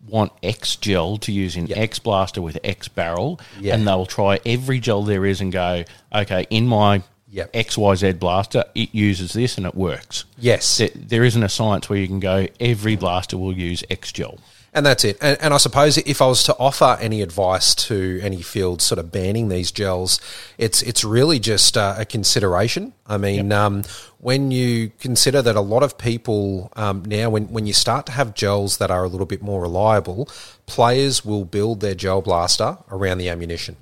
want 0.08 0.32
X 0.44 0.76
gel 0.76 1.18
to 1.18 1.32
use 1.32 1.56
in 1.56 1.66
Yeah. 1.68 1.78
X 1.80 1.98
blaster 2.00 2.42
with 2.42 2.58
X 2.64 2.88
barrel, 2.88 3.40
Yeah. 3.60 3.74
and 3.74 3.88
they'll 3.88 4.06
try 4.06 4.40
every 4.46 4.80
gel 4.80 5.02
there 5.04 5.26
is 5.26 5.42
and 5.42 5.52
go, 5.52 5.84
okay, 6.14 6.46
in 6.50 6.68
my 6.68 7.02
Yep. 7.32 7.52
XYZ 7.54 8.14
blaster, 8.20 8.64
it 8.76 8.90
uses 8.94 9.34
this 9.34 9.58
and 9.58 9.66
it 9.66 9.76
works. 9.76 10.24
Yes, 10.40 10.78
There, 10.78 10.90
there 10.96 11.24
isn't 11.26 11.44
a 11.44 11.50
science 11.50 11.90
where 11.90 12.00
you 12.00 12.08
can 12.08 12.22
go, 12.22 12.48
every 12.62 12.96
blaster 12.96 13.36
will 13.38 13.52
use 13.70 13.84
X 13.90 14.12
gel. 14.14 14.38
And 14.76 14.86
that's 14.86 15.06
it. 15.06 15.18
And, 15.22 15.38
and 15.42 15.54
I 15.54 15.58
suppose 15.58 15.98
if 15.98 16.22
I 16.22 16.28
was 16.28 16.44
to 16.44 16.58
offer 16.58 16.98
any 17.00 17.22
advice 17.22 17.74
to 17.88 18.20
any 18.22 18.42
field 18.42 18.82
sort 18.82 19.00
of 19.00 19.10
banning 19.10 19.48
these 19.48 19.72
gels, 19.72 20.20
it's 20.58 20.82
it's 20.82 21.04
really 21.06 21.40
just 21.40 21.78
uh, 21.78 21.96
a 21.98 22.04
consideration. 22.04 22.92
I 23.08 23.18
mean, 23.18 23.54
um, 23.54 23.84
when 24.20 24.52
you 24.52 24.92
consider 25.00 25.42
that 25.42 25.56
a 25.56 25.62
lot 25.62 25.82
of 25.82 25.98
people 25.98 26.72
um, 26.76 27.06
now, 27.06 27.30
when, 27.30 27.46
when 27.54 27.66
you 27.66 27.72
start 27.74 28.06
to 28.08 28.12
have 28.12 28.34
gels 28.34 28.78
that 28.80 28.92
are 28.92 29.06
a 29.06 29.08
little 29.08 29.26
bit 29.26 29.42
more 29.42 29.62
reliable, 29.62 30.28
players 30.66 31.24
will 31.24 31.46
build 31.46 31.80
their 31.80 31.96
gel 31.96 32.22
blaster 32.22 32.78
around 32.92 33.20
the 33.20 33.30
ammunition. 33.30 33.78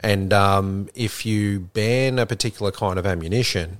And 0.00 0.32
um, 0.32 0.88
if 0.94 1.26
you 1.26 1.58
ban 1.58 2.20
a 2.20 2.26
particular 2.26 2.70
kind 2.70 3.00
of 3.00 3.06
ammunition, 3.06 3.78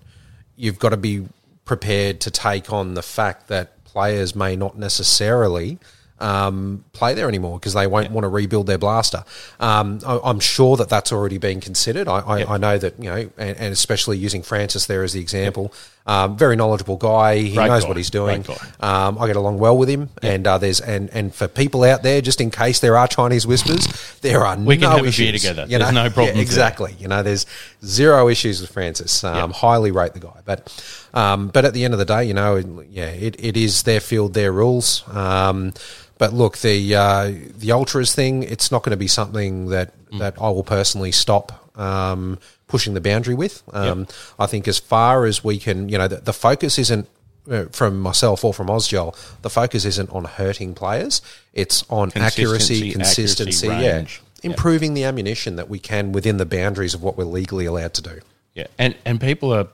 you've 0.56 0.80
got 0.80 0.88
to 0.88 0.96
be 0.96 1.28
prepared 1.64 2.20
to 2.22 2.30
take 2.30 2.72
on 2.72 2.94
the 2.94 3.02
fact 3.02 3.46
that 3.48 3.84
players 3.84 4.34
may 4.34 4.56
not 4.56 4.76
necessarily 4.76 5.78
um, 6.18 6.84
play 6.92 7.14
there 7.14 7.28
anymore 7.28 7.58
because 7.58 7.74
they 7.74 7.86
won't 7.86 8.10
want 8.10 8.24
to 8.24 8.28
rebuild 8.28 8.66
their 8.66 8.78
blaster. 8.78 9.24
Um, 9.60 10.00
I, 10.06 10.18
I'm 10.24 10.40
sure 10.40 10.76
that 10.76 10.88
that's 10.88 11.12
already 11.12 11.38
been 11.38 11.60
considered. 11.60 12.08
I, 12.08 12.20
I. 12.20 12.54
I 12.54 12.58
know 12.58 12.78
that 12.78 12.98
you 12.98 13.10
know, 13.10 13.16
and, 13.36 13.56
and 13.58 13.72
especially 13.72 14.16
using 14.18 14.42
Francis 14.42 14.86
there 14.86 15.02
as 15.02 15.12
the 15.12 15.20
example. 15.20 15.72
Um, 16.08 16.36
very 16.38 16.54
knowledgeable 16.54 16.96
guy. 16.98 17.38
He 17.38 17.54
Great 17.54 17.66
knows 17.66 17.82
guy. 17.82 17.88
what 17.88 17.96
he's 17.96 18.10
doing. 18.10 18.44
Um, 18.78 19.18
I 19.18 19.26
get 19.26 19.34
along 19.34 19.58
well 19.58 19.76
with 19.76 19.88
him, 19.88 20.08
and 20.22 20.46
uh, 20.46 20.56
there's 20.56 20.80
and 20.80 21.10
and 21.12 21.34
for 21.34 21.48
people 21.48 21.82
out 21.82 22.04
there, 22.04 22.20
just 22.20 22.40
in 22.40 22.50
case 22.52 22.78
there 22.78 22.96
are 22.96 23.08
Chinese 23.08 23.44
whispers, 23.44 23.86
there 24.20 24.46
are 24.46 24.56
We 24.56 24.76
can 24.76 24.82
no 24.82 24.90
have 24.90 24.98
a 25.00 25.02
beer 25.02 25.08
issues. 25.08 25.42
together. 25.42 25.66
You 25.68 25.78
There's 25.78 25.92
no 25.92 26.04
problems 26.04 26.28
Yeah, 26.28 26.32
there. 26.34 26.42
exactly. 26.42 26.94
You 27.00 27.08
know, 27.08 27.24
there's 27.24 27.44
zero 27.84 28.28
issues 28.28 28.60
with 28.60 28.70
Francis. 28.70 29.24
Um. 29.24 29.50
Highly 29.50 29.90
rate 29.90 30.12
the 30.14 30.20
guy, 30.20 30.40
but 30.44 30.70
um, 31.12 31.48
but 31.48 31.64
at 31.64 31.74
the 31.74 31.84
end 31.84 31.92
of 31.92 31.98
the 31.98 32.04
day, 32.04 32.24
you 32.24 32.34
know, 32.34 32.56
yeah, 32.88 33.06
it, 33.06 33.34
it 33.42 33.56
is 33.56 33.82
their 33.82 34.00
field, 34.00 34.34
their 34.34 34.52
rules. 34.52 35.02
But 36.18 36.32
look, 36.32 36.58
the 36.58 36.94
uh, 36.94 37.32
the 37.58 37.72
ultras 37.72 38.14
thing, 38.14 38.42
it's 38.42 38.70
not 38.70 38.82
going 38.82 38.90
to 38.92 38.96
be 38.96 39.08
something 39.08 39.66
that 39.68 39.92
Mm. 40.12 40.20
that 40.20 40.34
I 40.40 40.48
will 40.50 40.62
personally 40.62 41.10
stop. 41.12 41.68
Um, 41.78 42.38
pushing 42.68 42.94
the 42.94 43.00
boundary 43.00 43.34
with. 43.34 43.62
Um, 43.72 44.06
I 44.38 44.46
think 44.46 44.66
as 44.68 44.78
far 44.78 45.24
as 45.26 45.44
we 45.44 45.58
can, 45.58 45.88
you 45.88 45.98
know, 45.98 46.08
the, 46.08 46.16
the 46.16 46.32
focus 46.32 46.78
isn't 46.78 47.06
uh, 47.50 47.64
from 47.70 48.00
myself 48.00 48.44
or 48.44 48.54
from 48.54 48.68
Ozgel. 48.68 49.14
The 49.42 49.50
focus 49.50 49.84
isn't 49.84 50.10
on 50.10 50.24
hurting 50.24 50.74
players. 50.74 51.22
It's 51.52 51.84
on 51.90 52.12
accuracy, 52.16 52.92
Consistency, 52.92 52.92
consistency, 52.92 53.66
accuracy, 53.68 53.84
yeah, 53.86 53.96
range. 53.96 54.22
improving 54.42 54.94
the 54.94 55.04
ammunition 55.04 55.56
that 55.56 55.68
we 55.68 55.78
can 55.78 56.12
within 56.12 56.38
the 56.38 56.46
boundaries 56.46 56.94
of 56.94 57.02
what 57.02 57.16
we're 57.18 57.24
legally 57.24 57.66
allowed 57.66 57.94
to 57.94 58.02
do. 58.02 58.20
Yeah, 58.54 58.66
and 58.78 58.94
and 59.04 59.20
people 59.20 59.52
are 59.52 59.66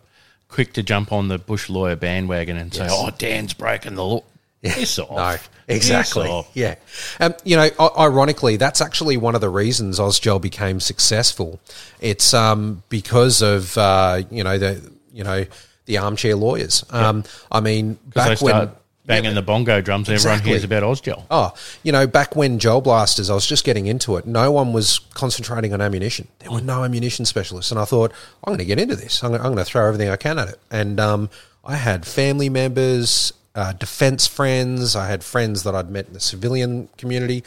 quick 0.48 0.72
to 0.74 0.82
jump 0.82 1.12
on 1.12 1.28
the 1.28 1.38
Bush 1.38 1.68
lawyer 1.70 1.96
bandwagon 1.96 2.56
and 2.56 2.72
say, 2.74 2.84
Yes. 2.84 2.92
"Oh, 2.94 3.10
Dan's 3.16 3.54
breaking 3.54 3.94
the 3.94 4.04
law." 4.04 4.22
Piss 4.62 4.98
off. 4.98 5.48
Exactly. 5.68 6.46
Yeah. 6.54 6.74
Um, 7.20 7.34
you 7.44 7.56
know, 7.56 7.68
ironically, 7.98 8.56
that's 8.56 8.80
actually 8.80 9.16
one 9.16 9.34
of 9.34 9.40
the 9.40 9.48
reasons 9.48 9.98
Ozgel 9.98 10.40
became 10.40 10.80
successful. 10.80 11.60
It's 12.00 12.34
um, 12.34 12.82
because 12.88 13.42
of 13.42 13.76
uh, 13.78 14.22
you 14.30 14.44
know 14.44 14.58
the 14.58 14.90
you 15.12 15.24
know 15.24 15.46
the 15.86 15.98
armchair 15.98 16.36
lawyers. 16.36 16.84
Um, 16.90 17.24
I 17.50 17.60
mean, 17.60 17.98
back 18.06 18.38
start 18.38 18.42
when 18.42 18.70
banging 19.04 19.34
the 19.34 19.42
bongo 19.42 19.80
drums, 19.80 20.08
and 20.08 20.16
everyone 20.16 20.38
Exactly. 20.38 20.50
hears 20.52 20.64
about 20.64 20.82
Ozgel. 20.82 21.24
Oh, 21.30 21.52
you 21.82 21.92
know, 21.92 22.06
back 22.06 22.36
when 22.36 22.58
Gel 22.58 22.80
Blasters, 22.80 23.30
I 23.30 23.34
was 23.34 23.46
just 23.46 23.64
getting 23.64 23.86
into 23.86 24.16
it. 24.16 24.26
No 24.26 24.52
one 24.52 24.72
was 24.72 25.00
concentrating 25.14 25.72
on 25.72 25.80
ammunition. 25.80 26.28
There 26.38 26.50
were 26.50 26.60
no 26.60 26.84
ammunition 26.84 27.24
specialists, 27.24 27.70
and 27.70 27.80
I 27.80 27.84
thought 27.84 28.12
I'm 28.44 28.50
going 28.50 28.58
to 28.58 28.64
get 28.64 28.78
into 28.78 28.96
this. 28.96 29.22
I'm 29.22 29.30
going, 29.30 29.40
to, 29.40 29.46
I'm 29.46 29.54
going 29.54 29.64
to 29.64 29.70
throw 29.70 29.86
everything 29.86 30.08
I 30.08 30.16
can 30.16 30.38
at 30.38 30.48
it. 30.48 30.60
And 30.70 31.00
um, 31.00 31.30
I 31.64 31.76
had 31.76 32.06
family 32.06 32.48
members, 32.48 33.32
uh, 33.54 33.72
defense 33.72 34.26
friends. 34.26 34.96
I 34.96 35.06
had 35.06 35.22
friends 35.24 35.62
that 35.64 35.74
I'd 35.74 35.90
met 35.90 36.08
in 36.08 36.14
the 36.14 36.20
civilian 36.20 36.88
community, 36.96 37.44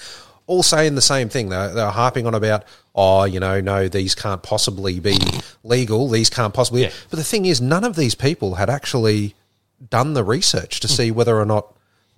all 0.48 0.64
saying 0.64 0.96
the 0.96 1.02
same 1.02 1.30
thing. 1.30 1.50
They, 1.50 1.68
they 1.68 1.84
were 1.84 1.90
harping 1.90 2.28
on 2.28 2.36
about, 2.36 2.64
oh, 2.94 3.24
you 3.24 3.40
know, 3.40 3.62
no, 3.62 3.88
these 3.88 4.16
can't 4.16 4.44
possibly 4.44 5.00
be 5.00 5.18
legal. 5.64 6.10
These 6.10 6.30
can't 6.30 6.54
possibly. 6.54 6.84
Yeah. 6.84 6.92
But 7.10 7.18
the 7.18 7.24
thing 7.24 7.46
is, 7.46 7.62
none 7.62 7.84
of 7.84 7.96
these 7.96 8.16
people 8.16 8.56
had 8.56 8.70
actually 8.70 9.36
done 9.90 10.14
the 10.14 10.24
research 10.24 10.80
to 10.80 10.88
see 10.88 11.12
whether 11.12 11.40
or 11.40 11.46
not 11.46 11.74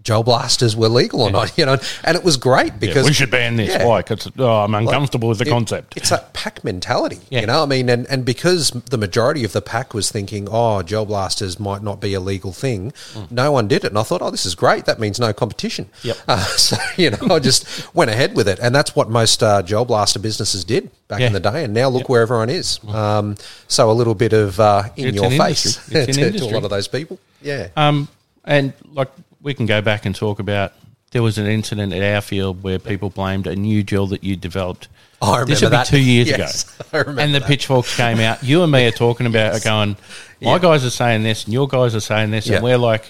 gel 0.08 0.24
blasters 0.24 0.74
were 0.74 0.88
legal 0.88 1.20
or 1.22 1.30
not, 1.30 1.58
you 1.58 1.65
know, 1.65 1.76
and 2.06 2.15
it 2.15 2.24
was 2.24 2.38
great 2.38 2.80
because 2.80 3.06
we 3.06 3.12
should 3.12 3.30
ban 3.30 3.58
this. 3.58 3.67
Yeah. 3.67 3.86
Why? 3.86 4.02
Because 4.02 4.32
oh, 4.39 4.63
I'm 4.63 4.74
uncomfortable 4.74 5.28
with 5.28 5.39
the 5.39 5.46
it- 5.46 5.50
concept. 5.50 5.98
It's 5.98 6.12
that 6.12 6.32
pack 6.32 6.63
mentality, 6.63 7.20
Yeah. 7.30 7.41
you 7.41 7.48
know. 7.48 7.62
I 7.62 7.65
mean, 7.65 7.89
and, 7.89 8.08
and 8.08 8.24
because 8.24 8.70
the 8.89 8.98
majority 8.98 9.43
of 9.43 9.52
the 9.52 9.62
pack 9.62 9.93
was 9.93 10.10
thinking, 10.10 10.48
oh, 10.50 10.82
gel 10.82 11.06
blasters 11.06 11.60
might 11.60 11.84
not 11.84 12.00
be 12.00 12.13
a 12.13 12.22
legal 12.22 12.54
thing, 12.54 12.93
no 13.30 13.52
one 13.52 13.67
did 13.67 13.84
it, 13.84 13.88
and 13.88 13.98
I 14.00 14.04
thought, 14.04 14.22
oh, 14.22 14.32
this 14.32 14.46
is 14.46 14.56
great. 14.56 14.86
That 14.86 14.98
means 14.98 15.20
no 15.20 15.34
competition. 15.34 15.89
Mm. 16.02 16.06
Yep. 16.06 16.17
Uh, 16.26 16.38
so 16.67 16.78
you 16.96 17.10
know, 17.12 17.36
I 17.36 17.39
just 17.39 17.93
went 17.93 18.10
ahead 18.10 18.34
with 18.34 18.48
it, 18.48 18.60
and 18.60 18.74
that's 18.74 18.96
what 18.96 19.10
most 19.10 19.43
uh, 19.43 19.62
gel 19.62 19.84
blaster 19.84 20.20
businesses 20.20 20.63
did 20.63 20.89
back 21.10 21.20
Yeah. 21.20 21.28
in 21.28 21.34
the 21.34 21.41
day. 21.41 21.65
And 21.65 21.74
now 21.74 21.89
look 21.89 22.08
where 22.08 22.22
everyone 22.22 22.50
is. 22.50 22.80
Um, 22.88 23.36
so 23.67 23.91
a 23.91 23.96
little 24.00 24.15
bit 24.15 24.32
of 24.32 24.58
uh, 24.62 24.84
in 24.96 25.08
It's 25.08 25.15
your 25.17 25.30
face 25.32 25.86
to, 25.89 26.06
to 26.13 26.46
a 26.46 26.52
lot 26.56 26.63
of 26.63 26.70
those 26.70 26.88
people. 26.88 27.20
Yeah. 27.41 27.67
Um, 27.76 28.08
and 28.46 28.72
like 28.93 29.10
we 29.48 29.54
can 29.54 29.66
go 29.66 29.82
back 29.82 30.06
and 30.06 30.14
talk 30.14 30.40
about 30.40 30.74
there 31.12 31.24
was 31.24 31.38
an 31.38 31.48
incident 31.48 31.94
at 31.94 32.04
our 32.16 32.22
field 32.22 32.62
where 32.64 32.78
people 32.80 33.10
blamed 33.10 33.48
a 33.48 33.56
new 33.56 33.82
gel 33.82 34.08
that 34.08 34.24
you 34.24 34.36
developed. 34.36 34.90
Oh, 35.22 35.32
I 35.32 35.46
this 35.46 35.62
remember 35.62 35.66
would 35.66 35.72
be 35.72 35.78
that. 35.78 35.88
two 35.88 36.00
years 36.02 36.28
Yes, 36.38 36.78
I 36.94 36.98
ago. 37.00 37.16
and 37.18 37.34
the 37.34 37.40
that. 37.40 37.48
pitchforks 37.48 37.96
came 37.96 38.20
out. 38.20 38.44
You 38.44 38.62
and 38.64 38.72
me 38.72 38.86
are 38.88 38.92
talking 38.92 39.26
about 39.26 39.56
it, 39.56 39.64
going, 39.64 39.92
my 40.42 40.52
Yeah. 40.54 40.60
guys 40.60 40.84
are 40.86 40.90
saying 40.90 41.24
this, 41.24 41.46
and 41.46 41.54
your 41.54 41.68
guys 41.68 41.96
are 41.96 42.02
saying 42.02 42.32
this, 42.32 42.46
Yeah. 42.48 42.56
and 42.58 42.64
we're 42.66 42.78
like, 42.78 43.06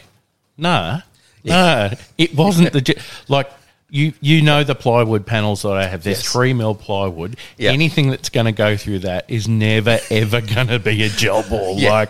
nah, 0.57 1.01
nah, 1.43 1.89
it 2.17 2.35
wasn't 2.35 2.71
the 2.71 3.01
like. 3.27 3.49
You 3.89 4.11
you 4.19 4.41
know 4.41 4.65
the 4.65 4.75
plywood 4.75 5.25
panels 5.25 5.61
that 5.61 5.71
I 5.71 5.87
have. 5.87 6.03
They're 6.03 6.11
Yes. 6.11 6.29
three 6.29 6.51
mil 6.51 6.75
plywood. 6.75 7.37
Yeah. 7.57 7.71
Anything 7.71 8.09
that's 8.09 8.27
going 8.27 8.45
to 8.45 8.51
go 8.51 8.75
through 8.75 8.99
that 8.99 9.23
is 9.29 9.47
never 9.47 9.97
ever 10.11 10.41
going 10.41 10.67
to 10.67 10.77
be 10.77 11.03
a 11.03 11.09
gel 11.09 11.41
ball. 11.43 11.75
Yeah. 11.79 11.91
Like, 11.91 12.09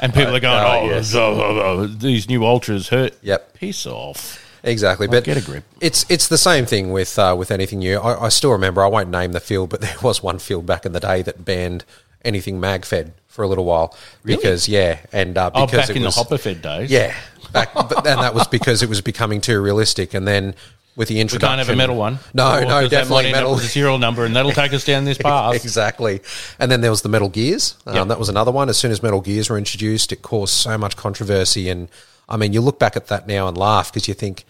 and 0.00 0.12
people 0.14 0.34
are 0.34 0.40
going, 0.40 0.64
oh, 0.64 0.80
oh, 0.82 0.86
yes. 0.86 1.14
oh, 1.14 1.34
oh, 1.40 1.60
oh, 1.60 1.86
these 1.86 2.28
new 2.28 2.44
ultras 2.44 2.88
hurt. 2.88 3.14
Yep. 3.22 3.54
Piss 3.54 3.86
off. 3.86 4.44
Exactly, 4.62 5.06
but 5.06 5.24
get 5.24 5.38
a 5.38 5.40
grip. 5.40 5.64
It's 5.80 6.04
it's 6.10 6.28
the 6.28 6.36
same 6.36 6.66
thing 6.66 6.92
with 6.92 7.18
uh, 7.18 7.34
with 7.38 7.50
anything 7.50 7.78
new. 7.78 7.98
I, 7.98 8.26
I 8.26 8.28
still 8.28 8.52
remember. 8.52 8.82
I 8.84 8.88
won't 8.88 9.08
name 9.08 9.32
the 9.32 9.40
field, 9.40 9.70
but 9.70 9.80
there 9.80 9.96
was 10.02 10.22
one 10.22 10.38
field 10.38 10.66
back 10.66 10.84
in 10.84 10.92
the 10.92 11.00
day 11.00 11.22
that 11.22 11.44
banned 11.44 11.84
anything 12.24 12.60
mag 12.60 12.84
fed 12.84 13.14
for 13.28 13.42
a 13.42 13.48
little 13.48 13.64
while 13.64 13.96
because 14.22 14.68
yeah, 14.68 14.98
and 15.12 15.38
uh, 15.38 15.50
Oh, 15.54 15.64
because 15.64 15.86
back 15.86 15.90
it 15.90 15.96
in 15.96 16.02
was, 16.04 16.14
the 16.14 16.20
hopper 16.22 16.36
fed 16.36 16.60
days. 16.60 16.90
yeah, 16.90 17.14
back, 17.52 17.70
and 17.74 18.04
that 18.04 18.34
was 18.34 18.46
because 18.48 18.82
it 18.82 18.88
was 18.90 19.00
becoming 19.00 19.40
too 19.40 19.62
realistic. 19.62 20.12
And 20.12 20.28
then 20.28 20.54
with 20.96 21.08
the 21.08 21.14
We 21.14 21.20
introduction, 21.20 21.48
can't 21.56 21.66
have 21.66 21.72
a 21.72 21.76
metal 21.76 21.96
one. 21.96 22.18
No, 22.34 22.60
no, 22.60 22.66
'cause 22.66 22.90
that 22.90 23.08
might 23.08 23.22
definitely 23.22 23.32
metal. 23.32 23.54
a 23.54 23.60
serial 23.60 23.98
number, 23.98 24.24
and 24.24 24.34
that'll 24.36 24.52
take 24.52 24.72
us 24.72 24.84
down 24.84 25.04
this 25.04 25.18
path. 25.22 25.54
Exactly. 25.54 26.20
And 26.58 26.70
then 26.70 26.80
there 26.80 26.90
was 26.90 27.02
the 27.02 27.08
Metal 27.08 27.28
Gears. 27.28 27.76
Um, 27.86 27.94
Yep. 27.96 28.08
That 28.08 28.18
was 28.18 28.28
another 28.28 28.50
one. 28.50 28.68
As 28.68 28.76
soon 28.76 28.90
as 28.90 29.02
Metal 29.02 29.20
Gears 29.20 29.48
were 29.48 29.56
introduced, 29.58 30.12
it 30.12 30.22
caused 30.22 30.52
so 30.54 30.76
much 30.76 30.96
controversy. 30.96 31.68
And 31.70 31.88
I 32.28 32.36
mean, 32.36 32.52
you 32.52 32.60
look 32.60 32.78
back 32.78 32.96
at 32.96 33.06
that 33.08 33.26
now 33.26 33.48
and 33.48 33.56
laugh 33.56 33.92
because 33.92 34.08
you 34.08 34.14
think 34.14 34.44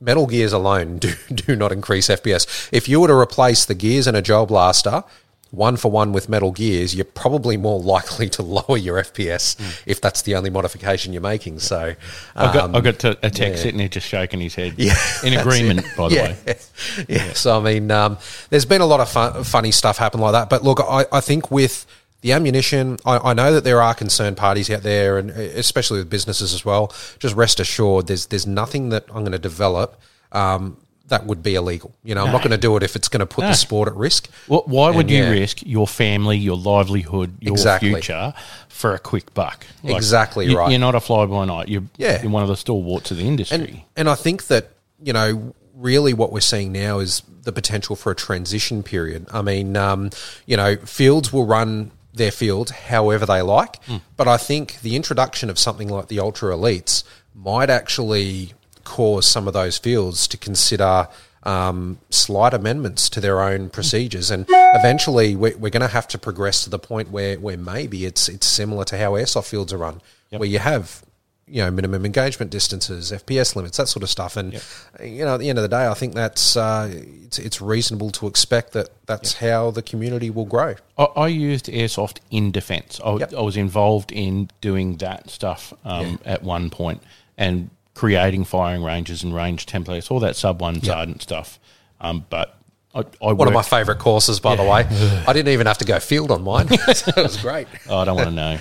Metal 0.00 0.26
Gears 0.26 0.52
alone 0.52 0.98
do, 1.00 1.14
do 1.32 1.54
not 1.54 1.70
increase 1.72 2.08
FPS. 2.08 2.68
If 2.72 2.88
you 2.88 3.00
were 3.00 3.08
to 3.08 3.14
replace 3.14 3.64
the 3.64 3.74
gears 3.74 4.06
in 4.06 4.14
a 4.14 4.22
Gel 4.22 4.46
Blaster 4.46 5.04
one 5.50 5.76
for 5.76 5.90
one 5.90 6.12
with 6.12 6.28
Metal 6.28 6.52
Gears, 6.52 6.94
you're 6.94 7.04
probably 7.04 7.56
more 7.56 7.80
likely 7.96 8.28
to 8.30 8.42
lower 8.42 8.76
your 8.76 9.02
FPS 9.02 9.82
if 9.86 10.00
that's 10.00 10.22
the 10.22 10.34
only 10.34 10.50
modification 10.50 11.12
you're 11.12 11.22
making. 11.22 11.58
So, 11.58 11.94
I 12.36 12.52
got, 12.52 12.64
um, 12.64 12.76
I 12.76 12.80
got 12.80 12.98
to, 13.00 13.18
a 13.22 13.30
tech 13.30 13.52
yeah. 13.52 13.56
sitting 13.56 13.78
there 13.78 13.88
just 13.88 14.06
shaking 14.06 14.40
his 14.40 14.54
head. 14.54 14.74
yeah, 14.76 14.94
In 15.24 15.34
agreement, 15.34 15.80
it. 15.80 15.96
by 15.96 16.08
the 16.08 16.14
yeah. 16.14 16.22
way. 16.22 16.56
Yeah. 17.08 17.32
So 17.32 17.58
I 17.58 17.62
mean, 17.62 17.90
um, 17.90 18.18
there's 18.50 18.64
been 18.64 18.80
a 18.80 18.86
lot 18.86 19.00
of 19.00 19.08
fun, 19.08 19.44
funny 19.44 19.72
stuff 19.72 19.98
happen 19.98 20.20
like 20.20 20.32
that. 20.32 20.48
But 20.48 20.62
look, 20.62 20.80
I, 20.80 21.06
I 21.12 21.20
think 21.20 21.50
with 21.50 21.86
the 22.20 22.32
ammunition, 22.32 22.98
I, 23.04 23.18
I 23.18 23.32
know 23.34 23.52
that 23.52 23.64
there 23.64 23.80
are 23.80 23.94
concerned 23.94 24.36
parties 24.36 24.70
out 24.70 24.82
there, 24.82 25.18
and 25.18 25.30
especially 25.30 25.98
with 25.98 26.10
businesses 26.10 26.52
as 26.52 26.64
well. 26.64 26.92
Just 27.18 27.34
rest 27.34 27.60
assured, 27.60 28.06
there's 28.06 28.26
there's 28.26 28.46
nothing 28.46 28.88
that 28.90 29.04
I'm 29.08 29.20
going 29.20 29.32
to 29.32 29.38
develop. 29.38 30.00
Um, 30.32 30.76
that 31.08 31.26
would 31.26 31.42
be 31.42 31.54
illegal. 31.54 31.94
You 32.04 32.14
know, 32.14 32.24
I'm 32.24 32.32
not 32.32 32.42
going 32.42 32.50
to 32.52 32.56
do 32.58 32.76
it 32.76 32.82
if 32.82 32.94
it's 32.96 33.08
going 33.08 33.20
to 33.20 33.26
put 33.26 33.42
No. 33.42 33.48
the 33.48 33.54
sport 33.54 33.88
at 33.88 33.96
risk. 33.96 34.28
Wh- 34.46 34.66
Why 34.68 34.90
would 34.90 35.10
you 35.10 35.18
yeah. 35.24 35.30
risk 35.30 35.62
your 35.64 35.86
family, 35.86 36.36
your 36.38 36.56
livelihood, 36.56 37.36
your 37.40 37.52
Exactly. 37.54 37.90
future 37.92 38.34
for 38.68 38.94
a 38.94 38.98
quick 38.98 39.32
buck? 39.34 39.66
Exactly 39.84 40.46
you, 40.46 40.58
right. 40.58 40.70
You're 40.70 40.80
not 40.80 40.94
a 40.94 41.00
fly 41.00 41.24
by 41.26 41.44
night. 41.46 41.68
You're, 41.68 41.84
Yeah. 41.96 42.22
you're 42.22 42.30
one 42.30 42.42
of 42.42 42.48
the 42.48 42.56
stalwarts 42.56 43.10
of 43.10 43.16
the 43.16 43.26
industry. 43.26 43.56
And, 43.58 43.82
and 43.96 44.08
I 44.10 44.14
think 44.14 44.46
that, 44.48 44.70
you 45.02 45.12
know, 45.12 45.54
really 45.74 46.12
what 46.12 46.32
we're 46.32 46.40
seeing 46.40 46.72
now 46.72 46.98
is 46.98 47.22
the 47.42 47.52
potential 47.52 47.96
for 47.96 48.12
a 48.12 48.14
transition 48.14 48.82
period. 48.82 49.26
I 49.32 49.40
mean, 49.42 49.76
um, 49.76 50.10
you 50.44 50.56
know, 50.56 50.76
fields 50.76 51.32
will 51.32 51.46
run 51.46 51.90
their 52.12 52.30
fields 52.32 52.70
however 52.72 53.24
they 53.24 53.40
like, 53.42 53.76
but 54.16 54.26
I 54.28 54.36
think 54.36 54.80
the 54.82 54.96
introduction 54.96 55.48
of 55.48 55.58
something 55.58 55.88
like 55.88 56.08
the 56.08 56.18
Ultra 56.20 56.52
Elites 56.54 57.04
might 57.34 57.70
actually 57.70 58.52
cause 58.88 59.26
some 59.26 59.46
of 59.46 59.52
those 59.52 59.76
fields 59.76 60.26
to 60.28 60.36
consider 60.38 61.08
um, 61.42 61.98
slight 62.10 62.54
amendments 62.54 63.08
to 63.10 63.20
their 63.20 63.40
own 63.40 63.68
procedures, 63.70 64.30
and 64.30 64.46
eventually 64.48 65.36
we're, 65.36 65.56
we're 65.56 65.70
going 65.70 65.82
to 65.82 65.88
have 65.88 66.08
to 66.08 66.18
progress 66.18 66.64
to 66.64 66.70
the 66.70 66.78
point 66.78 67.10
where, 67.10 67.38
where 67.38 67.56
maybe 67.56 68.04
it's 68.06 68.28
it's 68.28 68.46
similar 68.46 68.84
to 68.84 68.98
how 68.98 69.12
airsoft 69.12 69.48
fields 69.48 69.72
are 69.72 69.78
run, 69.78 70.00
where 70.30 70.48
you 70.48 70.58
have 70.58 71.02
you 71.46 71.62
know 71.62 71.70
minimum 71.70 72.04
engagement 72.04 72.50
distances, 72.50 73.12
FPS 73.12 73.54
limits, 73.54 73.76
that 73.76 73.88
sort 73.88 74.02
of 74.02 74.10
stuff. 74.10 74.36
And 74.36 74.54
you 75.02 75.24
know, 75.24 75.34
at 75.34 75.40
the 75.40 75.48
end 75.48 75.58
of 75.58 75.62
the 75.62 75.68
day, 75.68 75.86
I 75.86 75.94
think 75.94 76.14
that's 76.14 76.56
uh, 76.56 76.90
it's, 76.92 77.38
it's 77.38 77.60
reasonable 77.60 78.10
to 78.12 78.26
expect 78.26 78.72
that 78.72 78.88
that's 79.06 79.34
how 79.34 79.70
the 79.70 79.82
community 79.82 80.30
will 80.30 80.46
grow. 80.46 80.74
I, 80.96 81.04
I 81.04 81.28
used 81.28 81.66
airsoft 81.66 82.18
in 82.30 82.50
defence. 82.50 83.00
I, 83.04 83.16
Yep. 83.16 83.34
I 83.34 83.42
was 83.42 83.56
involved 83.56 84.12
in 84.12 84.50
doing 84.60 84.96
that 84.96 85.30
stuff 85.30 85.72
um, 85.84 86.18
at 86.24 86.42
one 86.42 86.70
point 86.70 87.02
and 87.38 87.70
creating 87.98 88.44
firing 88.44 88.84
ranges 88.84 89.24
and 89.24 89.34
range 89.34 89.66
templates, 89.66 90.08
all 90.08 90.20
that 90.20 90.36
sub 90.36 90.60
one 90.60 90.80
sergeant 90.80 91.20
stuff. 91.20 91.58
Um, 92.00 92.24
but 92.30 92.56
I, 92.94 93.00
I 93.20 93.32
One 93.32 93.48
of 93.48 93.54
my 93.54 93.62
favourite 93.62 93.98
courses, 93.98 94.38
by 94.38 94.54
the 94.54 94.62
way. 94.62 94.86
I 95.26 95.32
didn't 95.32 95.52
even 95.52 95.66
have 95.66 95.78
to 95.78 95.84
go 95.84 95.98
field 95.98 96.30
on 96.30 96.44
mine, 96.44 96.68
so 96.94 97.10
it 97.16 97.22
was 97.24 97.36
great. 97.38 97.66
Oh, 97.88 97.98
I 97.98 98.04
don't 98.04 98.14
want 98.14 98.28
to 98.28 98.34
know. 98.36 98.58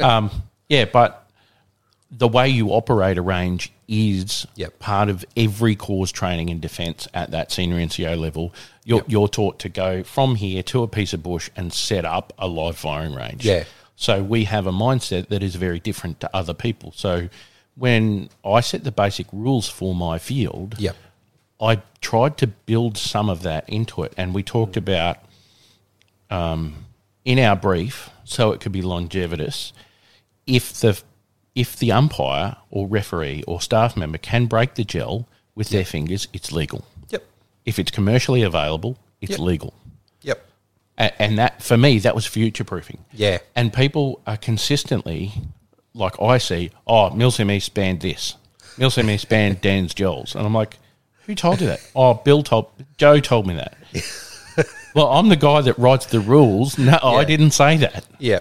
um, 0.08 0.30
yeah, 0.68 0.84
but 0.86 1.30
the 2.10 2.26
way 2.26 2.48
you 2.48 2.70
operate 2.70 3.18
a 3.18 3.22
range 3.22 3.72
is 3.86 4.48
Yep. 4.56 4.80
part 4.80 5.08
of 5.10 5.24
every 5.36 5.76
course 5.76 6.10
training 6.10 6.48
in 6.48 6.58
defence 6.58 7.06
at 7.14 7.30
that 7.30 7.52
senior 7.52 7.76
NCO 7.76 8.18
level. 8.18 8.52
You're, 8.84 8.98
Yep. 8.98 9.06
you're 9.10 9.28
taught 9.28 9.58
to 9.60 9.68
go 9.68 10.02
from 10.02 10.34
here 10.34 10.64
to 10.64 10.82
a 10.82 10.88
piece 10.88 11.12
of 11.12 11.22
bush 11.22 11.50
and 11.54 11.72
set 11.72 12.04
up 12.04 12.32
a 12.36 12.48
live 12.48 12.76
firing 12.76 13.14
range. 13.14 13.44
Yeah. 13.44 13.62
So 13.94 14.24
we 14.24 14.44
have 14.44 14.66
a 14.66 14.72
mindset 14.72 15.28
that 15.28 15.40
is 15.44 15.54
very 15.54 15.78
different 15.78 16.18
to 16.18 16.30
other 16.34 16.52
people. 16.52 16.92
So 16.96 17.28
when 17.76 18.28
I 18.44 18.60
set 18.60 18.84
the 18.84 18.92
basic 18.92 19.26
rules 19.32 19.68
for 19.68 19.94
my 19.94 20.18
field, 20.18 20.76
Yep. 20.78 20.96
I 21.60 21.82
tried 22.00 22.36
to 22.38 22.46
build 22.48 22.96
some 22.98 23.28
of 23.30 23.42
that 23.42 23.68
into 23.68 24.02
it, 24.02 24.12
and 24.16 24.34
we 24.34 24.42
talked 24.42 24.76
about 24.76 25.18
um, 26.30 26.86
in 27.24 27.38
our 27.38 27.56
brief, 27.56 28.10
so 28.24 28.52
it 28.52 28.60
could 28.60 28.72
be 28.72 28.82
longevitous. 28.82 29.72
If 30.46 30.72
the 30.74 31.00
if 31.54 31.76
the 31.76 31.92
umpire 31.92 32.56
or 32.70 32.88
referee 32.88 33.44
or 33.46 33.60
staff 33.60 33.96
member 33.96 34.18
can 34.18 34.46
break 34.46 34.74
the 34.74 34.82
gel 34.84 35.28
with 35.54 35.68
their 35.68 35.84
fingers, 35.84 36.26
it's 36.32 36.50
legal. 36.50 36.84
Yep. 37.10 37.24
If 37.64 37.78
it's 37.78 37.92
commercially 37.92 38.42
available, 38.42 38.98
it's 39.20 39.32
Yep. 39.32 39.38
legal. 39.40 39.74
Yep. 40.22 40.44
A- 40.98 41.22
And 41.22 41.38
that, 41.38 41.62
for 41.62 41.76
me, 41.76 42.00
that 42.00 42.14
was 42.16 42.26
future 42.26 42.64
proofing. 42.64 43.04
Yeah. 43.12 43.38
And 43.54 43.72
people 43.72 44.20
are 44.26 44.36
consistently, 44.36 45.30
like 45.94 46.20
I 46.20 46.38
see, 46.38 46.70
oh, 46.86 47.10
Milsim 47.10 47.50
East 47.50 47.74
banned 47.74 48.00
this. 48.00 48.36
Milsim 48.76 49.08
East 49.08 49.28
banned 49.28 49.60
Dan's 49.60 49.94
gels. 49.94 50.34
And 50.34 50.44
I'm 50.44 50.54
like, 50.54 50.78
who 51.26 51.34
told 51.34 51.60
you 51.60 51.68
that? 51.68 51.80
Oh, 51.94 52.14
Bill 52.14 52.42
told, 52.42 52.70
Joe 52.98 53.20
told 53.20 53.46
me 53.46 53.54
that. 53.54 53.76
well, 54.94 55.08
I'm 55.08 55.28
the 55.28 55.36
guy 55.36 55.60
that 55.62 55.78
writes 55.78 56.06
the 56.06 56.20
rules. 56.20 56.76
No, 56.78 56.98
I 57.02 57.24
didn't 57.24 57.52
say 57.52 57.76
that. 57.78 58.04
Yeah. 58.18 58.40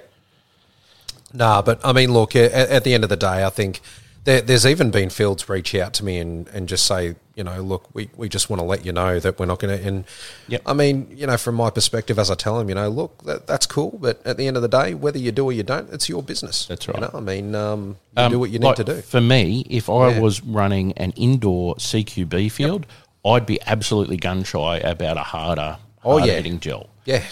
Nah, 1.33 1.61
but 1.61 1.79
I 1.83 1.93
mean, 1.93 2.11
look, 2.11 2.35
at, 2.35 2.51
at 2.51 2.83
the 2.83 2.93
end 2.93 3.03
of 3.03 3.09
the 3.09 3.15
day, 3.17 3.43
I 3.43 3.49
think 3.49 3.81
there, 4.23 4.41
there's 4.41 4.65
even 4.65 4.89
been 4.91 5.09
fields 5.09 5.49
reach 5.49 5.75
out 5.75 5.93
to 5.95 6.05
me 6.05 6.17
and, 6.19 6.47
and 6.49 6.67
just 6.69 6.85
say, 6.85 7.15
you 7.35 7.43
know, 7.43 7.61
look, 7.61 7.89
we, 7.93 8.09
we 8.15 8.29
just 8.29 8.49
want 8.49 8.59
to 8.59 8.63
let 8.65 8.85
you 8.85 8.91
know 8.93 9.19
that 9.19 9.39
we're 9.39 9.45
not 9.45 9.59
going 9.59 9.77
to. 9.77 9.85
And 9.87 10.05
Yep. 10.47 10.61
I 10.65 10.73
mean, 10.73 11.07
you 11.11 11.27
know, 11.27 11.35
from 11.37 11.55
my 11.55 11.69
perspective, 11.69 12.17
as 12.19 12.29
I 12.31 12.35
tell 12.35 12.57
them, 12.57 12.69
you 12.69 12.75
know, 12.75 12.87
look, 12.89 13.23
that, 13.23 13.47
that's 13.47 13.65
cool, 13.65 13.97
but 14.01 14.25
at 14.25 14.37
the 14.37 14.47
end 14.47 14.55
of 14.55 14.61
the 14.61 14.69
day, 14.69 14.93
whether 14.93 15.17
you 15.17 15.31
do 15.31 15.45
or 15.45 15.51
you 15.51 15.63
don't, 15.63 15.91
it's 15.91 16.07
your 16.07 16.21
business. 16.23 16.67
That's 16.67 16.87
You 16.87 16.93
right. 16.93 17.01
know, 17.01 17.11
I 17.13 17.19
mean, 17.19 17.55
um, 17.55 17.97
you 18.15 18.23
Um, 18.23 18.31
do 18.31 18.39
what 18.39 18.49
you 18.51 18.59
need 18.59 18.67
like, 18.67 18.75
to 18.77 18.83
do. 18.83 19.01
For 19.01 19.19
me, 19.21 19.65
if 19.69 19.89
I 19.89 20.11
Yeah. 20.11 20.19
was 20.19 20.41
running 20.43 20.93
an 20.93 21.11
indoor 21.17 21.75
CQB 21.77 22.49
field, 22.51 22.85
I'd 23.25 23.45
be 23.45 23.59
absolutely 23.65 24.17
gun 24.17 24.43
shy 24.43 24.77
about 24.77 25.17
a 25.17 25.23
harder, 25.23 25.77
Oh, 26.05 26.11
harder 26.17 26.27
yeah. 26.27 26.33
hitting 26.35 26.59
gel. 26.59 26.89
Yeah. 27.05 27.23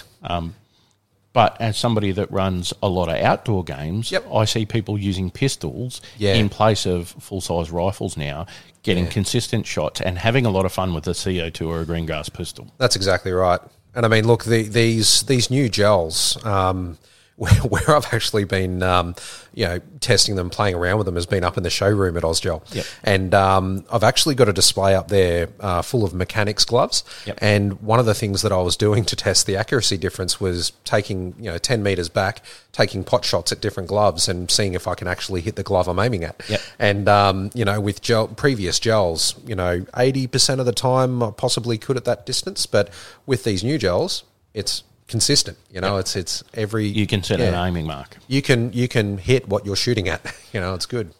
But 1.33 1.55
as 1.61 1.77
somebody 1.77 2.11
that 2.11 2.29
runs 2.31 2.73
a 2.83 2.89
lot 2.89 3.07
of 3.07 3.15
outdoor 3.15 3.63
games, 3.63 4.11
Yep. 4.11 4.25
I 4.33 4.45
see 4.45 4.65
people 4.65 4.97
using 4.97 5.31
pistols 5.31 6.01
Yeah. 6.17 6.33
in 6.33 6.49
place 6.49 6.85
of 6.85 7.07
full 7.19 7.39
size 7.41 7.71
rifles 7.71 8.17
now, 8.17 8.45
getting 8.83 9.07
consistent 9.07 9.65
shots 9.65 10.01
and 10.01 10.17
having 10.19 10.45
a 10.45 10.49
lot 10.49 10.65
of 10.65 10.73
fun 10.73 10.93
with 10.93 11.07
a 11.07 11.13
CO2 11.13 11.69
or 11.69 11.81
a 11.81 11.85
green 11.85 12.05
gas 12.05 12.27
pistol. 12.29 12.67
That's 12.77 12.95
exactly 12.97 13.31
right. 13.31 13.59
And 13.95 14.05
I 14.05 14.09
mean, 14.09 14.25
look, 14.27 14.43
the, 14.45 14.63
these 14.63 15.23
these 15.23 15.49
new 15.49 15.69
gels, 15.69 16.37
um, 16.45 16.97
where, 17.41 17.51
where 17.61 17.95
I've 17.95 18.13
actually 18.13 18.43
been, 18.43 18.83
um, 18.83 19.15
you 19.55 19.65
know, 19.65 19.79
testing 19.99 20.35
them, 20.35 20.51
playing 20.51 20.75
around 20.75 20.99
with 20.99 21.05
them, 21.05 21.15
has 21.15 21.25
been 21.25 21.43
up 21.43 21.57
in 21.57 21.63
the 21.63 21.71
showroom 21.71 22.15
at 22.15 22.21
Ozgel. 22.21 22.61
Yep. 22.73 22.85
And 23.03 23.33
um, 23.33 23.83
I've 23.91 24.03
actually 24.03 24.35
got 24.35 24.47
a 24.47 24.53
display 24.53 24.93
up 24.93 25.07
there 25.07 25.49
uh, 25.59 25.81
full 25.81 26.05
of 26.05 26.13
mechanics 26.13 26.63
gloves. 26.63 27.03
Yep. 27.25 27.39
And 27.41 27.81
one 27.81 27.99
of 27.99 28.05
the 28.05 28.13
things 28.13 28.43
that 28.43 28.51
I 28.51 28.61
was 28.61 28.77
doing 28.77 29.05
to 29.05 29.15
test 29.15 29.47
the 29.47 29.55
accuracy 29.55 29.97
difference 29.97 30.39
was 30.39 30.71
taking, 30.85 31.33
you 31.39 31.49
know, 31.49 31.57
10 31.57 31.81
meters 31.81 32.09
back, 32.09 32.43
taking 32.73 33.03
pot 33.03 33.25
shots 33.25 33.51
at 33.51 33.59
different 33.59 33.89
gloves 33.89 34.29
and 34.29 34.51
seeing 34.51 34.75
if 34.75 34.87
I 34.87 34.93
can 34.93 35.07
actually 35.07 35.41
hit 35.41 35.55
the 35.55 35.63
glove 35.63 35.87
I'm 35.87 35.99
aiming 35.99 36.23
at. 36.23 36.39
Yep. 36.47 36.61
And, 36.77 37.09
um, 37.09 37.49
you 37.55 37.65
know, 37.65 37.81
with 37.81 38.01
gel, 38.01 38.27
previous 38.27 38.79
gels, 38.79 39.33
you 39.47 39.55
know, 39.55 39.81
80% 39.95 40.59
of 40.59 40.67
the 40.67 40.73
time 40.73 41.23
I 41.23 41.31
possibly 41.31 41.79
could 41.79 41.97
at 41.97 42.05
that 42.05 42.27
distance. 42.27 42.67
But 42.67 42.91
with 43.25 43.43
these 43.45 43.63
new 43.63 43.79
gels, 43.79 44.25
it's 44.53 44.83
consistent. 45.11 45.57
You 45.71 45.81
know, 45.81 45.97
it's 45.97 46.15
it's 46.15 46.43
every 46.55 46.87
You 46.87 47.05
can 47.05 47.21
set 47.21 47.39
an 47.39 47.53
aiming 47.53 47.85
mark. 47.85 48.17
You 48.27 48.41
can 48.41 48.73
you 48.73 48.87
can 48.87 49.17
hit 49.19 49.47
what 49.47 49.65
you're 49.65 49.75
shooting 49.75 50.07
at. 50.09 50.21
You 50.53 50.59
know, 50.59 50.73
it's 50.73 50.85
good. 50.85 51.13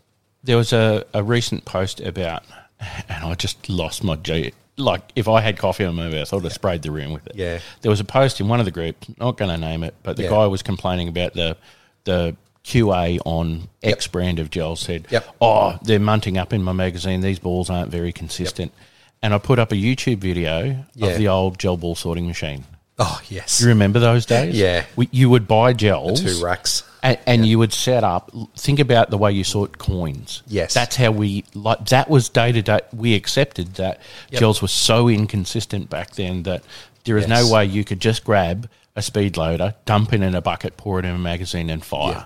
There 0.44 0.58
was 0.58 0.74
a, 0.74 1.06
a 1.14 1.24
recent 1.24 1.64
post 1.64 2.02
about, 2.02 2.44
and 3.08 3.24
I 3.24 3.34
just 3.36 3.70
lost 3.70 4.04
my 4.04 4.16
G. 4.18 4.52
Like, 4.76 5.04
if 5.16 5.28
I 5.30 5.40
had 5.40 5.58
coffee 5.58 5.86
on 5.86 5.96
my 5.96 6.10
mouth, 6.10 6.34
I 6.34 6.36
would 6.36 6.44
have 6.44 6.52
sprayed 6.54 6.82
the 6.82 6.92
room 6.92 7.14
with 7.14 7.28
it. 7.28 7.36
Yeah. 7.38 7.60
There 7.82 7.90
was 7.90 8.02
a 8.02 8.04
post 8.04 8.42
in 8.42 8.50
one 8.50 8.60
of 8.60 8.66
the 8.66 8.72
groups, 8.72 9.08
not 9.20 9.38
going 9.38 9.50
to 9.52 9.58
name 9.58 9.84
it, 9.86 9.94
but 10.04 10.18
the 10.18 10.24
Yeah. 10.24 10.32
guy 10.32 10.48
was 10.48 10.62
complaining 10.64 11.08
about 11.08 11.34
the 11.34 11.56
the 12.04 12.36
QA 12.66 13.20
on 13.26 13.70
X 13.84 14.08
brand 14.08 14.38
of 14.40 14.50
gel 14.50 14.76
said, 14.76 15.08
Yep. 15.10 15.36
"Oh, 15.40 15.78
they're 15.82 16.00
munting 16.00 16.38
up 16.38 16.52
in 16.52 16.62
my 16.62 16.74
magazine. 16.74 17.22
These 17.22 17.40
balls 17.40 17.70
aren't 17.70 17.90
very 17.92 18.12
consistent." 18.12 18.72
And 19.24 19.34
I 19.34 19.38
put 19.38 19.60
up 19.60 19.72
a 19.72 19.76
YouTube 19.76 20.18
video 20.18 20.84
Yeah. 20.96 21.08
of 21.08 21.18
the 21.18 21.28
old 21.30 21.58
gel 21.58 21.78
ball 21.78 21.96
sorting 21.96 22.28
machine. 22.28 22.66
Oh 23.04 23.20
yes, 23.30 23.60
You 23.62 23.68
remember 23.70 24.00
those 24.00 24.28
days? 24.28 24.56
Yeah. 24.56 24.86
We, 24.96 25.10
you 25.12 25.28
would 25.32 25.48
buy 25.48 25.74
gels 25.74 26.22
two 26.22 26.44
racks. 26.46 26.84
and, 27.02 27.18
and 27.26 27.46
you 27.48 27.58
would 27.58 27.74
set 27.74 28.04
up. 28.04 28.32
Think 28.56 28.80
about 28.80 29.10
the 29.10 29.18
way 29.18 29.32
you 29.32 29.44
sort 29.44 29.80
coins. 29.80 30.44
Yes. 30.48 30.74
that's 30.76 30.96
how 30.96 31.10
we 31.10 31.44
like. 31.56 31.86
That 31.88 32.10
was 32.12 32.30
day 32.30 32.52
to 32.52 32.62
day. 32.62 32.82
We 32.94 33.16
accepted 33.16 33.76
that 33.76 34.02
gels 34.32 34.62
were 34.62 34.68
so 34.68 35.10
inconsistent 35.10 35.90
back 35.90 36.12
then 36.12 36.44
that 36.44 36.64
there 37.06 37.18
is 37.18 37.28
Yes. 37.28 37.44
no 37.48 37.52
way 37.52 37.66
you 37.66 37.84
could 37.84 38.00
just 38.00 38.24
grab 38.24 38.70
a 38.96 39.02
speed 39.02 39.36
loader, 39.36 39.74
dump 39.86 40.14
it 40.14 40.22
in 40.22 40.36
a 40.36 40.42
bucket, 40.42 40.78
pour 40.78 41.00
it 41.00 41.06
in 41.06 41.16
a 41.16 41.18
magazine, 41.18 41.70
and 41.72 41.84
fire. 41.84 42.12
Yeah. 42.14 42.24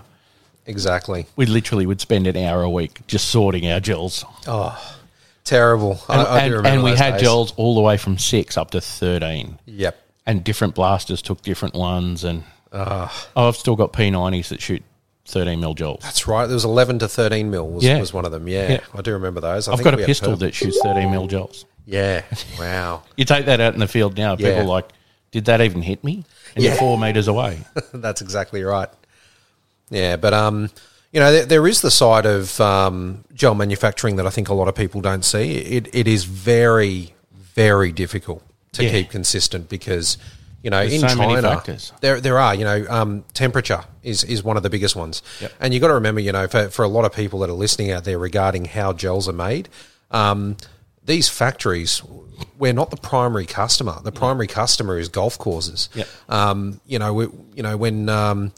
Exactly. 0.66 1.24
We 1.36 1.46
literally 1.46 1.86
would 1.86 2.00
spend 2.02 2.26
an 2.26 2.36
hour 2.36 2.60
a 2.62 2.68
week 2.68 3.00
just 3.06 3.28
sorting 3.28 3.66
our 3.70 3.80
gels, 3.80 4.24
Oh, 4.46 4.76
Terrible. 5.44 6.00
I, 6.08 6.18
and, 6.18 6.26
I 6.26 6.26
do 6.26 6.44
and, 6.44 6.54
remember 6.54 6.68
and 6.70 6.82
we 6.82 6.90
had 6.96 7.12
days. 7.12 7.20
gels 7.22 7.52
all 7.56 7.76
the 7.76 7.80
way 7.80 7.96
from 7.96 8.18
six 8.18 8.56
up 8.58 8.72
to 8.72 8.80
thirteen. 8.80 9.58
Yep. 9.66 9.96
And 10.26 10.42
different 10.44 10.74
blasters 10.74 11.22
took 11.22 11.42
different 11.42 11.74
ones. 11.74 12.24
And 12.24 12.44
Ah. 12.72 13.28
oh, 13.36 13.48
I've 13.48 13.56
still 13.56 13.76
got 13.76 13.92
P90s 13.92 14.48
that 14.48 14.60
shoot 14.60 14.82
13 15.26 15.58
mil 15.60 15.74
gels. 15.74 16.00
That's 16.02 16.26
right. 16.26 16.46
There 16.46 16.54
was 16.54 16.64
eleven 16.64 16.98
to 17.00 17.08
thirteen 17.08 17.50
mil 17.50 17.68
was, 17.68 17.84
Yeah. 17.84 17.98
was 17.98 18.12
one 18.12 18.24
of 18.26 18.32
them. 18.32 18.46
Yeah, 18.48 18.72
Yeah. 18.72 18.80
I 18.94 19.02
do 19.02 19.12
remember 19.12 19.40
those. 19.40 19.66
I 19.68 19.72
I've 19.72 19.78
think 19.78 19.84
got 19.92 20.00
a 20.00 20.06
pistol 20.06 20.36
that 20.36 20.54
shoots 20.54 20.78
13 20.82 21.10
mil 21.10 21.26
gels. 21.26 21.64
Yeah. 21.86 22.22
Wow. 22.58 23.02
You 23.16 23.24
take 23.24 23.46
that 23.46 23.60
out 23.60 23.74
in 23.74 23.80
the 23.80 23.88
field 23.88 24.16
now, 24.16 24.36
people 24.36 24.52
Yeah. 24.52 24.60
are 24.62 24.64
like, 24.64 24.88
did 25.32 25.46
that 25.46 25.60
even 25.60 25.82
hit 25.82 26.02
me? 26.04 26.24
And 26.54 26.64
you're 26.64 26.74
four 26.76 26.96
meters 26.98 27.28
away. 27.28 27.60
That's 27.94 28.20
exactly 28.22 28.62
right. 28.62 28.88
Yeah, 29.90 30.16
but 30.16 30.32
um, 30.34 30.70
you 31.12 31.20
know, 31.20 31.30
there, 31.32 31.44
there 31.46 31.66
is 31.66 31.80
the 31.80 31.90
side 31.90 32.26
of 32.26 32.60
um, 32.60 33.24
gel 33.34 33.54
manufacturing 33.54 34.16
that 34.16 34.26
I 34.26 34.30
think 34.30 34.48
a 34.48 34.54
lot 34.54 34.68
of 34.68 34.74
people 34.74 35.00
don't 35.00 35.24
see. 35.24 35.52
It 35.58 35.88
it 35.94 36.08
is 36.08 36.24
very 36.24 37.14
very 37.54 37.92
difficult 37.92 38.42
to 38.72 38.84
Yeah. 38.84 38.90
keep 38.90 39.10
consistent 39.10 39.68
because 39.68 40.18
you 40.62 40.70
know 40.70 40.80
There's 40.80 41.02
in 41.02 41.08
so 41.08 41.16
China 41.16 41.62
there 42.00 42.20
there 42.20 42.38
are 42.38 42.54
you 42.54 42.64
know 42.64 42.84
um, 42.88 43.24
temperature 43.34 43.84
is 44.02 44.24
is 44.24 44.42
one 44.42 44.56
of 44.56 44.62
the 44.62 44.70
biggest 44.70 44.96
ones, 44.96 45.22
Yep. 45.40 45.52
and 45.60 45.72
you 45.74 45.78
have 45.78 45.82
got 45.82 45.88
to 45.88 45.94
remember 45.94 46.20
you 46.20 46.32
know 46.32 46.46
for 46.48 46.68
for 46.70 46.84
a 46.84 46.88
lot 46.88 47.04
of 47.04 47.12
people 47.12 47.38
that 47.40 47.50
are 47.50 47.54
listening 47.54 47.92
out 47.92 48.04
there 48.04 48.18
regarding 48.18 48.64
how 48.64 48.92
gels 48.92 49.28
are 49.28 49.32
made. 49.32 49.68
Um, 50.10 50.56
these 51.04 51.28
factories, 51.28 52.02
we're 52.58 52.72
not 52.72 52.90
the 52.90 52.96
primary 52.96 53.46
customer. 53.46 53.96
The 54.02 54.10
primary 54.10 54.48
customer 54.48 54.98
is 54.98 55.08
golf 55.08 55.38
courses. 55.38 55.88
Yep. 55.94 56.08
Um, 56.28 56.80
you 56.84 56.98
know, 56.98 57.14
we, 57.14 57.24
you 57.54 57.62
know 57.62 57.76
when 57.76 58.08
um, 58.08 58.52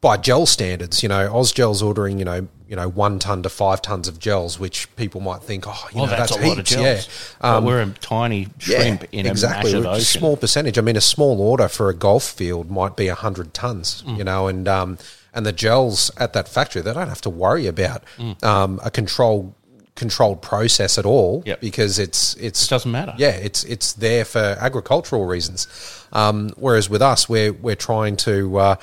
by 0.00 0.16
gel 0.16 0.46
standards, 0.46 1.02
you 1.02 1.08
know, 1.08 1.28
Ozgel's 1.32 1.82
ordering, 1.82 2.18
you 2.18 2.24
know, 2.24 2.48
you 2.68 2.74
know, 2.76 2.88
one 2.88 3.18
ton 3.18 3.42
to 3.44 3.48
five 3.48 3.80
tons 3.80 4.08
of 4.08 4.18
gels, 4.18 4.58
which 4.58 4.94
people 4.96 5.20
might 5.20 5.42
think, 5.42 5.64
oh, 5.66 5.88
you 5.92 6.00
Well, 6.00 6.06
know, 6.10 6.16
that's, 6.16 6.32
that's, 6.32 6.44
a 6.44 6.48
lot 6.48 6.58
of 6.58 6.64
gels. 6.64 7.08
Yeah. 7.40 7.56
Um, 7.56 7.64
we're 7.64 7.80
a 7.80 7.86
tiny 8.00 8.48
shrimp 8.58 9.04
in 9.12 9.26
a 9.26 9.30
exactly. 9.30 9.72
massive 9.72 9.84
a 9.86 9.90
ocean. 9.90 10.04
small 10.04 10.36
percentage. 10.36 10.76
I 10.76 10.80
mean, 10.82 10.96
a 10.96 11.00
small 11.00 11.40
order 11.40 11.68
for 11.68 11.88
a 11.88 11.94
golf 11.94 12.24
field 12.24 12.70
might 12.70 12.96
be 12.96 13.06
hundred 13.08 13.54
tons. 13.54 14.02
Mm. 14.06 14.18
You 14.18 14.24
know, 14.24 14.48
and 14.48 14.66
um, 14.68 14.98
and 15.32 15.46
the 15.46 15.52
gels 15.52 16.10
at 16.16 16.32
that 16.32 16.48
factory, 16.48 16.82
they 16.82 16.92
don't 16.92 17.08
have 17.08 17.20
to 17.22 17.30
worry 17.30 17.66
about 17.66 18.02
Mm. 18.18 18.42
um, 18.44 18.80
a 18.84 18.90
controlled 18.90 19.54
controlled 19.94 20.42
process 20.42 20.98
at 20.98 21.06
all 21.06 21.42
Yep. 21.46 21.60
because 21.60 21.98
it's 21.98 22.34
it's 22.34 22.64
It 22.66 22.68
doesn't 22.70 22.90
matter. 22.92 23.14
yeah, 23.16 23.30
it's 23.30 23.62
it's 23.64 23.92
there 23.94 24.24
for 24.24 24.56
agricultural 24.60 25.24
reasons. 25.24 25.68
Um, 26.12 26.50
whereas 26.56 26.90
with 26.90 27.00
us, 27.00 27.28
we're 27.28 27.52
we're 27.52 27.76
trying 27.76 28.16
to. 28.18 28.58
Uh, 28.58 28.76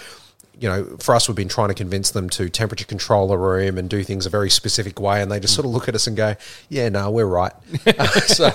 you 0.60 0.70
know, 0.70 0.86
for 1.00 1.16
us, 1.16 1.28
we've 1.28 1.36
been 1.36 1.50
trying 1.50 1.70
to 1.70 1.74
convince 1.74 2.12
them 2.12 2.30
to 2.32 2.48
temperature 2.50 2.86
control 2.86 3.28
the 3.28 3.38
room 3.38 3.78
and 3.78 3.90
do 3.90 4.04
things 4.04 4.26
a 4.26 4.30
very 4.30 4.50
specific 4.50 5.00
way, 5.00 5.22
and 5.22 5.32
they 5.32 5.40
just 5.40 5.54
sort 5.56 5.66
of 5.66 5.72
look 5.72 5.88
at 5.90 5.96
us 5.96 6.08
and 6.08 6.16
go, 6.16 6.36
"Yeah, 6.70 6.90
no, 6.90 7.10
we're 7.12 7.26
right." 7.26 7.52
Uh, 7.88 8.06
so, 8.22 8.50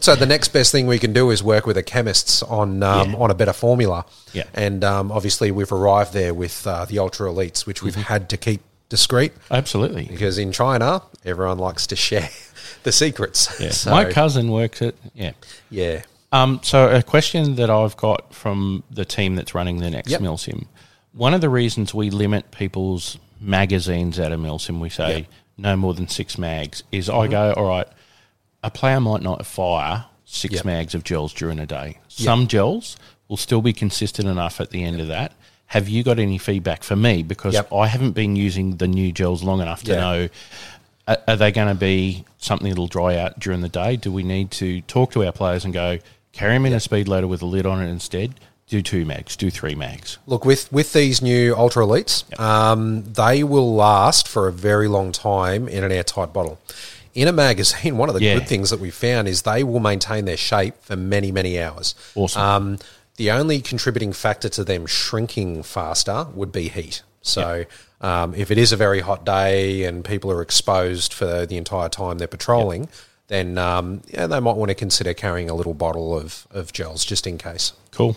so 0.00 0.14
the 0.14 0.26
next 0.26 0.48
best 0.48 0.72
thing 0.72 0.86
we 0.86 0.98
can 0.98 1.12
do 1.12 1.30
is 1.30 1.42
work 1.42 1.66
with 1.66 1.76
the 1.76 1.82
chemists 1.82 2.42
on 2.42 2.82
um, 2.82 3.10
Yeah. 3.10 3.16
on 3.16 3.30
a 3.30 3.34
better 3.34 3.52
formula. 3.52 4.06
Yeah. 4.32 4.44
and 4.54 4.82
um, 4.84 5.12
obviously 5.12 5.50
we've 5.52 5.70
arrived 5.70 6.12
there 6.12 6.34
with 6.34 6.66
uh, 6.66 6.84
the 6.86 6.98
ultra 6.98 7.28
elites, 7.30 7.66
which 7.66 7.82
we've 7.82 7.94
had 7.94 8.28
to 8.30 8.36
keep 8.36 8.62
discreet 8.88 9.32
Absolutely. 9.50 10.06
because 10.06 10.38
in 10.38 10.52
China, 10.52 11.02
everyone 11.24 11.58
likes 11.58 11.86
to 11.88 11.96
share 11.96 12.28
the 12.82 12.92
secrets. 12.92 13.48
Yeah. 13.60 13.70
So, 13.70 13.90
My 13.90 14.04
cousin 14.10 14.50
works 14.50 14.82
at, 14.82 14.94
yeah. 15.14 15.32
yeah, 15.70 16.02
Um, 16.32 16.60
so 16.62 16.88
a 16.94 17.02
question 17.02 17.54
that 17.56 17.70
I've 17.70 17.96
got 17.96 18.34
from 18.34 18.82
the 18.90 19.04
team 19.04 19.36
that's 19.36 19.54
running 19.54 19.78
the 19.78 19.90
next 19.90 20.10
Yep. 20.10 20.20
Milsim. 20.20 20.66
One 21.14 21.34
of 21.34 21.40
the 21.40 21.48
reasons 21.48 21.94
we 21.94 22.10
limit 22.10 22.50
people's 22.50 23.18
magazines 23.40 24.18
at 24.18 24.32
a 24.32 24.36
Milsim, 24.36 24.80
we 24.80 24.88
say 24.88 25.08
Yep. 25.18 25.22
Mm-hmm. 25.22 25.62
no 25.62 25.76
more 25.76 25.94
than 25.94 26.08
six 26.08 26.38
mags, 26.38 26.82
is 26.90 27.08
I 27.08 27.28
go, 27.28 27.52
all 27.52 27.64
right, 27.68 27.86
a 28.62 28.70
player 28.70 29.00
might 29.00 29.22
not 29.22 29.44
fire 29.46 30.06
six 30.24 30.54
Yep. 30.56 30.64
mags 30.64 30.94
of 30.94 31.04
gels 31.04 31.32
during 31.32 31.58
a 31.58 31.66
day. 31.66 31.98
Some 32.08 32.46
gels 32.48 32.96
will 33.28 33.36
still 33.36 33.62
be 33.62 33.72
consistent 33.72 34.28
enough 34.28 34.60
at 34.60 34.70
the 34.70 34.82
end 34.82 35.00
of 35.00 35.08
that. 35.08 35.32
Have 35.66 35.88
you 35.88 36.02
got 36.02 36.18
any 36.18 36.38
feedback 36.38 36.82
for 36.82 36.96
me? 36.96 37.22
Because 37.22 37.54
Yep. 37.54 37.72
I 37.72 37.86
haven't 37.86 38.12
been 38.12 38.36
using 38.36 38.76
the 38.76 38.88
new 38.88 39.12
gels 39.12 39.42
long 39.42 39.60
enough 39.60 39.82
to 39.84 39.92
know 39.96 40.28
are, 41.06 41.18
are 41.28 41.36
they 41.36 41.52
going 41.52 41.68
to 41.68 41.74
be 41.74 42.24
something 42.38 42.68
that'll 42.68 42.86
dry 42.86 43.16
out 43.18 43.38
during 43.38 43.60
the 43.60 43.68
day? 43.68 43.96
Do 43.96 44.10
we 44.10 44.22
need 44.22 44.50
to 44.52 44.80
talk 44.82 45.12
to 45.12 45.24
our 45.24 45.32
players 45.32 45.64
and 45.64 45.72
go 45.74 45.98
carry 46.32 46.54
them 46.54 46.64
in 46.66 46.72
a 46.72 46.80
speed 46.80 47.08
loader 47.08 47.26
with 47.26 47.42
a 47.42 47.46
lid 47.46 47.66
on 47.66 47.82
it 47.82 47.88
instead? 47.90 48.34
Do 48.74 48.82
two 48.82 49.04
mags, 49.04 49.36
do 49.36 49.52
three 49.52 49.76
mags. 49.76 50.18
Look, 50.26 50.44
with 50.44 50.72
with 50.72 50.92
these 50.94 51.22
new 51.22 51.54
Ultra 51.54 51.86
Elites, 51.86 52.24
um, 52.40 53.04
they 53.04 53.44
will 53.44 53.72
last 53.72 54.26
for 54.26 54.48
a 54.48 54.52
very 54.52 54.88
long 54.88 55.12
time 55.12 55.68
in 55.68 55.84
an 55.84 55.92
airtight 55.92 56.32
bottle. 56.32 56.58
In 57.14 57.28
a 57.28 57.32
magazine, 57.32 57.96
one 58.02 58.08
of 58.08 58.16
the 58.16 58.22
Yeah. 58.24 58.34
good 58.34 58.48
things 58.48 58.70
that 58.70 58.80
we 58.80 58.90
found 58.90 59.28
is 59.28 59.42
they 59.42 59.62
will 59.62 59.78
maintain 59.78 60.24
their 60.24 60.36
shape 60.36 60.74
for 60.82 60.96
many, 60.96 61.30
many 61.30 61.60
hours. 61.60 61.94
Awesome. 62.16 62.42
Um, 62.42 62.78
the 63.14 63.30
only 63.30 63.60
contributing 63.60 64.12
factor 64.12 64.48
to 64.48 64.64
them 64.64 64.86
shrinking 64.86 65.62
faster 65.62 66.26
would 66.34 66.50
be 66.50 66.68
heat. 66.68 67.02
So, 67.22 67.66
um, 68.00 68.34
if 68.34 68.50
it 68.50 68.58
is 68.58 68.72
a 68.72 68.76
very 68.76 69.02
hot 69.02 69.24
day 69.24 69.84
and 69.84 70.04
people 70.04 70.32
are 70.32 70.42
exposed 70.42 71.12
for 71.14 71.46
the 71.46 71.56
entire 71.56 71.88
time 71.88 72.18
they're 72.18 72.26
patrolling, 72.26 72.88
then 73.28 73.56
um, 73.56 74.02
yeah, 74.08 74.26
they 74.26 74.40
might 74.40 74.56
want 74.56 74.70
to 74.70 74.74
consider 74.74 75.14
carrying 75.14 75.48
a 75.48 75.54
little 75.54 75.74
bottle 75.74 76.18
of, 76.18 76.48
of 76.50 76.72
gels 76.72 77.04
just 77.04 77.24
in 77.24 77.38
case. 77.38 77.72
Cool. 77.92 78.16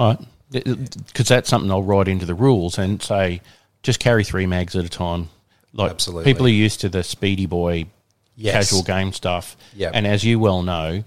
All 0.00 0.16
right. 0.16 0.26
Because 0.50 1.28
that's 1.28 1.48
something 1.48 1.70
I'll 1.70 1.82
write 1.82 2.08
into 2.08 2.26
the 2.26 2.34
rules 2.34 2.78
and 2.78 3.00
say 3.02 3.40
just 3.82 4.00
carry 4.00 4.24
three 4.24 4.46
mags 4.46 4.74
at 4.74 4.84
a 4.84 4.88
time. 4.88 5.28
Like 5.72 5.90
Absolutely. 5.92 6.24
people 6.32 6.46
are 6.46 6.50
used 6.50 6.80
to 6.80 6.88
the 6.88 7.04
Speedy 7.04 7.46
Boy 7.46 7.86
Yes. 8.34 8.54
casual 8.70 8.82
game 8.82 9.12
stuff. 9.12 9.56
Yep. 9.76 9.92
And 9.94 10.06
as 10.06 10.24
you 10.24 10.38
well 10.40 10.62
know, 10.62 11.04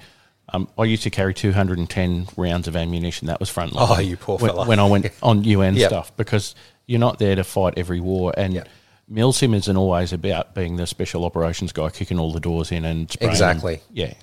um, 0.49 0.69
I 0.77 0.83
used 0.83 1.01
to 1.03 1.09
carry 1.09 1.33
210 1.33 2.27
rounds 2.37 2.67
of 2.67 2.75
ammunition. 2.75 3.25
That 3.27 3.39
was 3.39 3.49
front 3.49 3.73
line. 3.73 3.87
Oh, 3.89 3.99
you 3.99 4.15
poor 4.15 4.37
when, 4.37 4.51
fella. 4.51 4.67
When 4.67 4.79
I 4.79 4.85
went 4.85 5.07
on 5.23 5.43
UN 5.43 5.75
Yep. 5.75 5.89
stuff 5.89 6.15
because 6.15 6.53
you're 6.85 6.99
not 6.99 7.17
there 7.17 7.35
to 7.35 7.43
fight 7.43 7.73
every 7.77 7.99
war. 7.99 8.33
And 8.37 8.53
Yep. 8.53 8.69
Milsim 9.11 9.55
isn't 9.55 9.75
always 9.75 10.13
about 10.13 10.53
being 10.55 10.75
the 10.77 10.85
special 10.87 11.25
operations 11.25 11.71
guy 11.73 11.89
kicking 11.89 12.19
all 12.19 12.31
the 12.31 12.39
doors 12.39 12.71
in 12.71 12.85
and 12.85 13.11
spraying. 13.11 13.31
Exactly. 13.31 13.81
Yeah. 13.91 14.13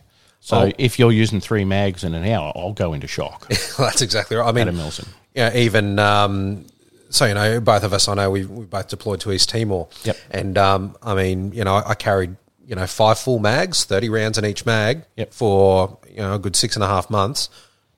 So 0.40 0.56
Oh. 0.56 0.72
if 0.78 0.98
you're 0.98 1.12
using 1.12 1.40
three 1.40 1.64
mags 1.64 2.02
in 2.02 2.14
an 2.14 2.24
hour, 2.26 2.52
I'll 2.56 2.72
go 2.72 2.92
into 2.94 3.06
shock 3.06 3.46
That's 3.78 4.00
exactly 4.02 4.36
right. 4.38 4.48
I 4.48 4.52
mean, 4.52 4.66
Milsim. 4.74 5.06
yeah, 5.34 5.54
even 5.54 5.98
um, 5.98 6.66
so, 7.10 7.26
you 7.26 7.34
know, 7.34 7.60
both 7.60 7.82
of 7.84 7.92
us, 7.92 8.08
I 8.08 8.14
know 8.14 8.30
we 8.30 8.44
we 8.46 8.64
both 8.64 8.88
deployed 8.88 9.20
to 9.20 9.32
East 9.32 9.48
Timor. 9.50 9.88
Yep. 10.04 10.16
And 10.30 10.56
um, 10.58 10.96
I 11.02 11.14
mean, 11.14 11.52
you 11.52 11.64
know, 11.64 11.74
I 11.84 11.94
carried 11.94 12.36
you 12.66 12.76
know 12.76 12.86
five 12.86 13.18
full 13.18 13.38
mags, 13.40 13.84
thirty 13.84 14.08
rounds 14.08 14.38
in 14.38 14.44
each 14.46 14.64
mag 14.64 15.02
Yep. 15.16 15.32
for 15.34 15.98
you 16.08 16.18
know 16.18 16.34
a 16.34 16.38
good 16.38 16.54
six 16.56 16.74
and 16.76 16.82
a 16.84 16.86
half 16.88 17.10
months. 17.10 17.48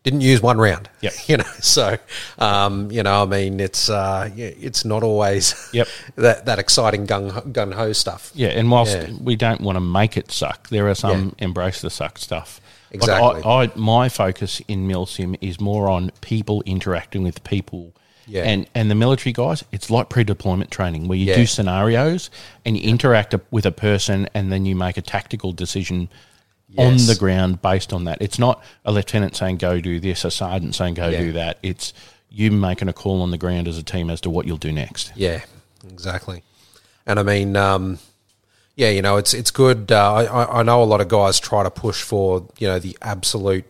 Didn't 0.04 0.20
use 0.22 0.42
one 0.42 0.58
round. 0.58 0.88
Yep. 1.00 1.12
You 1.28 1.36
know, 1.38 1.44
so 1.60 1.96
um, 2.38 2.90
you 2.90 3.02
know, 3.02 3.22
I 3.22 3.26
mean, 3.26 3.60
it's 3.60 3.88
uh, 3.88 4.30
it's 4.36 4.84
not 4.84 5.02
always 5.02 5.54
Yep. 5.72 5.88
that 6.16 6.46
that 6.46 6.58
exciting 6.58 7.06
gun 7.06 7.52
gun 7.52 7.72
ho 7.72 7.92
stuff. 7.92 8.30
Yeah, 8.34 8.48
and 8.48 8.70
whilst 8.70 8.96
Yeah. 8.96 9.10
we 9.20 9.36
don't 9.36 9.60
want 9.60 9.76
to 9.76 9.80
make 9.80 10.16
it 10.16 10.30
suck, 10.32 10.68
there 10.68 10.88
are 10.88 10.94
some 10.94 11.34
embrace 11.38 11.80
the 11.80 11.90
suck 11.90 12.18
stuff. 12.18 12.60
Exactly. 12.90 13.42
I, 13.42 13.62
I, 13.64 13.70
my 13.74 14.08
focus 14.10 14.60
in 14.68 14.86
Milsim 14.86 15.36
is 15.40 15.58
more 15.58 15.88
on 15.88 16.10
people 16.20 16.62
interacting 16.66 17.22
with 17.22 17.42
people. 17.44 17.94
Yeah. 18.26 18.42
And 18.44 18.66
and 18.74 18.90
the 18.90 18.94
military 18.94 19.32
guys, 19.32 19.64
it's 19.72 19.90
like 19.90 20.08
pre-deployment 20.10 20.70
training 20.70 21.08
where 21.08 21.16
you 21.18 21.26
Yeah. 21.26 21.36
do 21.36 21.46
scenarios 21.46 22.28
and 22.64 22.76
you 22.76 22.82
interact 22.88 23.34
with 23.50 23.64
a 23.66 23.72
person 23.72 24.28
and 24.34 24.52
then 24.52 24.66
you 24.66 24.76
make 24.76 24.96
a 24.96 25.02
tactical 25.02 25.52
decision 25.52 26.08
on 26.78 26.96
the 26.96 27.16
ground 27.18 27.60
based 27.62 27.92
on 27.92 28.04
that. 28.04 28.18
It's 28.20 28.38
not 28.38 28.62
a 28.84 28.92
lieutenant 28.92 29.36
saying 29.36 29.56
go 29.58 29.80
do 29.80 30.00
this, 30.00 30.24
a 30.24 30.30
sergeant 30.30 30.74
saying 30.74 30.94
go 30.94 31.08
Yeah. 31.08 31.20
do 31.20 31.32
that. 31.32 31.58
It's 31.62 31.92
you 32.30 32.50
making 32.50 32.88
a 32.88 32.92
call 32.92 33.20
on 33.22 33.30
the 33.30 33.38
ground 33.38 33.68
as 33.68 33.76
a 33.78 33.82
team 33.82 34.08
as 34.10 34.20
to 34.22 34.30
what 34.30 34.46
you'll 34.46 34.56
do 34.56 34.72
next. 34.72 35.12
Yeah, 35.14 35.42
exactly. 35.88 36.42
And 37.06 37.18
I 37.18 37.22
mean, 37.22 37.56
um, 37.56 37.98
yeah, 38.76 38.88
you 38.90 39.02
know, 39.02 39.16
it's 39.18 39.34
it's 39.34 39.50
good. 39.50 39.92
Uh, 39.92 40.14
I, 40.14 40.60
I 40.60 40.62
know 40.62 40.82
a 40.82 40.84
lot 40.84 41.00
of 41.00 41.08
guys 41.08 41.38
try 41.38 41.62
to 41.62 41.70
push 41.70 42.02
for 42.02 42.48
you 42.58 42.68
know 42.68 42.78
the 42.78 42.96
absolute 43.02 43.64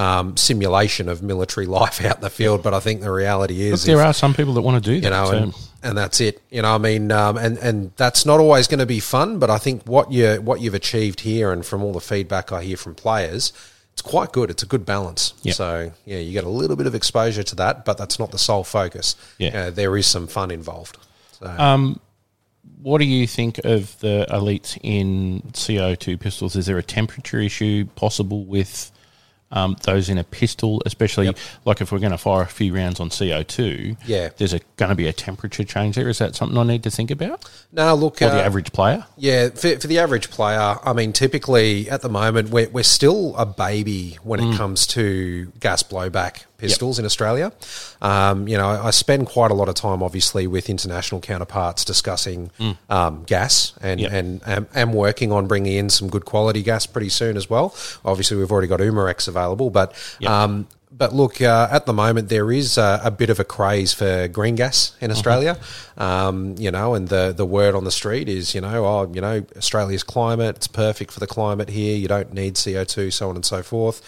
um, 0.00 0.36
simulation 0.36 1.08
of 1.08 1.22
military 1.22 1.66
life 1.80 2.04
out 2.04 2.16
in 2.16 2.22
the 2.22 2.30
field, 2.30 2.62
but 2.62 2.72
I 2.74 2.80
think 2.80 3.00
the 3.00 3.10
reality 3.12 3.62
is, 3.62 3.84
There 3.84 4.00
if- 4.00 4.06
are 4.06 4.12
some 4.14 4.34
people 4.34 4.54
that 4.54 4.62
want 4.62 4.82
to 4.82 4.90
do 4.90 5.00
that. 5.00 5.04
you 5.06 5.10
know, 5.10 5.30
and, 5.42 5.54
and 5.82 5.98
that's 5.98 6.20
it. 6.20 6.40
You 6.50 6.62
know, 6.62 6.74
I 6.74 6.78
mean, 6.78 7.10
um, 7.12 7.36
and 7.36 7.58
and 7.58 7.92
that's 7.96 8.24
not 8.24 8.40
always 8.40 8.66
going 8.68 8.80
to 8.80 8.86
be 8.86 9.00
fun, 9.00 9.38
but 9.38 9.50
I 9.50 9.58
think 9.58 9.84
what 9.86 10.10
you 10.12 10.36
what 10.42 10.60
you've 10.60 10.74
achieved 10.74 11.20
here, 11.20 11.52
and 11.52 11.64
from 11.64 11.82
all 11.82 11.92
the 11.92 12.00
feedback 12.00 12.52
I 12.52 12.62
hear 12.62 12.76
from 12.76 12.94
players, 12.94 13.52
it's 13.92 14.02
quite 14.02 14.32
good. 14.32 14.50
It's 14.50 14.62
a 14.62 14.66
good 14.66 14.84
balance. 14.86 15.34
Yeah. 15.42 15.52
So 15.54 15.92
yeah, 16.06 16.18
you 16.18 16.32
get 16.32 16.44
a 16.44 16.48
little 16.48 16.76
bit 16.76 16.86
of 16.86 16.94
exposure 16.94 17.42
to 17.42 17.54
that, 17.56 17.84
but 17.84 17.98
that's 17.98 18.18
not 18.18 18.30
the 18.30 18.38
sole 18.38 18.64
focus. 18.64 19.16
Yeah. 19.38 19.58
Uh, 19.66 19.70
there 19.70 19.96
is 19.96 20.06
some 20.06 20.26
fun 20.26 20.50
involved. 20.50 20.96
So 21.38 21.46
What 22.82 22.98
do 22.98 23.04
you 23.04 23.26
think 23.26 23.58
of 23.64 23.98
the 24.00 24.26
elites 24.30 24.78
in 24.82 25.42
CO2 25.52 26.18
pistols? 26.20 26.56
Is 26.56 26.66
there 26.66 26.78
a 26.78 26.82
temperature 26.82 27.40
issue 27.40 27.86
possible 27.94 28.44
with 28.44 28.90
um, 29.52 29.76
those 29.82 30.08
in 30.08 30.18
a 30.18 30.24
pistol, 30.24 30.82
especially 30.86 31.34
like 31.64 31.80
if 31.80 31.90
we're 31.92 31.98
going 31.98 32.12
to 32.12 32.18
fire 32.18 32.42
a 32.42 32.46
few 32.46 32.74
rounds 32.74 33.00
on 33.00 33.08
CO2? 33.10 33.96
Yeah. 34.06 34.30
There's 34.36 34.54
going 34.76 34.90
to 34.90 34.94
be 34.94 35.08
a 35.08 35.12
temperature 35.12 35.64
change 35.64 35.96
there. 35.96 36.08
Is 36.08 36.18
that 36.18 36.36
something 36.36 36.56
I 36.56 36.62
need 36.64 36.82
to 36.84 36.90
think 36.90 37.10
about? 37.10 37.48
now 37.72 37.94
look, 37.94 38.18
For 38.18 38.26
the 38.26 38.40
uh, 38.40 38.46
average 38.46 38.72
player? 38.72 39.04
Yeah, 39.16 39.48
for, 39.50 39.78
for 39.78 39.86
the 39.86 39.98
average 39.98 40.30
player, 40.30 40.76
I 40.84 40.92
mean, 40.92 41.12
typically 41.12 41.88
at 41.90 42.02
the 42.02 42.08
moment, 42.08 42.50
we're, 42.50 42.68
we're 42.68 42.82
still 42.84 43.34
a 43.36 43.46
baby 43.46 44.18
when 44.22 44.40
Mm. 44.40 44.54
it 44.54 44.56
comes 44.56 44.86
to 44.88 45.52
gas 45.60 45.82
blowback 45.82 46.44
pistols 46.58 46.98
in 46.98 47.04
Australia. 47.04 47.52
Um, 48.02 48.48
you 48.48 48.56
know, 48.56 48.68
I 48.68 48.90
spend 48.90 49.26
quite 49.26 49.50
a 49.50 49.54
lot 49.54 49.68
of 49.68 49.74
time, 49.74 50.02
obviously, 50.02 50.46
with 50.46 50.70
international 50.70 51.20
counterparts 51.20 51.84
discussing 51.84 52.50
um, 52.88 53.24
gas 53.24 53.74
and, 53.80 54.00
Mm. 54.00 54.02
Yep. 54.04 54.12
and 54.12 54.40
am, 54.46 54.66
am 54.74 54.92
working 54.92 55.32
on 55.32 55.46
bringing 55.46 55.74
in 55.74 55.90
some 55.90 56.08
good 56.08 56.24
quality 56.24 56.62
gas 56.62 56.86
pretty 56.86 57.10
soon 57.10 57.36
as 57.36 57.50
well. 57.50 57.74
Obviously, 58.04 58.36
we've 58.38 58.50
already 58.50 58.68
got 58.68 58.80
Umarex 58.80 59.28
available, 59.28 59.70
but. 59.70 59.94
Yep. 60.20 60.30
Um, 60.30 60.66
but 60.92 61.14
look, 61.14 61.40
uh, 61.40 61.68
at 61.70 61.86
the 61.86 61.92
moment 61.92 62.28
there 62.28 62.50
is 62.50 62.76
a, 62.76 63.00
a 63.04 63.10
bit 63.12 63.30
of 63.30 63.38
a 63.38 63.44
craze 63.44 63.94
for 63.94 64.26
green 64.28 64.56
gas 64.56 64.94
in 65.00 65.10
Australia. 65.12 65.56
Um, 65.96 66.56
you 66.58 66.70
know, 66.72 66.94
and 66.94 67.08
the 67.08 67.32
the 67.34 67.46
word 67.46 67.74
on 67.76 67.84
the 67.84 67.92
street 67.92 68.28
is, 68.28 68.54
you 68.56 68.60
know, 68.60 68.84
oh, 68.84 69.10
you 69.14 69.20
know, 69.20 69.42
Australia's 69.56 70.02
climate, 70.02 70.56
it's 70.56 70.66
perfect 70.66 71.12
for 71.12 71.20
the 71.20 71.28
climate 71.28 71.68
here. 71.70 71.96
You 71.96 72.08
don't 72.08 72.34
need 72.34 72.58
CO 72.62 72.82
two, 72.84 73.10
so 73.12 73.30
on 73.30 73.36
and 73.36 73.46
so 73.46 73.62
forth. 73.62 74.02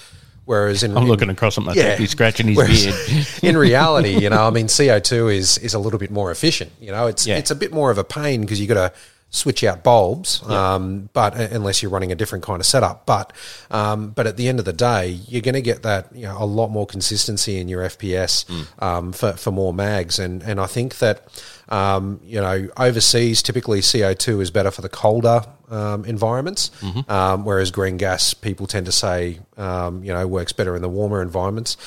Whereas 0.44 0.82
in 0.82 0.96
I'm 0.96 1.04
in- 1.04 1.08
looking 1.08 1.30
across 1.30 1.56
at 1.56 1.64
my 1.64 1.72
Yeah. 1.72 1.96
he's 1.96 2.10
scratching 2.10 2.48
his 2.48 2.56
Whereas 2.56 2.84
beard. 2.84 3.26
in 3.42 3.56
reality, 3.56 4.18
you 4.18 4.28
know, 4.28 4.44
I 4.46 4.50
mean, 4.50 4.66
CO 4.68 4.98
two 4.98 5.28
is 5.28 5.56
is 5.58 5.72
a 5.74 5.78
little 5.78 5.98
bit 6.00 6.10
more 6.10 6.30
efficient. 6.32 6.72
You 6.80 6.90
know, 6.90 7.06
it's 7.06 7.26
Yeah. 7.26 7.36
it's 7.38 7.50
a 7.50 7.54
bit 7.54 7.72
more 7.72 7.90
of 7.90 7.98
a 7.98 8.04
pain 8.04 8.40
because 8.40 8.58
you've 8.60 8.68
got 8.68 8.74
to 8.92 8.92
switch 9.32 9.64
out 9.64 9.82
bulbs, 9.82 10.42
um, 10.48 11.08
but 11.14 11.34
unless 11.34 11.82
you're 11.82 11.90
running 11.90 12.12
a 12.12 12.14
different 12.14 12.44
kind 12.44 12.60
of 12.60 12.66
setup. 12.66 13.06
But 13.06 13.32
um, 13.70 14.10
but 14.10 14.26
at 14.26 14.36
the 14.36 14.46
end 14.46 14.58
of 14.58 14.66
the 14.66 14.74
day, 14.74 15.08
you're 15.08 15.42
going 15.42 15.54
to 15.54 15.62
get 15.62 15.82
that 15.82 16.14
you 16.14 16.26
know 16.26 16.36
a 16.38 16.44
lot 16.44 16.68
more 16.68 16.86
consistency 16.86 17.58
in 17.58 17.66
your 17.66 17.82
FPS 17.82 18.44
um, 18.80 19.12
for 19.12 19.32
for 19.32 19.50
more 19.50 19.74
mags, 19.74 20.18
and 20.20 20.42
and 20.42 20.60
I 20.60 20.66
think 20.66 20.98
that. 20.98 21.26
Um, 21.68 22.20
you 22.22 22.38
know, 22.38 22.68
overseas, 22.76 23.40
typically 23.42 23.80
CO2 23.80 24.42
is 24.42 24.50
better 24.50 24.70
for 24.70 24.82
the 24.82 24.90
colder 24.90 25.40
um, 25.70 26.04
environments, 26.04 26.70
um, 27.08 27.46
whereas 27.46 27.70
green 27.70 27.96
gas, 27.96 28.34
people 28.34 28.66
tend 28.66 28.84
to 28.86 28.92
say, 28.92 29.38
um, 29.56 30.04
you 30.04 30.12
know, 30.12 30.26
works 30.26 30.52
better 30.52 30.76
in 30.76 30.82
the 30.82 30.88
warmer 30.90 31.22
environments. 31.22 31.78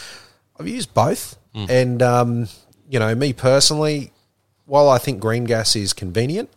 I've 0.59 0.67
used 0.67 0.91
both, 0.95 1.37
and 1.69 2.01
um, 2.01 2.47
you 2.89 2.97
know, 2.97 3.13
me 3.13 3.31
personally, 3.33 4.11
while 4.65 4.89
I 4.89 4.97
think 4.97 5.19
green 5.19 5.43
gas 5.43 5.75
is 5.75 5.93
convenient, 5.93 6.49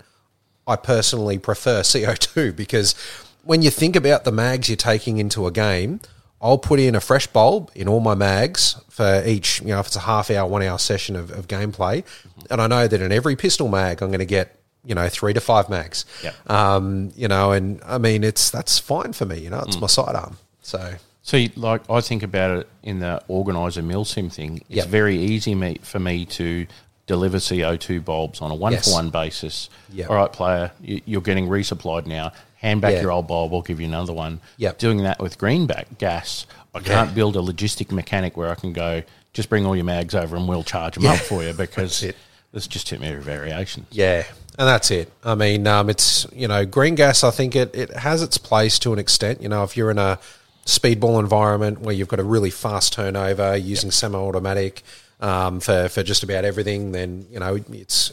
I 0.68 0.76
personally 0.76 1.38
prefer 1.38 1.80
CO2 1.80 2.54
because 2.64 2.94
when 3.42 3.62
you 3.62 3.70
think 3.70 3.96
about 3.96 4.24
the 4.24 4.32
mags 4.32 4.68
you're 4.68 4.76
taking 4.76 5.18
into 5.18 5.46
a 5.46 5.50
game, 5.50 6.00
I'll 6.40 6.58
put 6.58 6.78
in 6.78 6.94
a 6.94 7.00
fresh 7.00 7.26
bulb 7.26 7.70
in 7.74 7.88
all 7.88 7.98
my 8.00 8.14
mags 8.14 8.76
for 8.90 9.22
each, 9.26 9.60
you 9.60 9.68
know, 9.68 9.80
if 9.80 9.86
it's 9.88 9.96
a 9.96 10.00
half 10.00 10.30
hour, 10.30 10.46
one 10.48 10.62
hour 10.62 10.78
session 10.78 11.16
of, 11.16 11.30
of 11.32 11.48
gameplay. 11.48 12.04
And 12.50 12.60
I 12.60 12.66
know 12.68 12.86
that 12.86 13.00
in 13.00 13.10
every 13.10 13.34
pistol 13.34 13.66
mag, 13.68 14.02
I'm 14.02 14.10
going 14.10 14.20
to 14.20 14.24
get, 14.26 14.54
you 14.84 14.94
know, 14.94 15.08
three 15.08 15.32
to 15.32 15.40
five 15.40 15.68
mags. 15.68 16.04
Yep. 16.22 16.50
Um, 16.50 17.12
you 17.16 17.26
know, 17.26 17.50
and 17.52 17.80
I 17.84 17.98
mean, 17.98 18.22
it's, 18.22 18.50
that's 18.50 18.78
fine 18.78 19.14
for 19.14 19.24
me, 19.24 19.38
you 19.40 19.50
know, 19.50 19.60
it's 19.66 19.76
Mm. 19.76 19.80
my 19.80 19.86
sidearm. 19.88 20.36
So, 20.62 20.94
See, 21.22 21.50
like 21.56 21.82
I 21.90 22.00
think 22.00 22.22
about 22.22 22.58
it 22.60 22.68
in 22.82 23.00
the 23.00 23.22
organizer 23.28 23.82
milsim 23.82 24.32
thing. 24.32 24.58
It's 24.68 24.76
Yep. 24.76 24.86
very 24.88 25.18
easy 25.18 25.54
me, 25.54 25.78
for 25.82 25.98
me 25.98 26.24
to 26.26 26.66
deliver 27.08 27.38
CO2 27.38 28.04
bulbs 28.04 28.40
on 28.40 28.52
a 28.52 28.54
one 28.54 28.76
for 28.76 28.92
one 28.92 29.10
basis. 29.10 29.68
Yep. 29.92 30.10
All 30.10 30.16
right, 30.16 30.32
player, 30.32 30.70
you- 30.80 31.00
you're 31.04 31.20
getting 31.22 31.48
resupplied 31.48 32.06
now. 32.06 32.30
Hand 32.56 32.80
back 32.80 32.92
Yeah. 32.94 33.02
your 33.02 33.10
old 33.12 33.26
bulb. 33.26 33.52
I'll 33.52 33.62
give 33.62 33.80
you 33.80 33.86
another 33.86 34.12
one. 34.12 34.40
Yep. 34.58 34.78
Doing 34.78 35.02
that 35.02 35.20
with 35.20 35.38
greenback 35.38 35.98
gas, 35.98 36.46
I 36.74 36.80
can't 36.80 37.14
build 37.14 37.34
a 37.36 37.40
logistic 37.40 37.90
mechanic 37.90 38.36
where 38.36 38.50
I 38.50 38.54
can 38.54 38.72
go. 38.72 39.02
Just 39.32 39.48
bring 39.48 39.64
all 39.66 39.74
your 39.74 39.84
mags 39.84 40.14
over 40.14 40.36
and 40.36 40.46
we'll 40.48 40.62
charge 40.64 40.94
them 40.94 41.06
up 41.06 41.18
for 41.18 41.42
you 41.42 41.52
because 41.64 42.02
it. 42.02 42.16
there's 42.52 42.66
just 42.66 42.86
too 42.86 42.98
many 42.98 43.16
variations. 43.16 43.86
Yeah, 43.90 44.24
and 44.58 44.66
that's 44.68 44.90
it. 44.90 45.10
I 45.24 45.34
mean, 45.34 45.66
um, 45.66 45.88
it's 45.88 46.26
you 46.32 46.48
know, 46.48 46.64
green 46.66 46.94
gas. 46.96 47.22
I 47.24 47.30
think 47.30 47.54
it 47.54 47.74
it 47.74 47.90
has 47.96 48.22
its 48.22 48.38
place 48.38 48.78
to 48.80 48.92
an 48.92 48.98
extent. 48.98 49.40
You 49.42 49.48
know, 49.48 49.62
if 49.62 49.76
you're 49.76 49.90
in 49.92 49.98
a 49.98 50.18
speedball 50.66 51.20
environment 51.20 51.80
where 51.80 51.94
you've 51.94 52.08
got 52.08 52.18
a 52.20 52.24
really 52.24 52.50
fast 52.50 52.92
turnover 52.92 53.56
using 53.56 53.90
semi-automatic 53.90 54.82
um, 55.20 55.60
for 55.60 55.88
for 55.88 56.02
just 56.02 56.22
about 56.22 56.44
everything, 56.44 56.92
then 56.92 57.26
you 57.30 57.38
know 57.38 57.58
it's 57.70 58.12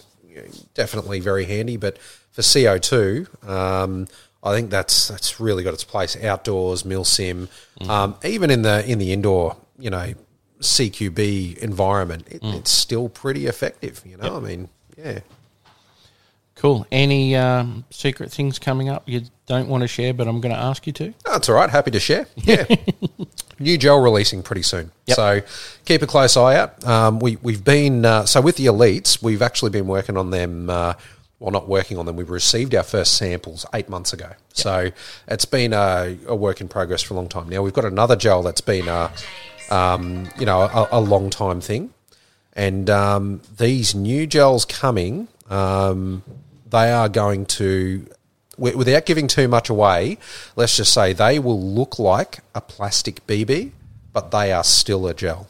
definitely 0.74 1.20
very 1.20 1.46
handy. 1.46 1.78
But 1.78 1.98
for 2.32 2.42
CO 2.42 2.78
two. 2.78 3.28
Um, 3.48 4.08
I 4.44 4.54
think 4.54 4.70
that's 4.70 5.08
that's 5.08 5.40
really 5.40 5.64
got 5.64 5.74
its 5.74 5.84
place 5.84 6.16
outdoors, 6.24 6.86
mil 6.86 7.04
sim, 7.04 7.50
um, 7.90 8.16
even 8.24 8.52
in 8.52 8.62
the 8.62 8.86
in 8.90 9.00
the 9.00 9.12
indoor, 9.12 9.58
you 9.80 9.90
know, 9.90 10.14
CQB 10.60 11.58
environment. 11.58 12.28
It, 12.30 12.44
It's 12.44 12.70
still 12.72 13.10
pretty 13.10 13.48
effective. 13.48 14.04
You 14.06 14.18
know, 14.18 14.38
I 14.38 14.40
mean, 14.40 14.70
yeah. 14.96 15.20
Cool. 16.54 16.86
Any 16.92 17.36
um, 17.36 17.86
secret 17.90 18.32
things 18.32 18.60
coming 18.60 18.88
up 18.88 19.04
you 19.08 19.24
don't 19.46 19.68
want 19.68 19.82
to 19.82 19.88
share, 19.88 20.14
but 20.14 20.28
I'm 20.28 20.42
going 20.42 20.54
to 20.54 20.60
ask 20.60 20.88
you 20.88 20.94
to? 20.94 21.14
That's 21.26 21.50
all 21.50 21.56
right. 21.56 21.70
Happy 21.70 21.92
to 21.92 22.00
share. 22.00 22.28
Yeah. 22.38 22.66
New 23.58 23.78
gel 23.78 24.02
releasing 24.02 24.44
pretty 24.44 24.64
soon. 24.64 24.92
Yep. 25.06 25.16
So 25.16 25.42
keep 25.86 26.02
a 26.02 26.08
close 26.08 26.36
eye 26.36 26.58
out. 26.58 26.86
Um, 26.86 27.20
we, 27.20 27.38
we've 27.38 27.64
been, 27.64 28.04
uh, 28.04 28.26
so 28.26 28.42
with 28.42 28.58
the 28.58 28.66
elites, 28.66 29.24
we've 29.24 29.42
actually 29.42 29.72
been 29.72 29.88
working 29.88 30.18
on 30.18 30.30
them. 30.32 30.70
Uh, 30.70 30.96
well, 31.40 31.52
not 31.52 31.68
working 31.68 31.98
on 31.98 32.06
them. 32.06 32.18
We've 32.18 32.30
received 32.30 32.76
our 32.76 32.84
first 32.84 33.16
samples 33.16 33.66
eight 33.74 33.88
months 33.88 34.12
ago. 34.12 34.32
So 34.54 34.92
it's 35.28 35.46
been 35.46 35.72
a, 35.72 36.18
a 36.28 36.36
work 36.36 36.60
in 36.60 36.68
progress 36.68 37.02
for 37.02 37.14
a 37.14 37.18
long 37.18 37.30
time 37.30 37.48
now. 37.48 37.62
We've 37.62 37.74
got 37.74 37.86
another 37.86 38.16
gel 38.16 38.44
that's 38.44 38.62
been, 38.62 38.88
a, 38.90 39.12
um, 39.70 40.28
you 40.38 40.46
know, 40.46 40.62
a, 40.62 40.88
a 40.92 41.00
long 41.00 41.30
time 41.30 41.62
thing. 41.62 41.94
And 42.54 42.90
um, 42.90 43.42
these 43.58 43.96
new 43.96 44.28
gels 44.28 44.66
coming, 44.66 45.28
um, 45.50 46.24
they 46.70 46.92
are 46.92 47.10
going 47.10 47.46
to, 47.46 48.08
without 48.58 49.06
giving 49.06 49.28
too 49.28 49.48
much 49.48 49.70
away, 49.70 50.18
let's 50.56 50.78
just 50.78 50.94
say 50.94 51.14
they 51.14 51.40
will 51.40 51.62
look 51.62 52.00
like 52.00 52.40
a 52.54 52.62
plastic 52.62 53.26
BB, 53.28 53.72
but 54.14 54.32
they 54.32 54.52
are 54.52 54.64
still 54.64 55.08
a 55.08 55.14
gel. 55.14 55.48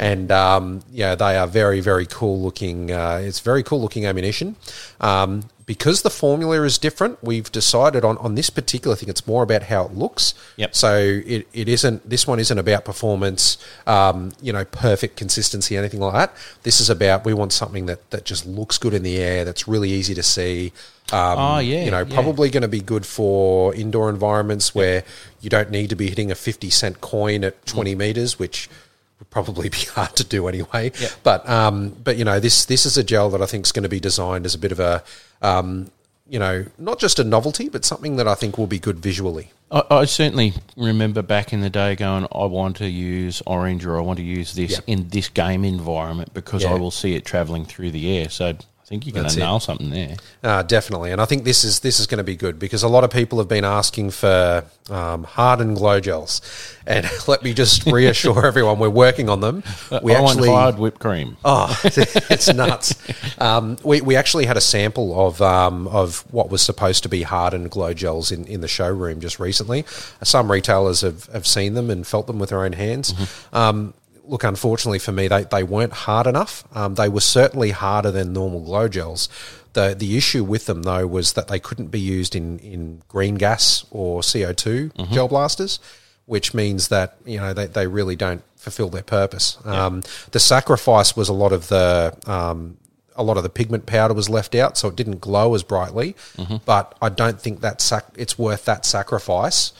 And 0.00 0.30
um, 0.30 0.82
yeah, 0.90 1.14
they 1.14 1.38
are 1.38 1.46
very, 1.46 1.80
very 1.80 2.04
cool 2.04 2.42
looking. 2.42 2.90
Uh, 2.90 3.20
it's 3.22 3.40
very 3.40 3.62
cool 3.62 3.80
looking 3.80 4.04
ammunition. 4.04 4.56
Um, 5.00 5.48
because 5.66 6.02
the 6.02 6.10
formula 6.10 6.62
is 6.62 6.78
different, 6.78 7.22
we've 7.22 7.50
decided 7.50 8.04
on, 8.04 8.18
on 8.18 8.34
this 8.34 8.50
particular 8.50 8.96
thing, 8.96 9.08
it's 9.08 9.26
more 9.26 9.42
about 9.42 9.64
how 9.64 9.84
it 9.86 9.92
looks. 9.92 10.34
Yep. 10.56 10.74
So 10.74 10.96
it, 11.26 11.48
it 11.52 11.68
isn't, 11.68 12.08
this 12.08 12.26
one 12.26 12.38
isn't 12.38 12.58
about 12.58 12.84
performance, 12.84 13.58
um, 13.86 14.32
you 14.42 14.52
know, 14.52 14.64
perfect 14.64 15.16
consistency, 15.16 15.76
anything 15.76 16.00
like 16.00 16.12
that. 16.12 16.36
This 16.62 16.80
is 16.80 16.90
about, 16.90 17.24
we 17.24 17.34
want 17.34 17.52
something 17.52 17.86
that, 17.86 18.10
that 18.10 18.24
just 18.24 18.46
looks 18.46 18.78
good 18.78 18.94
in 18.94 19.02
the 19.02 19.16
air, 19.18 19.44
that's 19.44 19.66
really 19.66 19.90
easy 19.90 20.14
to 20.14 20.22
see, 20.22 20.72
Um, 21.12 21.38
Oh, 21.38 21.58
yeah, 21.58 21.84
you 21.84 21.90
know, 21.90 22.04
yeah. 22.04 22.14
probably 22.14 22.48
going 22.50 22.62
to 22.62 22.68
be 22.68 22.80
good 22.80 23.04
for 23.04 23.74
indoor 23.74 24.08
environments 24.08 24.74
where 24.74 25.04
you 25.40 25.50
don't 25.50 25.70
need 25.70 25.90
to 25.90 25.96
be 25.96 26.08
hitting 26.08 26.30
a 26.30 26.34
fifty 26.34 26.70
cent 26.70 27.00
coin 27.02 27.44
at 27.44 27.66
twenty 27.66 27.94
meters, 27.94 28.38
which 28.38 28.70
would 29.18 29.30
probably 29.30 29.68
be 29.78 29.78
hard 29.78 30.16
to 30.16 30.24
do 30.24 30.48
anyway. 30.48 30.92
Yeah. 31.00 31.08
But 31.22 31.48
um, 31.48 31.90
but 32.02 32.16
you 32.16 32.24
know, 32.24 32.40
this 32.40 32.64
this 32.64 32.86
is 32.86 32.96
a 32.96 33.04
gel 33.04 33.30
that 33.30 33.42
I 33.42 33.46
think 33.46 33.66
is 33.66 33.72
going 33.72 33.82
to 33.84 33.88
be 33.88 34.00
designed 34.00 34.46
as 34.46 34.54
a 34.54 34.58
bit 34.58 34.72
of 34.72 34.80
a 34.80 35.02
um, 35.42 35.90
you 36.28 36.38
know, 36.38 36.64
not 36.78 36.98
just 36.98 37.18
a 37.18 37.24
novelty, 37.24 37.68
but 37.68 37.84
something 37.84 38.16
that 38.16 38.26
I 38.26 38.34
think 38.34 38.56
will 38.56 38.66
be 38.66 38.78
good 38.78 38.98
visually. 38.98 39.50
I, 39.70 39.82
I 39.90 40.04
certainly 40.06 40.54
remember 40.76 41.20
back 41.20 41.52
in 41.52 41.60
the 41.60 41.68
day 41.68 41.94
going, 41.96 42.26
I 42.32 42.46
want 42.46 42.76
to 42.76 42.88
use 42.88 43.42
orange 43.46 43.84
or 43.84 43.98
I 43.98 44.00
want 44.00 44.18
to 44.18 44.24
use 44.24 44.54
this 44.54 44.72
Yeah. 44.72 44.78
in 44.86 45.08
this 45.10 45.28
game 45.28 45.64
environment 45.66 46.32
because 46.32 46.62
Yeah. 46.62 46.70
I 46.72 46.74
will 46.74 46.90
see 46.90 47.14
it 47.14 47.26
traveling 47.26 47.66
through 47.66 47.90
the 47.90 48.16
air. 48.16 48.30
So 48.30 48.56
I 48.84 48.86
think 48.86 49.06
you're 49.06 49.14
going 49.14 49.26
to 49.26 49.38
nail 49.38 49.60
something 49.60 49.88
there. 49.88 50.16
Uh, 50.42 50.62
definitely, 50.62 51.10
and 51.10 51.18
I 51.18 51.24
think 51.24 51.44
this 51.44 51.64
is 51.64 51.80
this 51.80 51.98
is 52.00 52.06
going 52.06 52.18
to 52.18 52.24
be 52.24 52.36
good 52.36 52.58
because 52.58 52.82
a 52.82 52.88
lot 52.88 53.02
of 53.02 53.10
people 53.10 53.38
have 53.38 53.48
been 53.48 53.64
asking 53.64 54.10
for 54.10 54.62
um, 54.90 55.24
hardened 55.24 55.78
glow 55.78 56.00
gels, 56.00 56.42
and 56.86 57.08
let 57.26 57.42
me 57.42 57.54
just 57.54 57.86
reassure 57.86 58.44
everyone, 58.46 58.78
we're 58.78 58.90
working 58.90 59.30
on 59.30 59.40
them. 59.40 59.62
We 60.02 60.14
I 60.14 60.20
want 60.20 60.44
hard 60.44 60.78
whipped 60.78 61.00
cream. 61.00 61.38
Oh, 61.46 61.80
it's 61.84 62.52
nuts. 62.52 62.94
Um, 63.40 63.78
we, 63.82 64.02
we 64.02 64.16
actually 64.16 64.44
had 64.44 64.58
a 64.58 64.62
sample 64.62 65.28
of 65.28 65.40
um, 65.40 65.88
of 65.88 66.18
what 66.30 66.50
was 66.50 66.60
supposed 66.60 67.04
to 67.04 67.08
be 67.08 67.22
hardened 67.22 67.70
glow 67.70 67.94
gels 67.94 68.30
in, 68.30 68.44
in 68.44 68.60
the 68.60 68.68
showroom 68.68 69.18
just 69.20 69.40
recently. 69.40 69.86
Some 70.22 70.52
retailers 70.52 71.00
have, 71.00 71.24
have 71.26 71.46
seen 71.46 71.72
them 71.72 71.88
and 71.88 72.06
felt 72.06 72.26
them 72.26 72.38
with 72.38 72.50
their 72.50 72.62
own 72.62 72.74
hands. 72.74 73.14
Um, 73.54 73.94
look, 74.26 74.44
unfortunately 74.44 74.98
for 74.98 75.12
me, 75.12 75.28
they, 75.28 75.44
they 75.44 75.62
weren't 75.62 75.92
hard 75.92 76.26
enough. 76.26 76.64
Um, 76.76 76.94
they 76.94 77.08
were 77.08 77.20
certainly 77.20 77.70
harder 77.70 78.10
than 78.10 78.32
normal 78.32 78.60
glow 78.60 78.88
gels. 78.88 79.28
The, 79.74 79.94
the 79.98 80.16
issue 80.16 80.44
with 80.44 80.66
them, 80.66 80.82
though, 80.82 81.06
was 81.06 81.32
that 81.32 81.48
they 81.48 81.58
couldn't 81.58 81.88
be 81.88 82.00
used 82.00 82.34
in, 82.36 82.58
in 82.60 83.02
green 83.08 83.34
gas 83.34 83.84
or 83.90 84.20
CO2 84.22 85.10
gel 85.12 85.28
blasters 85.28 85.78
which 86.26 86.54
means 86.54 86.88
that 86.88 87.18
you 87.26 87.38
know 87.38 87.52
they, 87.52 87.66
they 87.66 87.86
really 87.86 88.16
don't 88.16 88.42
fulfill 88.56 88.88
their 88.88 89.02
purpose. 89.02 89.58
Um, 89.66 90.02
the 90.30 90.40
sacrifice 90.40 91.14
was 91.14 91.28
a 91.28 91.34
lot 91.34 91.52
of 91.52 91.68
the 91.68 92.16
um, 92.26 92.78
a 93.14 93.22
lot 93.22 93.36
of 93.36 93.42
the 93.42 93.50
pigment 93.50 93.84
powder 93.84 94.14
was 94.14 94.30
left 94.30 94.54
out, 94.54 94.78
so 94.78 94.88
it 94.88 94.96
didn't 94.96 95.20
glow 95.20 95.54
as 95.54 95.62
brightly. 95.62 96.16
But 96.64 96.94
I 97.02 97.10
don't 97.10 97.38
think 97.38 97.60
that 97.60 97.82
sac- 97.82 98.14
it's 98.16 98.38
worth 98.38 98.64
that 98.64 98.86
sacrifice 98.86 99.72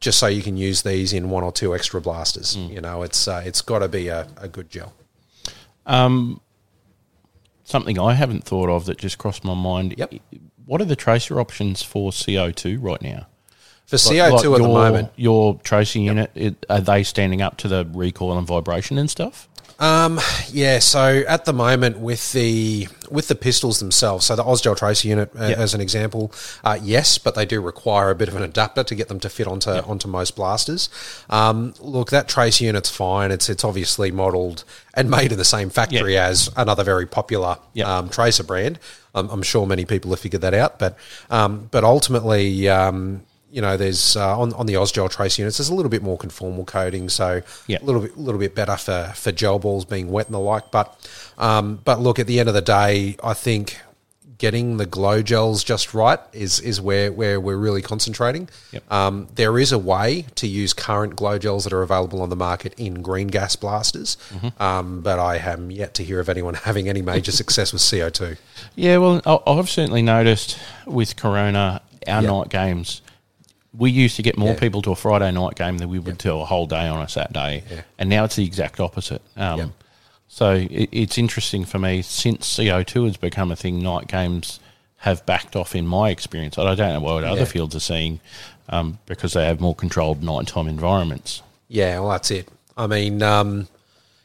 just 0.00 0.18
so 0.18 0.26
you 0.26 0.42
can 0.42 0.56
use 0.56 0.82
these 0.82 1.12
in 1.12 1.30
one 1.30 1.42
or 1.42 1.52
two 1.52 1.74
extra 1.74 2.00
blasters. 2.00 2.56
You 2.56 2.80
know, 2.80 3.02
it's 3.02 3.26
uh, 3.28 3.42
it's 3.44 3.62
got 3.62 3.78
to 3.80 3.88
be 3.88 4.08
a, 4.08 4.28
a 4.36 4.48
good 4.48 4.70
gel. 4.70 4.92
Um, 5.86 6.40
Something 7.64 7.98
I 7.98 8.14
haven't 8.14 8.44
thought 8.44 8.68
of 8.68 8.86
that 8.86 8.96
just 8.98 9.18
crossed 9.18 9.42
my 9.42 9.54
mind. 9.54 9.94
Yep. 9.98 10.14
What 10.66 10.80
are 10.80 10.84
the 10.84 10.94
tracer 10.94 11.40
options 11.40 11.82
for 11.82 12.12
CO2 12.12 12.78
right 12.80 13.02
now? 13.02 13.26
For 13.86 13.96
CO2 13.96 14.30
like 14.30 14.34
at 14.34 14.42
the 14.42 14.50
your- 14.50 14.68
moment, 14.68 15.10
Your 15.16 15.58
tracer 15.64 15.98
unit, 15.98 16.30
it, 16.36 16.64
are 16.70 16.80
they 16.80 17.02
standing 17.02 17.42
up 17.42 17.56
to 17.58 17.68
the 17.68 17.84
recoil 17.92 18.38
and 18.38 18.46
vibration 18.46 18.98
and 18.98 19.10
stuff? 19.10 19.48
Um, 19.78 20.18
yeah. 20.50 20.78
So 20.78 21.22
at 21.28 21.44
the 21.44 21.52
moment, 21.52 21.98
with 21.98 22.32
the 22.32 22.88
with 23.10 23.28
the 23.28 23.34
pistols 23.34 23.78
themselves, 23.78 24.24
so 24.26 24.34
the 24.34 24.42
Ozgel 24.42 24.74
tracer 24.76 25.06
unit, 25.08 25.30
uh, 25.38 25.44
Yeah. 25.46 25.56
as 25.56 25.74
an 25.74 25.80
example, 25.82 26.32
uh, 26.64 26.78
yes, 26.82 27.18
but 27.18 27.34
they 27.34 27.44
do 27.44 27.60
require 27.60 28.10
a 28.10 28.14
bit 28.14 28.28
of 28.28 28.36
an 28.36 28.42
adapter 28.42 28.82
to 28.82 28.94
get 28.94 29.08
them 29.08 29.20
to 29.20 29.28
fit 29.28 29.46
onto 29.46 29.70
onto 29.70 30.08
most 30.08 30.34
blasters. 30.34 30.88
Um, 31.28 31.74
look, 31.80 32.10
that 32.10 32.26
tracer 32.26 32.64
unit's 32.64 32.88
fine. 32.90 33.30
It's 33.30 33.48
it's 33.50 33.64
obviously 33.64 34.10
modelled 34.10 34.64
and 34.94 35.10
made 35.10 35.30
in 35.32 35.38
the 35.38 35.44
same 35.44 35.68
factory 35.68 36.14
Yeah. 36.14 36.26
as 36.28 36.50
another 36.56 36.82
very 36.82 37.06
popular 37.06 37.58
um, 37.84 38.08
tracer 38.08 38.44
brand. 38.44 38.78
I'm, 39.14 39.28
I'm 39.30 39.42
sure 39.42 39.66
many 39.66 39.84
people 39.84 40.10
have 40.10 40.20
figured 40.20 40.42
that 40.42 40.54
out, 40.54 40.78
but 40.78 40.96
um, 41.30 41.68
but 41.70 41.84
ultimately. 41.84 42.68
You 43.50 43.62
know, 43.62 43.76
there's 43.76 44.16
uh, 44.16 44.38
on 44.38 44.52
on 44.54 44.66
the 44.66 44.74
Ozgel 44.74 45.08
trace 45.10 45.38
units. 45.38 45.58
There's 45.58 45.68
a 45.68 45.74
little 45.74 45.90
bit 45.90 46.02
more 46.02 46.18
conformal 46.18 46.66
coating, 46.66 47.08
so 47.08 47.42
Yeah. 47.66 47.78
a 47.80 47.84
little 47.84 48.02
bit 48.02 48.18
little 48.18 48.40
bit 48.40 48.54
better 48.54 48.76
for 48.76 49.12
for 49.14 49.32
gel 49.32 49.58
balls 49.58 49.84
being 49.84 50.10
wet 50.10 50.26
and 50.26 50.34
the 50.34 50.40
like. 50.40 50.70
But 50.70 50.94
um, 51.38 51.80
but 51.84 52.00
look, 52.00 52.18
at 52.18 52.26
the 52.26 52.40
end 52.40 52.48
of 52.48 52.54
the 52.54 52.62
day, 52.62 53.16
I 53.22 53.34
think 53.34 53.78
getting 54.38 54.76
the 54.76 54.84
glow 54.84 55.22
gels 55.22 55.64
just 55.64 55.94
right 55.94 56.18
is 56.34 56.60
is 56.60 56.78
where 56.80 57.10
where 57.12 57.40
we're 57.40 57.56
really 57.56 57.80
concentrating. 57.80 58.48
Yep. 58.72 58.92
Um, 58.92 59.28
there 59.36 59.58
is 59.58 59.72
a 59.72 59.78
way 59.78 60.26
to 60.34 60.46
use 60.46 60.74
current 60.74 61.16
glow 61.16 61.38
gels 61.38 61.64
that 61.64 61.72
are 61.72 61.82
available 61.82 62.20
on 62.20 62.28
the 62.28 62.36
market 62.36 62.74
in 62.76 63.00
green 63.00 63.28
gas 63.28 63.56
blasters, 63.56 64.18
um, 64.60 65.00
but 65.00 65.18
I 65.18 65.36
am 65.38 65.70
yet 65.70 65.94
to 65.94 66.04
hear 66.04 66.20
of 66.20 66.28
anyone 66.28 66.52
having 66.68 66.88
any 66.88 67.00
major 67.00 67.32
success 67.32 67.72
with 67.72 67.88
CO 67.88 68.10
two. 68.10 68.36
Yeah, 68.74 68.98
well, 68.98 69.22
I've 69.46 69.70
certainly 69.70 70.02
noticed 70.02 70.58
with 70.84 71.16
Corona, 71.16 71.80
our 72.06 72.22
Yeah. 72.22 72.28
night 72.28 72.48
games, 72.50 73.00
we 73.78 73.90
used 73.90 74.16
to 74.16 74.22
get 74.22 74.36
more 74.38 74.50
Yeah. 74.54 74.58
people 74.60 74.82
to 74.82 74.92
a 74.92 74.96
Friday 74.96 75.30
night 75.32 75.54
game 75.56 75.78
than 75.78 75.88
we 75.88 75.98
would 75.98 76.18
to 76.20 76.34
a 76.34 76.44
whole 76.44 76.66
day 76.66 76.86
on 76.88 77.02
a 77.02 77.08
Saturday, 77.08 77.62
Yeah. 77.70 77.82
and 77.98 78.08
now 78.08 78.24
it's 78.24 78.36
the 78.36 78.44
exact 78.44 78.80
opposite. 78.80 79.22
Um, 79.36 79.58
Yeah. 79.58 79.66
So 80.28 80.52
it, 80.52 80.88
it's 80.92 81.18
interesting 81.18 81.64
for 81.64 81.78
me 81.78 82.02
since 82.02 82.46
CO2 82.58 83.04
has 83.06 83.16
become 83.16 83.52
a 83.52 83.56
thing. 83.56 83.82
Night 83.82 84.08
games 84.08 84.58
have 84.98 85.24
backed 85.26 85.54
off 85.54 85.74
in 85.76 85.86
my 85.86 86.10
experience. 86.10 86.58
I 86.58 86.74
don't 86.74 86.94
know 86.94 87.00
what 87.00 87.22
other 87.24 87.40
Yeah. 87.40 87.44
fields 87.44 87.76
are 87.76 87.80
seeing 87.80 88.20
um, 88.68 88.98
because 89.06 89.34
they 89.34 89.46
have 89.46 89.60
more 89.60 89.74
controlled 89.74 90.22
nighttime 90.22 90.66
environments. 90.68 91.42
Yeah, 91.68 92.00
well, 92.00 92.10
that's 92.10 92.30
it. 92.30 92.48
I 92.76 92.86
mean, 92.86 93.22
um, 93.22 93.68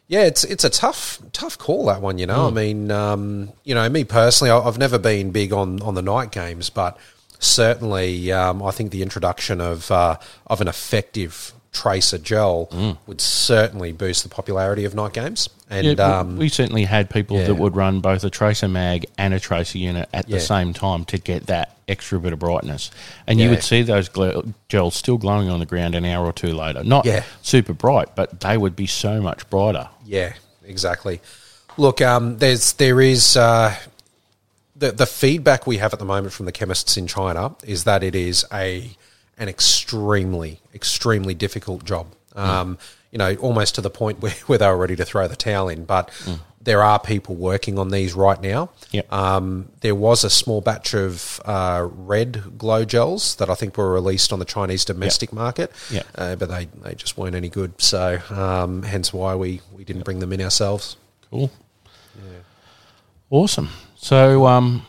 yeah, 0.07 0.23
it's 0.23 0.43
it's 0.43 0.63
a 0.63 0.69
tough 0.69 1.19
tough 1.33 1.57
call 1.57 1.85
that 1.85 2.01
one. 2.01 2.17
You 2.17 2.25
know, 2.25 2.47
I 2.47 2.51
mean, 2.51 2.89
um, 2.91 3.51
you 3.63 3.73
know, 3.75 3.87
me 3.89 4.03
personally, 4.03 4.51
I've 4.51 4.77
never 4.77 4.97
been 4.97 5.31
big 5.31 5.53
on 5.53 5.81
on 5.83 5.93
the 5.95 6.01
night 6.01 6.31
games, 6.31 6.69
but 6.69 6.97
certainly, 7.41 8.31
um, 8.31 8.63
I 8.63 8.71
think 8.71 8.91
the 8.91 9.01
introduction 9.01 9.59
of 9.59 9.91
uh, 9.91 10.15
of 10.47 10.61
an 10.61 10.67
effective 10.69 11.53
tracer 11.73 12.17
gel 12.17 12.69
would 13.07 13.21
certainly 13.21 13.93
boost 13.93 14.23
the 14.23 14.29
popularity 14.29 14.83
of 14.83 14.93
night 14.93 15.13
games. 15.13 15.47
And 15.69 15.87
Yeah, 15.87 15.93
we- 15.93 15.99
um, 16.01 16.37
we 16.37 16.49
certainly 16.49 16.83
had 16.83 17.09
people 17.09 17.37
yeah. 17.37 17.45
that 17.47 17.55
would 17.55 17.77
run 17.77 18.01
both 18.01 18.25
a 18.25 18.29
tracer 18.29 18.67
mag 18.67 19.05
and 19.17 19.33
a 19.33 19.39
tracer 19.39 19.77
unit 19.77 20.09
at 20.13 20.27
Yeah. 20.27 20.35
the 20.35 20.41
same 20.41 20.73
time 20.73 21.05
to 21.05 21.17
get 21.17 21.47
that 21.47 21.77
extra 21.87 22.19
bit 22.19 22.33
of 22.33 22.39
brightness. 22.39 22.91
And 23.25 23.39
you 23.39 23.49
would 23.49 23.63
see 23.63 23.83
those 23.83 24.09
gl- 24.09 24.53
gels 24.67 24.95
still 24.95 25.17
glowing 25.17 25.49
on 25.49 25.59
the 25.61 25.65
ground 25.65 25.95
an 25.95 26.03
hour 26.03 26.25
or 26.25 26.33
two 26.33 26.53
later. 26.53 26.83
Not 26.83 27.05
Yeah. 27.05 27.23
super 27.41 27.71
bright, 27.73 28.15
but 28.15 28.41
they 28.41 28.57
would 28.57 28.75
be 28.75 28.85
so 28.87 29.21
much 29.21 29.49
brighter. 29.49 29.87
Yeah, 30.05 30.33
exactly. 30.67 31.21
Look, 31.77 32.01
um, 32.01 32.37
there's 32.39 32.73
there 32.73 32.99
is 32.99 33.37
uh, 33.37 33.73
the 34.81 34.91
the 34.91 35.05
feedback 35.05 35.65
we 35.65 35.77
have 35.77 35.93
at 35.93 35.99
the 35.99 36.05
moment 36.15 36.33
from 36.33 36.45
the 36.45 36.51
chemists 36.51 36.97
in 36.97 37.07
China 37.07 37.55
is 37.63 37.83
that 37.85 38.03
it 38.03 38.15
is 38.15 38.45
a 38.51 38.91
an 39.37 39.47
extremely 39.49 40.59
extremely 40.73 41.33
difficult 41.33 41.83
job. 41.85 42.07
Um, 42.35 42.77
You 43.11 43.17
know, 43.17 43.35
almost 43.47 43.75
to 43.75 43.81
the 43.81 43.89
point 43.89 44.21
where, 44.21 44.31
where 44.47 44.57
they 44.57 44.67
were 44.67 44.77
ready 44.77 44.95
to 44.95 45.05
throw 45.05 45.27
the 45.27 45.35
towel 45.35 45.67
in. 45.69 45.83
But 45.85 46.11
there 46.63 46.81
are 46.81 46.97
people 46.99 47.35
working 47.35 47.77
on 47.79 47.89
these 47.89 48.13
right 48.13 48.39
now. 48.41 48.69
Yep. 48.91 49.11
Um, 49.11 49.67
there 49.81 49.95
was 49.95 50.23
a 50.23 50.29
small 50.29 50.61
batch 50.61 50.93
of 50.93 51.41
uh, 51.43 51.87
red 52.13 52.31
glow 52.57 52.85
gels 52.85 53.35
that 53.35 53.49
I 53.49 53.55
think 53.55 53.75
were 53.77 53.91
released 53.91 54.31
on 54.31 54.39
the 54.39 54.45
Chinese 54.45 54.85
domestic 54.85 55.33
market, 55.33 55.71
Yep. 55.89 56.05
uh, 56.15 56.35
but 56.37 56.47
they, 56.49 56.65
they 56.83 56.93
just 56.95 57.17
weren't 57.17 57.35
any 57.35 57.49
good. 57.49 57.71
So 57.81 58.19
um, 58.29 58.83
hence 58.83 59.11
why 59.11 59.35
we, 59.35 59.59
we 59.75 59.83
didn't 59.83 60.05
bring 60.05 60.19
them 60.19 60.31
in 60.31 60.39
ourselves. 60.41 60.95
Cool. 61.31 61.49
Yeah. 62.15 62.39
Awesome. 63.29 63.69
So, 64.01 64.47
um, 64.47 64.85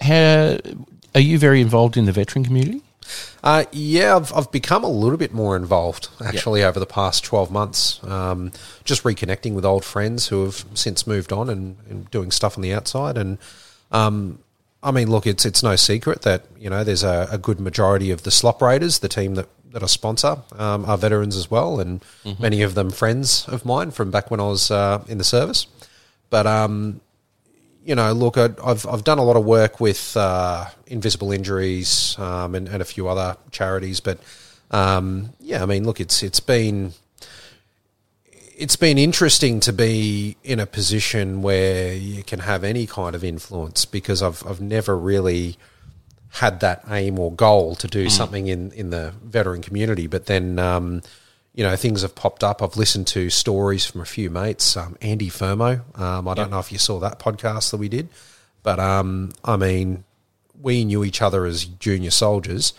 how 0.00 0.58
are 1.14 1.20
you 1.20 1.38
very 1.38 1.60
involved 1.60 1.96
in 1.96 2.04
the 2.04 2.12
veteran 2.12 2.44
community? 2.44 2.82
Uh, 3.44 3.64
yeah, 3.70 4.16
I've, 4.16 4.32
I've 4.32 4.50
become 4.50 4.82
a 4.82 4.88
little 4.88 5.16
bit 5.16 5.32
more 5.32 5.54
involved 5.54 6.08
actually 6.24 6.64
over 6.64 6.80
the 6.80 6.86
past 6.86 7.22
12 7.22 7.52
months. 7.52 8.02
Um, 8.02 8.50
just 8.82 9.04
reconnecting 9.04 9.54
with 9.54 9.64
old 9.64 9.84
friends 9.84 10.26
who 10.26 10.44
have 10.44 10.64
since 10.74 11.06
moved 11.06 11.32
on 11.32 11.48
and, 11.48 11.76
and 11.88 12.10
doing 12.10 12.32
stuff 12.32 12.58
on 12.58 12.62
the 12.62 12.74
outside. 12.74 13.16
And 13.16 13.38
um, 13.92 14.40
I 14.82 14.90
mean, 14.90 15.08
look, 15.12 15.28
it's 15.28 15.46
it's 15.46 15.62
no 15.62 15.76
secret 15.76 16.22
that 16.22 16.44
you 16.58 16.68
know 16.68 16.82
there's 16.82 17.04
a, 17.04 17.28
a 17.30 17.38
good 17.38 17.60
majority 17.60 18.10
of 18.10 18.24
the 18.24 18.32
Slop 18.32 18.60
Raiders, 18.60 18.98
the 18.98 19.08
team 19.08 19.36
that 19.36 19.48
that 19.70 19.84
I 19.84 19.86
sponsor, 19.86 20.38
um, 20.58 20.84
are 20.86 20.98
veterans 20.98 21.36
as 21.36 21.50
well, 21.50 21.78
and 21.78 22.04
many 22.40 22.62
of 22.62 22.74
them 22.74 22.90
friends 22.90 23.46
of 23.46 23.64
mine 23.64 23.92
from 23.92 24.10
back 24.10 24.28
when 24.28 24.40
I 24.40 24.44
was 24.44 24.72
uh, 24.72 25.04
in 25.06 25.18
the 25.18 25.24
service. 25.24 25.68
But 26.30 26.46
um, 26.46 27.00
you 27.86 27.94
know, 27.94 28.12
look, 28.12 28.36
I- 28.36 28.50
I've 28.64 28.84
I've 28.86 29.04
done 29.04 29.18
a 29.18 29.22
lot 29.24 29.36
of 29.36 29.44
work 29.44 29.80
with 29.80 30.16
uh, 30.16 30.66
Invisible 30.88 31.30
Injuries 31.32 32.16
um, 32.18 32.54
and, 32.56 32.68
and 32.68 32.82
a 32.82 32.84
few 32.84 33.08
other 33.08 33.36
charities, 33.52 34.00
but 34.00 34.18
um, 34.72 35.30
yeah, 35.40 35.62
I 35.62 35.66
mean, 35.66 35.84
look, 35.84 36.00
it's 36.00 36.22
it's 36.22 36.40
been 36.40 36.92
it's 38.58 38.76
been 38.76 38.98
interesting 38.98 39.60
to 39.60 39.72
be 39.72 40.36
in 40.42 40.58
a 40.60 40.66
position 40.66 41.42
where 41.42 41.92
you 41.94 42.22
can 42.24 42.40
have 42.40 42.64
any 42.64 42.86
kind 42.86 43.14
of 43.14 43.22
influence 43.22 43.84
because 43.84 44.22
I've 44.22 44.44
I've 44.46 44.60
never 44.60 44.96
really 44.98 45.56
had 46.30 46.60
that 46.60 46.82
aim 46.90 47.18
or 47.18 47.32
goal 47.32 47.74
to 47.76 47.86
do 47.86 48.10
something 48.10 48.48
in 48.48 48.72
in 48.72 48.90
the 48.90 49.12
veteran 49.24 49.62
community, 49.62 50.06
but 50.06 50.26
then. 50.26 50.58
Um, 50.58 51.02
you 51.56 51.64
know, 51.64 51.74
things 51.74 52.02
have 52.02 52.14
popped 52.14 52.44
up. 52.44 52.62
I've 52.62 52.76
listened 52.76 53.06
to 53.08 53.30
stories 53.30 53.84
from 53.86 54.00
a 54.02 54.04
few 54.04 54.30
mates. 54.30 54.76
Um, 54.76 54.96
Andy 55.00 55.30
Fermo. 55.30 55.80
Um, 55.98 56.28
I 56.28 56.34
don't 56.34 56.50
know 56.50 56.58
if 56.60 56.70
you 56.70 56.78
saw 56.78 57.00
that 57.00 57.18
podcast 57.18 57.70
that 57.72 57.78
we 57.78 57.88
did, 57.88 58.08
but 58.62 58.78
um, 58.78 59.32
I 59.44 59.56
mean, 59.56 60.04
we 60.60 60.84
knew 60.84 61.02
each 61.02 61.20
other 61.22 61.46
as 61.46 61.64
junior 61.64 62.10
soldiers. 62.10 62.72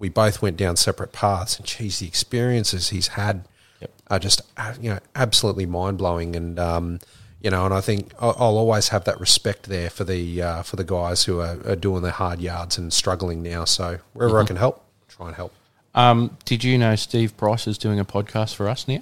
We 0.00 0.08
both 0.08 0.42
went 0.42 0.56
down 0.56 0.76
separate 0.76 1.12
paths, 1.12 1.56
and 1.56 1.64
geez, 1.66 2.00
the 2.00 2.06
experiences 2.08 2.90
he's 2.90 3.08
had 3.08 3.46
Yep. 3.80 3.90
are 4.10 4.18
just 4.18 4.42
uh, 4.56 4.74
you 4.80 4.90
know 4.90 4.98
absolutely 5.14 5.66
mind 5.66 5.98
blowing. 5.98 6.34
And 6.36 6.58
um, 6.58 6.98
you 7.40 7.50
know, 7.50 7.64
and 7.64 7.72
I 7.74 7.80
think 7.80 8.12
I'll, 8.20 8.34
I'll 8.38 8.58
always 8.58 8.88
have 8.88 9.04
that 9.04 9.18
respect 9.20 9.64
there 9.64 9.90
for 9.90 10.04
the 10.04 10.42
uh, 10.42 10.62
for 10.62 10.76
the 10.76 10.84
guys 10.84 11.24
who 11.24 11.40
are, 11.40 11.58
are 11.66 11.76
doing 11.76 12.02
the 12.02 12.10
hard 12.10 12.40
yards 12.40 12.78
and 12.78 12.92
struggling 12.92 13.42
now. 13.42 13.64
So 13.64 13.98
wherever 14.12 14.40
I 14.40 14.44
can 14.44 14.56
help, 14.56 14.84
try 15.08 15.26
and 15.28 15.36
help. 15.36 15.52
Um, 15.94 16.36
did 16.44 16.64
you 16.64 16.76
know 16.78 16.96
Steve 16.96 17.36
Price 17.36 17.66
is 17.66 17.78
doing 17.78 18.00
a 18.00 18.04
podcast 18.04 18.54
for 18.54 18.68
us 18.68 18.88
now? 18.88 19.00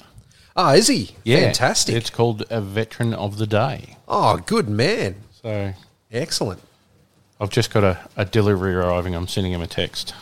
Ah, 0.54 0.74
is 0.74 0.88
he? 0.88 1.16
Yeah. 1.24 1.40
Fantastic. 1.44 1.94
It's 1.94 2.10
called 2.10 2.44
A 2.50 2.60
Veteran 2.60 3.14
of 3.14 3.38
the 3.38 3.46
Day. 3.46 3.96
oh, 4.08 4.36
good 4.38 4.68
man. 4.68 5.16
So 5.42 5.72
Excellent. 6.10 6.60
I've 7.40 7.48
just 7.50 7.72
got 7.72 7.82
a, 7.82 7.98
a 8.16 8.24
delivery 8.26 8.74
arriving. 8.74 9.14
I'm 9.14 9.26
sending 9.26 9.52
him 9.52 9.62
a 9.62 9.66
text. 9.66 10.14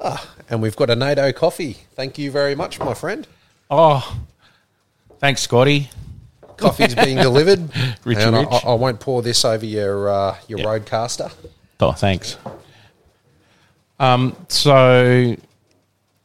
Ah, 0.00 0.28
and 0.48 0.62
we've 0.62 0.76
got 0.76 0.88
a 0.90 0.96
NATO 0.96 1.30
coffee. 1.32 1.76
Thank 1.94 2.18
you 2.18 2.30
very 2.30 2.54
much, 2.54 2.78
my 2.80 2.94
friend. 2.94 3.26
Oh, 3.70 4.16
thanks, 5.18 5.42
Scotty. 5.42 5.90
Coffee's 6.56 6.94
being 6.94 7.16
delivered. 7.22 7.68
Richie 8.04 8.22
and 8.22 8.34
I, 8.34 8.42
I 8.42 8.74
won't 8.74 8.98
pour 9.00 9.22
this 9.22 9.44
over 9.44 9.66
your 9.66 10.08
uh, 10.08 10.36
your 10.48 10.60
Yep. 10.60 10.66
RODECaster. 10.86 11.32
Oh, 11.80 11.92
thanks. 11.92 12.36
Um, 14.00 14.36
so 14.48 15.36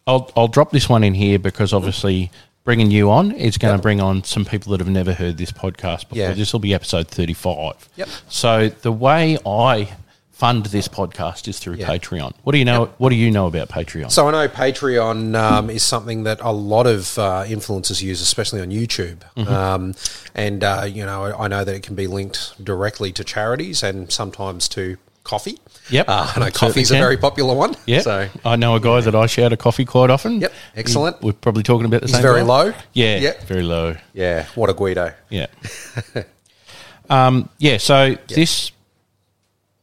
I'll 0.07 0.31
I'll 0.35 0.47
drop 0.47 0.71
this 0.71 0.87
one 0.89 1.03
in 1.03 1.13
here 1.13 1.39
because 1.39 1.73
obviously 1.73 2.29
bringing 2.63 2.91
you 2.91 3.09
on 3.11 3.31
is 3.31 3.57
going 3.57 3.73
to 3.73 3.77
Yep. 3.77 3.81
bring 3.81 4.01
on 4.01 4.23
some 4.23 4.45
people 4.45 4.71
that 4.71 4.79
have 4.79 4.89
never 4.89 5.13
heard 5.13 5.37
this 5.37 5.51
podcast 5.51 6.09
before. 6.09 6.17
Yeah. 6.17 6.33
This 6.33 6.53
will 6.53 6.59
be 6.59 6.73
episode 6.73 7.07
thirty-five. 7.07 7.89
Yep. 7.95 8.09
So 8.29 8.69
the 8.69 8.91
way 8.91 9.37
I 9.45 9.93
fund 10.31 10.65
this 10.67 10.87
podcast 10.87 11.47
is 11.47 11.59
through 11.59 11.75
Yeah. 11.75 11.87
Patreon. 11.87 12.33
What 12.43 12.51
do 12.51 12.57
you 12.57 12.65
know? 12.65 12.85
What 12.97 13.09
do 13.09 13.15
you 13.15 13.31
know 13.31 13.47
about 13.47 13.69
Patreon? 13.69 14.11
So 14.11 14.27
I 14.27 14.31
know 14.31 14.47
Patreon 14.47 15.35
um, 15.39 15.69
is 15.69 15.83
something 15.83 16.23
that 16.23 16.39
a 16.41 16.51
lot 16.51 16.85
of 16.85 17.17
uh, 17.17 17.43
influencers 17.47 18.01
use, 18.01 18.21
especially 18.21 18.59
on 18.61 18.69
YouTube. 18.69 19.19
Mm-hmm. 19.37 19.53
Um, 19.53 19.93
and 20.35 20.63
uh, 20.63 20.85
you 20.87 21.05
know, 21.05 21.33
I 21.37 21.47
know 21.47 21.63
that 21.63 21.73
it 21.73 21.83
can 21.83 21.95
be 21.95 22.07
linked 22.07 22.63
directly 22.63 23.11
to 23.13 23.23
charities 23.23 23.83
and 23.83 24.11
sometimes 24.11 24.67
to 24.69 24.97
coffee. 25.23 25.57
Yep. 25.89 26.07
uh, 26.09 26.31
I 26.35 26.39
know 26.39 26.51
coffee's 26.51 26.91
a 26.91 26.95
very 26.95 27.17
popular 27.17 27.53
one. 27.55 27.75
yeah, 27.85 27.99
so 28.01 28.29
I 28.45 28.55
know 28.55 28.75
a 28.75 28.79
guy 28.79 29.01
that 29.01 29.15
I 29.15 29.25
shout 29.25 29.51
a 29.53 29.57
coffee 29.57 29.85
quite 29.85 30.09
often. 30.09 30.41
Yep, 30.41 30.53
excellent. 30.75 31.21
We're 31.21 31.33
probably 31.33 31.63
talking 31.63 31.85
about 31.85 32.01
the 32.01 32.07
same 32.07 32.21
thing. 32.21 32.31
He's 32.31 32.37
same. 32.39 32.47
very 32.47 32.63
guy. 32.65 32.71
low? 32.71 32.73
Yeah, 32.93 33.17
Yep. 33.19 33.43
very 33.43 33.63
low. 33.63 33.95
yeah, 34.13 34.45
what 34.55 34.69
a 34.69 34.73
Guido. 34.73 35.13
Yeah. 35.29 35.47
um, 37.09 37.49
yeah. 37.57 37.77
So 37.77 38.15
this, 38.29 38.71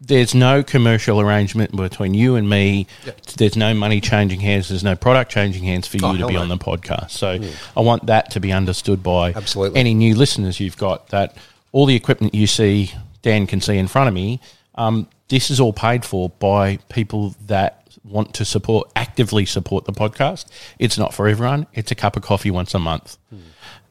there's 0.00 0.34
no 0.34 0.62
commercial 0.62 1.20
arrangement 1.20 1.74
between 1.76 2.14
you 2.14 2.36
and 2.36 2.48
me. 2.48 2.86
Yep. 3.06 3.20
There's 3.36 3.56
no 3.56 3.74
money 3.74 4.00
changing 4.00 4.40
hands. 4.40 4.68
There's 4.68 4.84
no 4.84 4.96
product 4.96 5.30
changing 5.30 5.64
hands 5.64 5.86
for 5.86 5.98
you 5.98 6.06
Oh, 6.06 6.16
to 6.16 6.26
be 6.26 6.34
no. 6.34 6.40
on 6.40 6.48
the 6.48 6.56
podcast. 6.58 7.10
So 7.10 7.38
I 7.76 7.80
want 7.80 8.06
that 8.06 8.30
to 8.32 8.40
be 8.40 8.52
understood 8.52 9.02
by 9.02 9.32
Absolutely. 9.34 9.78
any 9.78 9.94
new 9.94 10.14
listeners 10.14 10.60
you've 10.60 10.78
got. 10.78 11.08
That 11.08 11.36
all 11.72 11.86
the 11.86 11.94
equipment 11.96 12.34
you 12.34 12.46
see, 12.46 12.92
Dan 13.22 13.46
can 13.46 13.60
see 13.60 13.76
in 13.76 13.86
front 13.88 14.08
of 14.08 14.14
me. 14.14 14.40
Um, 14.80 15.08
this 15.28 15.50
is 15.50 15.60
all 15.60 15.72
paid 15.72 16.04
for 16.04 16.30
by 16.30 16.78
people 16.88 17.34
that 17.46 17.76
want 18.02 18.32
to 18.34 18.44
support 18.44 18.90
actively 18.96 19.44
support 19.44 19.84
the 19.84 19.92
podcast. 19.92 20.46
It's 20.78 20.96
not 20.96 21.12
for 21.12 21.28
everyone. 21.28 21.66
It's 21.74 21.90
a 21.90 21.94
cup 21.94 22.16
of 22.16 22.22
coffee 22.22 22.50
once 22.50 22.74
a 22.74 22.78
month. 22.78 23.18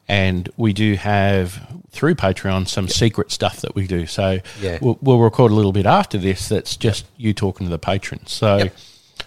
And 0.08 0.48
we 0.56 0.72
do 0.72 0.94
have 0.94 1.80
through 1.90 2.16
Patreon 2.16 2.66
some 2.66 2.88
secret 2.88 3.30
stuff 3.30 3.60
that 3.60 3.76
we 3.76 3.86
do. 3.86 4.06
So 4.06 4.40
Yeah. 4.60 4.78
we'll, 4.82 4.98
we'll 5.00 5.20
record 5.20 5.52
a 5.52 5.54
little 5.54 5.70
bit 5.72 5.86
after 5.86 6.18
this. 6.18 6.48
That's 6.48 6.74
just 6.76 7.06
you 7.16 7.32
talking 7.32 7.66
to 7.66 7.70
the 7.70 7.78
patrons. 7.78 8.32
So 8.32 8.56
Yep. 8.56 8.76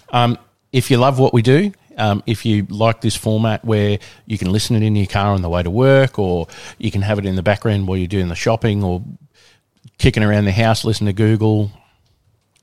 um, 0.09 0.37
if 0.73 0.91
you 0.91 0.97
love 0.97 1.17
what 1.19 1.33
we 1.33 1.41
do, 1.41 1.71
um, 1.97 2.21
if 2.25 2.45
you 2.45 2.65
like 2.69 2.99
this 2.99 3.15
format 3.15 3.63
where 3.63 3.99
you 4.25 4.37
can 4.37 4.51
listen 4.51 4.75
it 4.75 4.83
in 4.83 4.95
your 4.97 5.05
car 5.05 5.33
on 5.33 5.41
the 5.41 5.49
way 5.49 5.63
to 5.63 5.69
work, 5.69 6.19
or 6.19 6.47
you 6.77 6.91
can 6.91 7.03
have 7.03 7.17
it 7.19 7.25
in 7.25 7.35
the 7.35 7.43
background 7.43 7.87
while 7.87 7.97
you're 7.97 8.07
doing 8.07 8.27
the 8.27 8.35
shopping, 8.35 8.83
or 8.83 9.01
kicking 9.97 10.23
around 10.23 10.45
the 10.45 10.51
house, 10.51 10.83
listen 10.85 11.05
to 11.07 11.13
Google, 11.13 11.71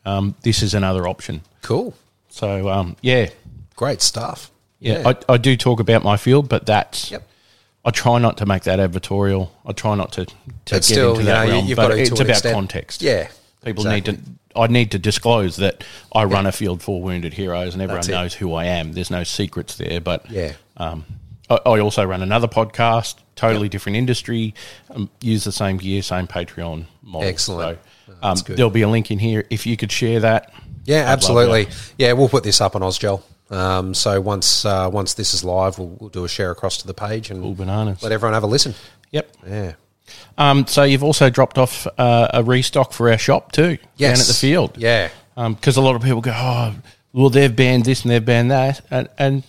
um, 0.05 0.35
this 0.43 0.63
is 0.63 0.75
another 0.75 1.07
option. 1.09 1.43
Cool, 1.63 1.95
So 2.29 2.69
um, 2.69 2.97
yeah, 3.03 3.29
great 3.77 4.01
stuff. 4.03 4.51
yeah, 4.79 5.03
I, 5.29 5.35
I 5.35 5.37
do 5.37 5.57
talk 5.57 5.81
about 5.81 6.03
my 6.03 6.17
field, 6.17 6.49
but 6.49 6.67
that's 6.67 7.11
Yep. 7.11 7.27
I 7.85 7.91
try 7.91 8.19
not 8.19 8.37
to 8.39 8.47
make 8.47 8.65
that 8.65 8.79
advertorial. 8.79 9.49
I 9.65 9.73
try 9.73 9.95
not 9.95 10.13
to, 10.13 10.27
to 10.27 10.35
get 10.67 10.85
still, 10.85 11.13
into 11.13 11.25
that 11.25 11.47
know, 11.47 11.53
realm. 11.53 11.67
you've 11.67 11.77
but 11.77 11.89
got 11.89 11.95
to 11.95 12.01
it's 12.03 12.11
about 12.11 12.29
extent. 12.29 12.55
context. 12.55 13.01
Yeah, 13.03 13.29
People 13.65 13.87
exactly. 13.87 14.13
need 14.13 14.25
to. 14.25 14.31
I 14.61 14.67
need 14.67 14.91
to 14.91 14.99
disclose 14.99 15.57
that 15.57 15.85
I 16.13 16.25
run 16.25 16.45
a 16.45 16.51
field 16.53 16.83
for 16.83 17.01
wounded 17.01 17.35
heroes, 17.35 17.73
and 17.73 17.81
everyone 17.83 18.07
knows 18.09 18.35
who 18.35 18.53
I 18.53 18.65
am. 18.65 18.93
There's 18.93 19.11
no 19.11 19.23
secrets 19.25 19.77
there. 19.77 20.01
But 20.01 20.29
Yeah. 20.31 20.55
um, 20.77 21.05
I, 21.49 21.55
I 21.65 21.79
also 21.81 22.05
run 22.05 22.21
another 22.21 22.49
podcast, 22.49 23.15
totally 23.41 23.69
different 23.69 23.97
industry. 23.97 24.55
Um, 24.91 25.11
use 25.21 25.45
the 25.45 25.53
same 25.53 25.77
gear, 25.79 26.03
same 26.03 26.27
Patreon 26.27 26.85
model. 27.03 27.29
Excellent. 27.29 27.79
So, 28.07 28.15
um, 28.23 28.37
good. 28.45 28.57
there'll 28.57 28.71
be 28.71 28.83
a 28.83 28.89
link 28.89 29.11
in 29.11 29.19
here 29.19 29.47
if 29.51 29.67
you 29.67 29.77
could 29.77 29.91
share 29.91 30.21
that. 30.21 30.53
Yeah, 30.85 31.09
I'd 31.09 31.13
absolutely. 31.13 31.69
Yeah, 31.99 32.13
we'll 32.13 32.29
put 32.29 32.45
this 32.45 32.61
up 32.61 32.77
on 32.77 32.83
Ozgel. 32.83 33.23
Um, 33.51 33.95
so 33.95 34.21
once 34.21 34.65
uh, 34.65 34.89
once 34.93 35.15
this 35.15 35.35
is 35.35 35.43
live, 35.43 35.79
we'll, 35.79 35.89
we'll 35.89 36.11
do 36.11 36.25
a 36.25 36.29
share 36.29 36.51
across 36.51 36.79
to 36.79 36.87
the 36.87 36.95
page 36.95 37.31
and 37.31 37.43
let 38.03 38.13
everyone 38.13 38.35
have 38.35 38.45
a 38.45 38.47
listen. 38.47 38.75
Yep. 39.11 39.37
Yeah. 39.47 39.73
Um, 40.39 40.67
so 40.67 40.83
you've 40.85 41.05
also 41.05 41.31
dropped 41.31 41.59
off 41.59 41.87
uh, 41.99 42.29
a 42.35 42.43
restock 42.43 42.93
for 42.93 43.11
our 43.11 43.19
shop 43.19 43.53
too, 43.53 43.79
Yes. 43.97 44.11
down 44.17 44.21
at 44.21 44.27
the 44.27 44.35
field. 44.35 44.77
Yeah. 44.77 45.09
because 45.37 45.77
a 45.77 45.81
lot 45.81 45.97
of 45.97 46.03
people 46.03 46.21
go, 46.21 46.33
oh, 46.35 46.75
well, 47.13 47.31
they've 47.31 47.55
banned 47.55 47.85
this 47.85 48.03
and 48.03 48.11
they've 48.11 48.25
banned 48.25 48.51
that, 48.51 48.85
and, 48.91 49.09
and 49.19 49.43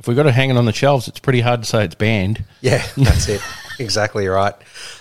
if 0.00 0.08
we've 0.08 0.16
got 0.16 0.26
it 0.26 0.32
hanging 0.32 0.56
on 0.56 0.64
the 0.64 0.72
shelves, 0.72 1.06
it's 1.08 1.20
pretty 1.20 1.42
hard 1.42 1.60
to 1.62 1.68
say 1.68 1.84
it's 1.84 1.94
banned. 1.94 2.42
Yeah, 2.60 2.84
that's 2.96 3.28
it. 3.28 3.42
Exactly 3.78 4.28
right. 4.28 4.52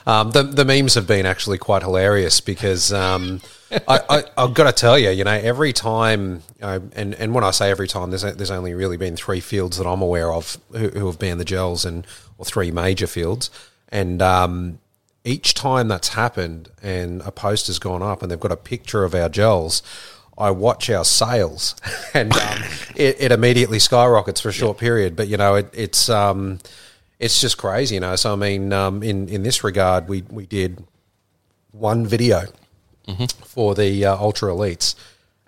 Um, 0.08 0.32
the 0.32 0.42
the 0.42 0.64
memes 0.64 0.94
have 0.94 1.06
been 1.06 1.26
actually 1.26 1.58
quite 1.58 1.82
hilarious 1.82 2.40
because 2.40 2.94
um, 2.94 3.42
I, 3.90 4.00
I 4.10 4.24
I've 4.38 4.54
got 4.54 4.68
to 4.68 4.72
tell 4.72 4.98
you, 4.98 5.10
you 5.10 5.26
know, 5.26 5.34
every 5.34 5.74
time, 5.74 6.44
and 6.62 7.14
and 7.14 7.34
when 7.34 7.44
I 7.44 7.52
say 7.52 7.72
every 7.72 7.90
time, 7.90 8.10
there's 8.10 8.22
there's 8.22 8.52
only 8.52 8.74
really 8.74 8.96
been 8.96 9.18
three 9.18 9.42
fields 9.42 9.76
that 9.80 9.86
I'm 9.86 10.02
aware 10.02 10.32
of 10.32 10.58
who, 10.72 10.88
who 10.88 11.08
have 11.08 11.20
banned 11.20 11.42
the 11.42 11.46
gels, 11.46 11.84
and 11.84 12.08
or 12.38 12.46
three 12.46 12.72
major 12.72 13.06
fields, 13.06 13.50
and 13.90 14.22
um, 14.22 14.80
each 15.26 15.56
time 15.56 15.90
that's 15.90 16.10
happened, 16.10 16.70
and 16.82 17.22
a 17.24 17.32
post 17.32 17.68
has 17.68 17.80
gone 17.80 18.02
up, 18.02 18.22
and 18.22 18.32
they've 18.32 18.40
got 18.40 18.54
a 18.54 18.58
picture 18.58 19.04
of 19.04 19.14
our 19.14 19.28
gels. 19.28 19.84
I 20.40 20.52
watch 20.52 20.90
our 20.90 21.04
sales, 21.04 21.76
and 22.14 22.34
um, 22.34 22.64
it, 22.96 23.18
it 23.20 23.32
immediately 23.32 23.80
skyrockets 23.80 24.42
for 24.42 24.50
a 24.50 24.54
short 24.54 24.78
period. 24.78 25.16
But 25.16 25.28
you 25.28 25.38
know, 25.38 25.56
it, 25.56 25.70
it's 25.74 26.10
um, 26.10 26.60
it's 27.20 27.42
just 27.42 27.58
crazy, 27.58 27.96
you 27.96 28.02
know. 28.02 28.16
So 28.16 28.34
I 28.34 28.36
mean, 28.36 28.72
um, 28.74 29.04
in 29.04 29.28
in 29.28 29.44
this 29.44 29.64
regard, 29.64 30.08
we 30.08 30.24
we 30.30 30.46
did 30.46 30.84
one 31.72 32.06
video 32.06 32.44
for 33.46 33.76
the 33.76 34.06
uh, 34.06 34.16
ultra 34.18 34.52
elites, 34.52 34.96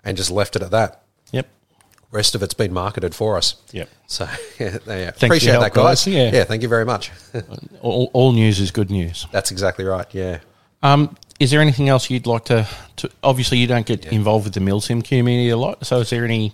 and 0.04 0.16
just 0.16 0.30
left 0.30 0.56
it 0.56 0.62
at 0.62 0.70
that. 0.72 1.02
Yep. 1.30 1.48
Rest 2.10 2.34
of 2.34 2.42
it's 2.42 2.54
been 2.54 2.72
marketed 2.72 3.14
for 3.14 3.36
us. 3.36 3.56
Yep. 3.72 3.88
So 4.06 4.28
yeah, 4.58 4.78
yeah. 4.86 5.08
appreciate 5.08 5.52
that, 5.52 5.72
guys. 5.72 6.04
guys. 6.04 6.06
Yeah. 6.06 6.30
yeah, 6.32 6.44
thank 6.44 6.62
you 6.62 6.68
very 6.68 6.84
much. 6.84 7.10
All, 7.80 8.10
all 8.12 8.32
news 8.32 8.60
is 8.60 8.70
good 8.70 8.90
news. 8.90 9.26
That's 9.32 9.50
exactly 9.50 9.84
right. 9.84 10.06
Yeah. 10.12 10.38
Um, 10.82 11.16
is 11.40 11.50
there 11.50 11.60
anything 11.60 11.88
else 11.88 12.08
you'd 12.10 12.26
like 12.26 12.44
to, 12.46 12.66
to? 12.96 13.10
Obviously, 13.22 13.58
you 13.58 13.66
don't 13.66 13.86
get 13.86 14.06
involved 14.06 14.44
with 14.44 14.54
the 14.54 14.60
MilSim 14.60 15.04
community 15.04 15.48
a 15.50 15.56
lot. 15.56 15.84
So, 15.86 16.00
is 16.00 16.10
there 16.10 16.24
any 16.24 16.52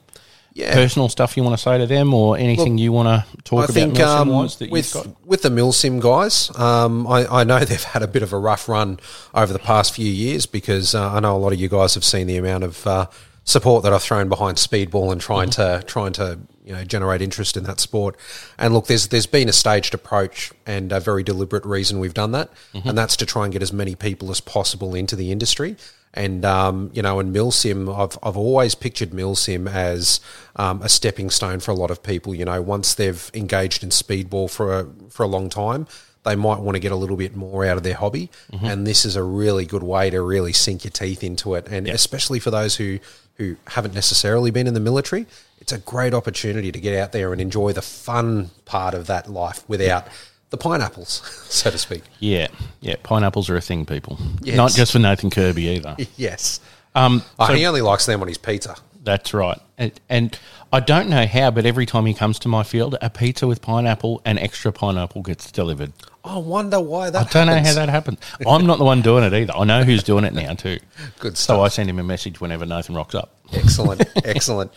Yeah. 0.54 0.72
personal 0.74 1.08
stuff 1.08 1.36
you 1.36 1.42
want 1.44 1.56
to 1.56 1.62
say 1.62 1.78
to 1.78 1.86
them, 1.86 2.12
or 2.14 2.36
anything 2.36 2.72
Look, 2.74 2.80
you 2.82 2.92
want 2.92 3.08
to 3.08 3.42
talk 3.42 3.60
I 3.60 3.64
about 3.64 3.74
think 3.74 4.00
um, 4.00 4.28
with 4.28 4.60
you've 4.60 4.92
got? 4.92 5.26
with 5.26 5.42
the 5.42 5.50
Milsim 5.50 6.00
guys, 6.00 6.50
um, 6.58 7.06
I, 7.06 7.26
I 7.40 7.44
know 7.44 7.60
they've 7.64 7.82
had 7.82 8.02
a 8.02 8.08
bit 8.08 8.22
of 8.22 8.32
a 8.32 8.38
rough 8.38 8.68
run 8.68 8.98
over 9.34 9.52
the 9.52 9.58
past 9.58 9.94
few 9.94 10.10
years 10.10 10.46
because 10.46 10.94
uh, 10.94 11.12
I 11.12 11.20
know 11.20 11.36
a 11.36 11.38
lot 11.38 11.52
of 11.52 11.60
you 11.60 11.68
guys 11.68 11.94
have 11.94 12.04
seen 12.04 12.26
the 12.26 12.36
amount 12.38 12.64
of 12.64 12.86
uh, 12.86 13.06
support 13.44 13.82
that 13.84 13.92
I've 13.92 14.02
thrown 14.02 14.28
behind 14.28 14.56
speedball 14.58 15.12
and 15.12 15.20
trying 15.20 15.48
Mm-hmm. 15.50 15.80
to 15.80 15.86
trying 15.86 16.12
to 16.14 16.38
you 16.68 16.74
know 16.74 16.84
generate 16.84 17.22
interest 17.22 17.56
in 17.56 17.64
that 17.64 17.80
sport. 17.80 18.14
And 18.58 18.74
look, 18.74 18.86
there's 18.86 19.08
there's 19.08 19.26
been 19.26 19.48
a 19.48 19.52
staged 19.52 19.94
approach 19.94 20.52
and 20.66 20.92
a 20.92 21.00
very 21.00 21.22
deliberate 21.22 21.64
reason 21.64 21.98
we've 21.98 22.14
done 22.14 22.32
that, 22.32 22.50
Mm-hmm. 22.74 22.88
and 22.88 22.98
that's 22.98 23.16
to 23.16 23.26
try 23.26 23.44
and 23.44 23.52
get 23.52 23.62
as 23.62 23.72
many 23.72 23.94
people 23.94 24.30
as 24.30 24.40
possible 24.40 24.94
into 24.94 25.16
the 25.16 25.32
industry. 25.32 25.76
And 26.14 26.44
um, 26.44 26.90
you 26.94 27.02
know, 27.02 27.20
in 27.20 27.32
Milsim, 27.32 27.88
I've 28.02 28.18
I've 28.22 28.36
always 28.36 28.74
pictured 28.74 29.10
Milsim 29.10 29.68
as 29.70 30.20
um, 30.56 30.80
a 30.82 30.88
stepping 30.88 31.30
stone 31.30 31.60
for 31.60 31.70
a 31.70 31.74
lot 31.74 31.90
of 31.90 32.02
people. 32.02 32.34
You 32.34 32.44
know, 32.44 32.60
once 32.62 32.94
they've 32.94 33.30
engaged 33.34 33.82
in 33.82 33.90
speedball 33.90 34.50
for 34.50 34.66
a 34.80 34.86
for 35.10 35.22
a 35.22 35.26
long 35.26 35.48
time, 35.50 35.86
they 36.24 36.34
might 36.34 36.60
want 36.60 36.76
to 36.76 36.80
get 36.80 36.92
a 36.92 36.96
little 36.96 37.16
bit 37.16 37.36
more 37.36 37.64
out 37.66 37.76
of 37.76 37.82
their 37.82 37.94
hobby, 37.94 38.30
and 38.62 38.86
this 38.86 39.04
is 39.04 39.16
a 39.16 39.22
really 39.22 39.66
good 39.66 39.82
way 39.82 40.10
to 40.10 40.20
really 40.22 40.52
sink 40.54 40.82
your 40.84 40.90
teeth 40.90 41.22
into 41.22 41.54
it. 41.54 41.68
And 41.70 41.86
especially 41.88 42.40
for 42.40 42.50
those 42.50 42.76
who 42.76 42.98
who 43.36 43.56
haven't 43.68 43.94
necessarily 43.94 44.50
been 44.50 44.66
in 44.66 44.74
the 44.74 44.80
military, 44.80 45.26
it's 45.68 45.72
a 45.74 45.90
great 45.90 46.14
opportunity 46.14 46.72
to 46.72 46.80
get 46.80 46.98
out 46.98 47.12
there 47.12 47.30
and 47.30 47.42
enjoy 47.42 47.72
the 47.74 47.82
fun 47.82 48.48
part 48.64 48.94
of 48.94 49.06
that 49.06 49.28
life 49.28 49.68
without 49.68 50.06
the 50.48 50.56
pineapples, 50.56 51.10
so 51.50 51.70
to 51.70 51.76
speak. 51.76 52.04
Yeah, 52.20 52.48
yeah. 52.80 52.94
Pineapples 53.02 53.50
are 53.50 53.56
a 53.56 53.60
thing, 53.60 53.84
people. 53.84 54.18
Yes. 54.40 54.56
Not 54.56 54.72
just 54.72 54.92
for 54.92 54.98
Nathan 54.98 55.28
Kirby 55.28 55.64
either. 55.64 55.94
Yes. 56.16 56.60
Um, 56.94 57.22
Oh, 57.38 57.48
so 57.48 57.52
he 57.52 57.66
only 57.66 57.82
likes 57.82 58.06
them 58.06 58.22
on 58.22 58.28
his 58.28 58.38
pizza. 58.38 58.76
that's 59.04 59.34
right. 59.34 59.60
And, 59.76 59.92
and 60.08 60.38
I 60.72 60.80
don't 60.80 61.10
know 61.10 61.26
how, 61.26 61.50
but 61.50 61.66
every 61.66 61.84
time 61.84 62.06
he 62.06 62.14
comes 62.14 62.38
to 62.40 62.48
my 62.48 62.62
field, 62.62 62.96
a 63.02 63.10
pizza 63.10 63.46
with 63.46 63.60
pineapple 63.60 64.22
and 64.24 64.38
extra 64.38 64.72
pineapple 64.72 65.20
gets 65.20 65.52
delivered. 65.52 65.92
I 66.24 66.38
wonder 66.38 66.80
why 66.80 67.10
that. 67.10 67.26
I 67.26 67.30
don't 67.30 67.46
know 67.46 67.58
how 67.62 67.74
that 67.74 67.90
happens. 67.90 68.18
I'm 68.46 68.64
not 68.66 68.78
the 68.78 68.84
one 68.84 69.02
doing 69.02 69.22
it 69.22 69.34
either. 69.34 69.54
I 69.54 69.64
know 69.64 69.84
who's 69.84 70.02
doing 70.02 70.24
it 70.24 70.32
now 70.32 70.54
too. 70.54 70.78
Good 71.18 71.36
Stuff. 71.36 71.56
So. 71.56 71.62
I 71.62 71.68
send 71.68 71.90
him 71.90 71.98
a 71.98 72.02
message 72.02 72.40
whenever 72.40 72.64
Nathan 72.64 72.94
rocks 72.94 73.14
up. 73.14 73.34
excellent, 73.52 74.02
excellent. 74.24 74.72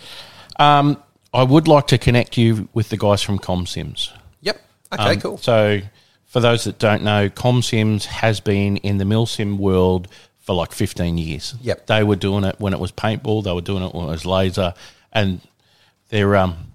I 1.34 1.44
would 1.44 1.68
like 1.68 1.88
to 1.88 1.98
connect 1.98 2.38
you 2.38 2.68
with 2.74 2.90
the 2.90 2.98
guys 2.98 3.22
from 3.22 3.40
ComSims. 3.40 4.12
Yep. 4.42 4.62
Okay. 4.94 5.04
Um, 5.04 5.22
cool. 5.22 5.38
So, 5.38 5.82
for 6.26 6.40
those 6.40 6.66
that 6.66 6.78
don't 6.80 7.04
know, 7.04 7.30
ComSims 7.30 8.06
has 8.06 8.40
been 8.40 8.78
in 8.78 8.98
the 8.98 9.06
milsim 9.06 9.58
world 9.58 10.08
for 10.40 10.56
like 10.56 10.72
15 10.72 11.18
years. 11.18 11.56
Yep. 11.62 11.88
They 11.88 12.04
were 12.04 12.16
doing 12.16 12.44
it 12.44 12.60
when 12.60 12.74
it 12.74 12.80
was 12.80 12.92
paintball, 12.92 13.44
they 13.44 13.54
were 13.54 13.62
doing 13.62 13.84
it 13.84 13.94
when 13.94 14.06
it 14.06 14.12
was 14.12 14.26
laser, 14.26 14.74
and 15.12 15.42
they're, 16.10 16.36
um, 16.36 16.74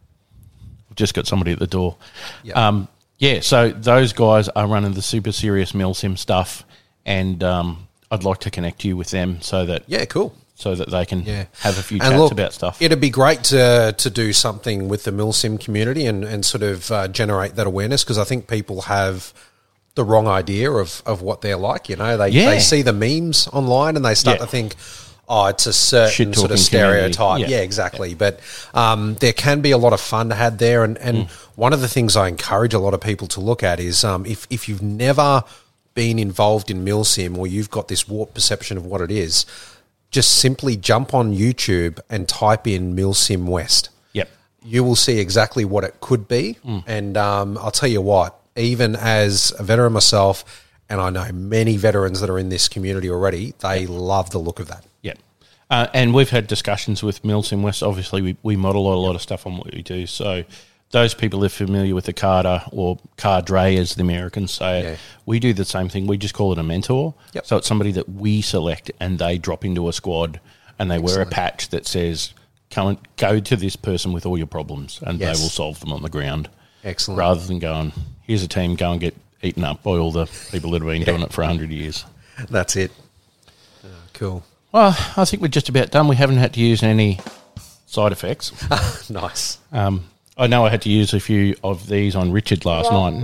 just 0.95 1.15
got 1.15 1.27
somebody 1.27 1.53
at 1.53 1.59
the 1.59 1.67
door. 1.67 1.97
Yep. 2.45 2.57
Um, 2.57 2.89
yeah, 3.19 3.41
so 3.41 3.71
those 3.71 4.13
guys 4.13 4.49
are 4.51 4.67
running 4.67 4.93
the 4.93 5.03
super 5.03 5.33
serious 5.33 5.73
milsim 5.73 6.19
stuff, 6.19 6.65
and 7.05 7.43
um, 7.43 7.89
I'd 8.11 8.25
like 8.25 8.39
to 8.41 8.51
connect 8.51 8.85
you 8.85 8.97
with 8.97 9.11
them 9.11 9.41
so 9.41 9.67
that 9.67 9.85
Yeah. 9.87 10.05
Cool. 10.07 10.35
So 10.59 10.75
that 10.75 10.91
they 10.91 11.05
can 11.05 11.23
Yeah. 11.23 11.45
have 11.61 11.79
a 11.79 11.83
few 11.83 11.99
And 12.01 12.11
chats 12.13 12.19
look, 12.19 12.33
about 12.33 12.53
stuff. 12.55 12.81
It'd 12.81 13.01
be 13.01 13.11
great 13.11 13.45
to 13.45 13.95
to 13.97 14.11
do 14.11 14.33
something 14.33 14.89
with 14.89 15.05
the 15.05 15.11
milsim 15.13 15.61
community 15.65 16.07
and 16.07 16.25
and 16.25 16.45
sort 16.45 16.63
of 16.65 16.91
uh, 16.91 17.09
generate 17.09 17.55
that 17.57 17.67
awareness 17.67 18.03
because 18.03 18.19
I 18.19 18.25
think 18.25 18.49
people 18.49 18.83
have 18.83 19.33
the 19.95 20.05
wrong 20.05 20.27
idea 20.27 20.71
of 20.71 21.03
of 21.07 21.21
what 21.23 21.41
they're 21.43 21.57
like. 21.71 21.89
You 21.91 21.97
know, 21.97 22.17
they 22.17 22.31
Yeah. 22.31 22.51
they 22.51 22.61
see 22.61 22.83
the 22.83 22.93
memes 22.93 23.49
online 23.53 23.97
and 23.97 24.05
they 24.05 24.15
start 24.15 24.39
Yeah. 24.39 24.47
to 24.47 24.51
think. 24.51 24.75
Oh, 25.29 25.47
it's 25.47 25.67
a 25.67 25.73
certain 25.73 26.33
sort 26.35 26.53
of 26.53 26.59
stereotype. 26.61 27.41
Yeah. 27.41 27.49
Yeah, 27.49 27.63
exactly. 27.63 28.15
But 28.15 28.39
um, 28.75 29.17
there 29.19 29.33
can 29.33 29.61
be 29.61 29.73
a 29.73 29.77
lot 29.79 29.93
of 29.93 30.01
fun 30.01 30.29
to 30.29 30.37
had 30.37 30.59
there, 30.61 30.85
and, 30.85 30.97
and 30.99 31.17
Mm. 31.27 31.29
one 31.57 31.73
of 31.73 31.81
the 31.81 31.89
things 31.89 32.15
I 32.17 32.29
encourage 32.29 32.73
a 32.75 32.79
lot 32.79 32.95
of 32.95 33.01
people 33.01 33.27
to 33.29 33.41
look 33.41 33.65
at 33.65 33.81
is 33.81 34.05
um, 34.05 34.25
if 34.25 34.47
if 34.51 34.69
you've 34.69 34.83
never 34.83 35.43
been 35.95 36.21
involved 36.21 36.71
in 36.71 36.85
milsim 36.85 37.37
or 37.37 37.47
you've 37.49 37.71
got 37.71 37.89
this 37.89 38.07
warped 38.07 38.35
perception 38.35 38.77
of 38.77 38.85
what 38.87 39.01
it 39.01 39.11
is, 39.11 39.47
just 40.11 40.39
simply 40.39 40.77
jump 40.77 41.13
on 41.15 41.35
YouTube 41.35 41.99
and 42.09 42.29
type 42.29 42.67
in 42.67 42.95
milsim 42.97 43.45
west 43.47 43.91
Yep. 44.13 44.29
you 44.65 44.83
will 44.85 44.97
see 44.97 45.19
exactly 45.19 45.65
what 45.65 45.85
it 45.85 46.01
could 46.01 46.27
be. 46.29 46.57
And 46.87 47.17
um, 47.17 47.59
I'll 47.59 47.71
tell 47.71 47.89
you 47.89 48.01
what, 48.01 48.39
even 48.57 48.97
as 48.97 49.53
a 49.59 49.63
veteran 49.63 49.93
myself, 49.93 50.65
and 50.89 51.01
I 51.01 51.11
know 51.11 51.31
many 51.33 51.77
veterans 51.77 52.21
that 52.21 52.31
are 52.31 52.39
in 52.39 52.49
this 52.49 52.69
community 52.69 53.11
already, 53.11 53.55
they 53.59 53.87
love 53.87 54.31
the 54.31 54.39
look 54.39 54.61
of 54.61 54.69
that. 54.69 54.85
Yeah. 55.03 55.15
Uh, 55.69 55.89
and 55.93 56.15
we've 56.15 56.31
had 56.31 56.47
discussions 56.47 57.03
with 57.03 57.23
Milsim 57.25 57.63
West. 57.63 57.83
Obviously, 57.83 58.23
we, 58.23 58.37
we 58.43 58.55
model 58.57 58.93
a 58.93 58.95
lot 58.95 59.17
of 59.17 59.21
stuff 59.23 59.47
on 59.47 59.57
what 59.57 59.75
we 59.75 59.83
do. 59.83 60.07
So, 60.07 60.45
those 60.93 61.15
people 61.15 61.45
are 61.45 61.49
familiar 61.49 61.95
with 61.95 62.05
the 62.05 62.13
Carter 62.13 62.63
or 62.73 62.99
cadre, 63.17 63.77
as 63.77 63.95
the 63.97 64.03
Americans 64.03 64.53
say 64.53 64.81
it, 64.81 64.85
Yeah. 64.85 64.97
we 65.27 65.39
do 65.41 65.53
the 65.53 65.65
same 65.65 65.89
thing. 65.89 66.07
We 66.07 66.17
just 66.17 66.35
call 66.35 66.53
it 66.53 66.59
a 66.59 66.63
mentor. 66.63 67.15
Yep. 67.35 67.47
So, 67.47 67.57
it's 67.57 67.67
somebody 67.67 67.93
that 67.93 68.09
we 68.09 68.41
select 68.41 68.91
and 69.01 69.19
they 69.19 69.37
drop 69.39 69.65
into 69.65 69.89
a 69.89 69.93
squad 69.93 70.41
and 70.79 70.91
they 70.91 70.99
wear 70.99 71.21
a 71.21 71.27
patch 71.27 71.69
that 71.71 71.87
says, 71.87 72.33
Come 72.71 72.89
and 72.89 72.99
go 73.17 73.39
to 73.41 73.57
this 73.57 73.77
person 73.77 74.13
with 74.13 74.27
all 74.27 74.37
your 74.37 74.47
problems 74.49 75.01
and 75.03 75.19
Yes. 75.21 75.37
they 75.39 75.43
will 75.43 75.51
solve 75.51 75.81
them 75.81 75.93
on 75.93 76.03
the 76.03 76.09
ground. 76.09 76.49
Excellent. 76.85 77.19
Rather 77.19 77.41
than 77.47 77.59
going, 77.59 77.93
here's 78.23 78.43
a 78.43 78.49
team, 78.49 78.75
go 78.77 78.93
and 78.93 79.01
get 79.01 79.17
eaten 79.43 79.65
up 79.65 79.83
by 79.83 79.93
all 79.93 80.11
the 80.13 80.27
people 80.51 80.71
that 80.73 80.83
have 80.83 80.89
been 80.91 81.03
doing 81.03 81.23
it 81.23 81.33
for 81.33 81.43
100 81.43 81.71
years. 81.71 82.05
That's 82.51 82.75
it. 82.77 82.91
Oh, 83.85 83.89
cool. 84.15 84.45
Well, 84.73 84.97
I 85.17 85.25
think 85.25 85.43
we're 85.43 85.49
just 85.49 85.69
about 85.69 85.91
done. 85.91 86.07
We 86.09 86.17
haven't 86.17 86.37
had 86.39 86.55
to 86.55 86.61
use 86.61 86.83
any 86.83 87.19
side 87.87 88.13
effects. 88.13 88.53
nice. 89.11 89.59
Um, 89.73 90.05
I 90.37 90.47
know 90.47 90.67
I 90.67 90.71
had 90.71 90.83
to 90.83 90.91
use 90.91 91.15
a 91.15 91.21
few 91.21 91.55
of 91.65 91.87
these 91.89 92.15
on 92.15 92.31
Richard 92.31 92.65
last 92.65 92.93
night 92.93 93.23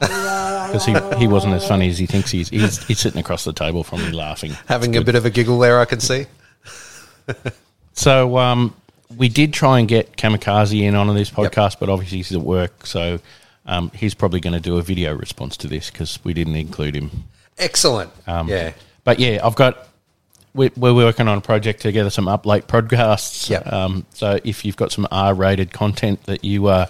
because 0.00 0.84
he, 0.84 0.94
he 1.18 1.26
wasn't 1.26 1.54
as 1.54 1.66
funny 1.66 1.88
as 1.88 1.98
he 1.98 2.06
thinks 2.06 2.30
he 2.30 2.42
is. 2.42 2.50
He's, 2.50 2.86
he's 2.86 2.98
sitting 3.00 3.18
across 3.20 3.44
the 3.44 3.52
table 3.52 3.82
from 3.82 4.00
me 4.00 4.10
laughing. 4.12 4.52
Having 4.66 4.96
a 4.96 5.02
bit 5.02 5.14
of 5.14 5.24
a 5.24 5.30
giggle 5.30 5.58
there, 5.58 5.80
I 5.80 5.84
can 5.86 6.00
see. 6.00 6.26
So 7.96 8.36
um, 8.36 8.74
we 9.16 9.28
did 9.28 9.52
try 9.52 9.78
and 9.80 9.88
get 9.88 10.16
Kamikaze 10.16 10.80
in 10.82 10.94
on 10.94 11.12
this 11.14 11.30
podcast, 11.30 11.78
but 11.80 11.88
obviously 11.88 12.18
he's 12.18 12.32
at 12.32 12.42
work, 12.42 12.86
so 12.86 13.18
um, 13.64 13.90
he's 13.94 14.14
probably 14.14 14.38
going 14.38 14.52
to 14.52 14.60
do 14.60 14.76
a 14.76 14.82
video 14.82 15.14
response 15.14 15.56
to 15.58 15.66
this 15.66 15.90
because 15.90 16.22
we 16.22 16.34
didn't 16.34 16.56
include 16.56 16.94
him. 16.94 17.10
Excellent. 17.58 18.12
Um, 18.28 18.48
yeah. 18.48 18.72
But 19.02 19.18
yeah, 19.18 19.40
I've 19.42 19.56
got. 19.56 19.88
We- 20.56 20.70
We're 20.76 20.94
working 20.94 21.28
on 21.28 21.38
a 21.38 21.40
project 21.40 21.80
together, 21.82 22.10
some 22.10 22.26
up 22.28 22.46
late 22.46 22.66
podcasts. 22.66 23.48
Yep. 23.50 23.72
Um, 23.72 24.06
so 24.14 24.38
if 24.44 24.64
you've 24.64 24.76
got 24.76 24.90
some 24.92 25.06
R-rated 25.10 25.72
content 25.72 26.22
that 26.24 26.44
you 26.44 26.66
uh, 26.66 26.86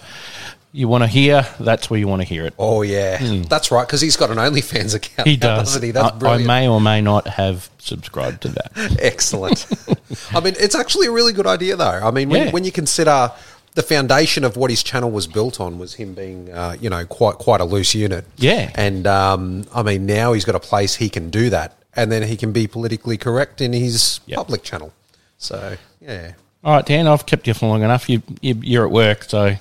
you 0.73 0.87
want 0.87 1.03
to 1.03 1.07
hear, 1.07 1.45
that's 1.59 1.89
where 1.89 1.99
you 1.99 2.07
want 2.07 2.21
to 2.21 2.27
hear 2.27 2.45
it. 2.45 2.53
Oh, 2.59 2.81
yeah. 2.83 3.17
That's 3.47 3.71
right, 3.71 3.87
because 3.87 4.01
he's 4.01 4.15
got 4.17 4.29
an 4.29 4.37
OnlyFans 4.37 4.93
account. 4.93 5.27
He 5.27 5.35
does. 5.35 5.69
Doesn't 5.69 5.81
he? 5.83 5.91
That's 5.91 6.23
I, 6.23 6.33
I 6.35 6.37
may 6.39 6.67
or 6.67 6.79
may 6.79 7.01
not 7.01 7.25
have 7.27 7.69
subscribed 7.79 8.41
to 8.43 8.49
that. 8.49 8.71
Excellent. 8.99 9.65
I 10.33 10.39
mean, 10.39 10.53
it's 10.59 10.75
actually 10.75 11.07
a 11.07 11.11
really 11.11 11.33
good 11.33 11.47
idea, 11.47 11.75
though. 11.77 11.85
I 11.85 12.11
mean, 12.11 12.29
when, 12.29 12.45
Yeah. 12.47 12.51
when 12.51 12.63
you 12.63 12.71
consider 12.71 13.31
the 13.73 13.81
foundation 13.81 14.43
of 14.43 14.57
what 14.57 14.69
his 14.69 14.83
channel 14.83 15.09
was 15.09 15.25
built 15.25 15.59
on 15.59 15.79
was 15.79 15.95
him 15.95 16.13
being, 16.13 16.51
uh, 16.51 16.75
you 16.81 16.89
know, 16.89 17.05
quite 17.05 17.35
quite 17.35 17.61
a 17.61 17.65
loose 17.65 17.95
unit. 17.95 18.25
Yeah. 18.37 18.71
And 18.75 19.07
um, 19.07 19.65
I 19.73 19.83
mean, 19.83 20.05
now 20.05 20.33
he's 20.33 20.45
got 20.45 20.55
a 20.55 20.59
place 20.59 20.95
he 20.95 21.09
can 21.09 21.29
do 21.29 21.49
that, 21.51 21.76
and 21.95 22.11
then 22.11 22.23
he 22.23 22.37
can 22.37 22.51
be 22.51 22.67
politically 22.67 23.17
correct 23.17 23.61
in 23.61 23.73
his 23.73 24.19
Yep. 24.27 24.37
public 24.37 24.63
channel. 24.63 24.93
So 25.37 25.77
yeah, 26.01 26.33
All 26.63 26.75
right, 26.75 26.85
Dan, 26.85 27.07
I've 27.07 27.25
kept 27.25 27.47
you 27.47 27.53
for 27.53 27.67
long 27.67 27.83
enough. 27.83 28.09
You, 28.09 28.21
you 28.41 28.55
you're 28.61 28.85
at 28.85 28.91
work, 28.91 29.23
so 29.23 29.55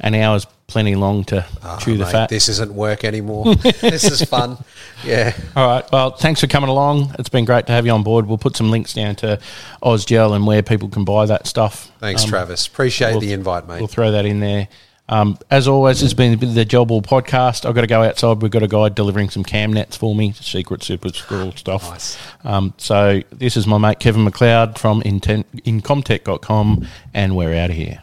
an 0.00 0.14
hour's 0.14 0.46
plenty 0.66 0.94
long 0.94 1.22
to 1.24 1.44
chew 1.80 1.98
the 1.98 2.04
Mate, 2.04 2.12
fat. 2.12 2.28
This 2.30 2.48
isn't 2.48 2.72
work 2.74 3.04
anymore. 3.04 3.54
this 3.80 4.04
is 4.04 4.22
fun. 4.24 4.56
Yeah. 5.04 5.36
All 5.54 5.66
right. 5.66 5.84
Well, 5.92 6.12
thanks 6.12 6.40
for 6.40 6.46
coming 6.46 6.70
along. 6.70 7.14
It's 7.18 7.28
been 7.28 7.44
great 7.44 7.66
to 7.66 7.72
have 7.72 7.84
you 7.84 7.92
on 7.92 8.02
board. 8.02 8.26
We'll 8.26 8.38
put 8.38 8.56
some 8.56 8.70
links 8.70 8.94
down 8.94 9.16
to 9.16 9.38
Ozgel 9.82 10.34
and 10.34 10.46
where 10.46 10.62
people 10.62 10.88
can 10.88 11.04
buy 11.04 11.26
that 11.26 11.46
stuff. 11.46 11.92
Thanks, 12.00 12.24
Um, 12.24 12.30
Travis. 12.30 12.66
Appreciate 12.66 13.10
we'll- 13.12 13.20
the 13.20 13.32
invite, 13.34 13.68
mate. 13.68 13.78
We'll 13.80 13.86
throw 13.88 14.12
that 14.12 14.24
in 14.24 14.40
there. 14.40 14.68
Um, 15.12 15.36
as 15.50 15.68
always, 15.68 16.02
it's 16.02 16.14
been 16.14 16.38
the 16.54 16.64
Job 16.64 16.90
All 16.90 17.02
podcast. 17.02 17.68
I've 17.68 17.74
got 17.74 17.82
to 17.82 17.86
go 17.86 18.02
outside. 18.02 18.40
We've 18.40 18.50
got 18.50 18.62
a 18.62 18.66
guy 18.66 18.88
delivering 18.88 19.28
some 19.28 19.44
cam 19.44 19.70
nets 19.70 19.94
for 19.94 20.14
me, 20.14 20.32
secret 20.32 20.82
super 20.82 21.10
squirrel 21.10 21.52
stuff. 21.52 21.82
Nice. 21.90 22.18
Um, 22.44 22.72
so 22.78 23.20
this 23.30 23.58
is 23.58 23.66
my 23.66 23.76
mate 23.76 23.98
Kevin 23.98 24.24
MacLeod 24.24 24.78
from 24.78 25.02
intent, 25.02 25.46
incompetech.com, 25.64 26.88
and 27.12 27.36
we're 27.36 27.54
out 27.54 27.68
of 27.68 27.76
here. 27.76 28.02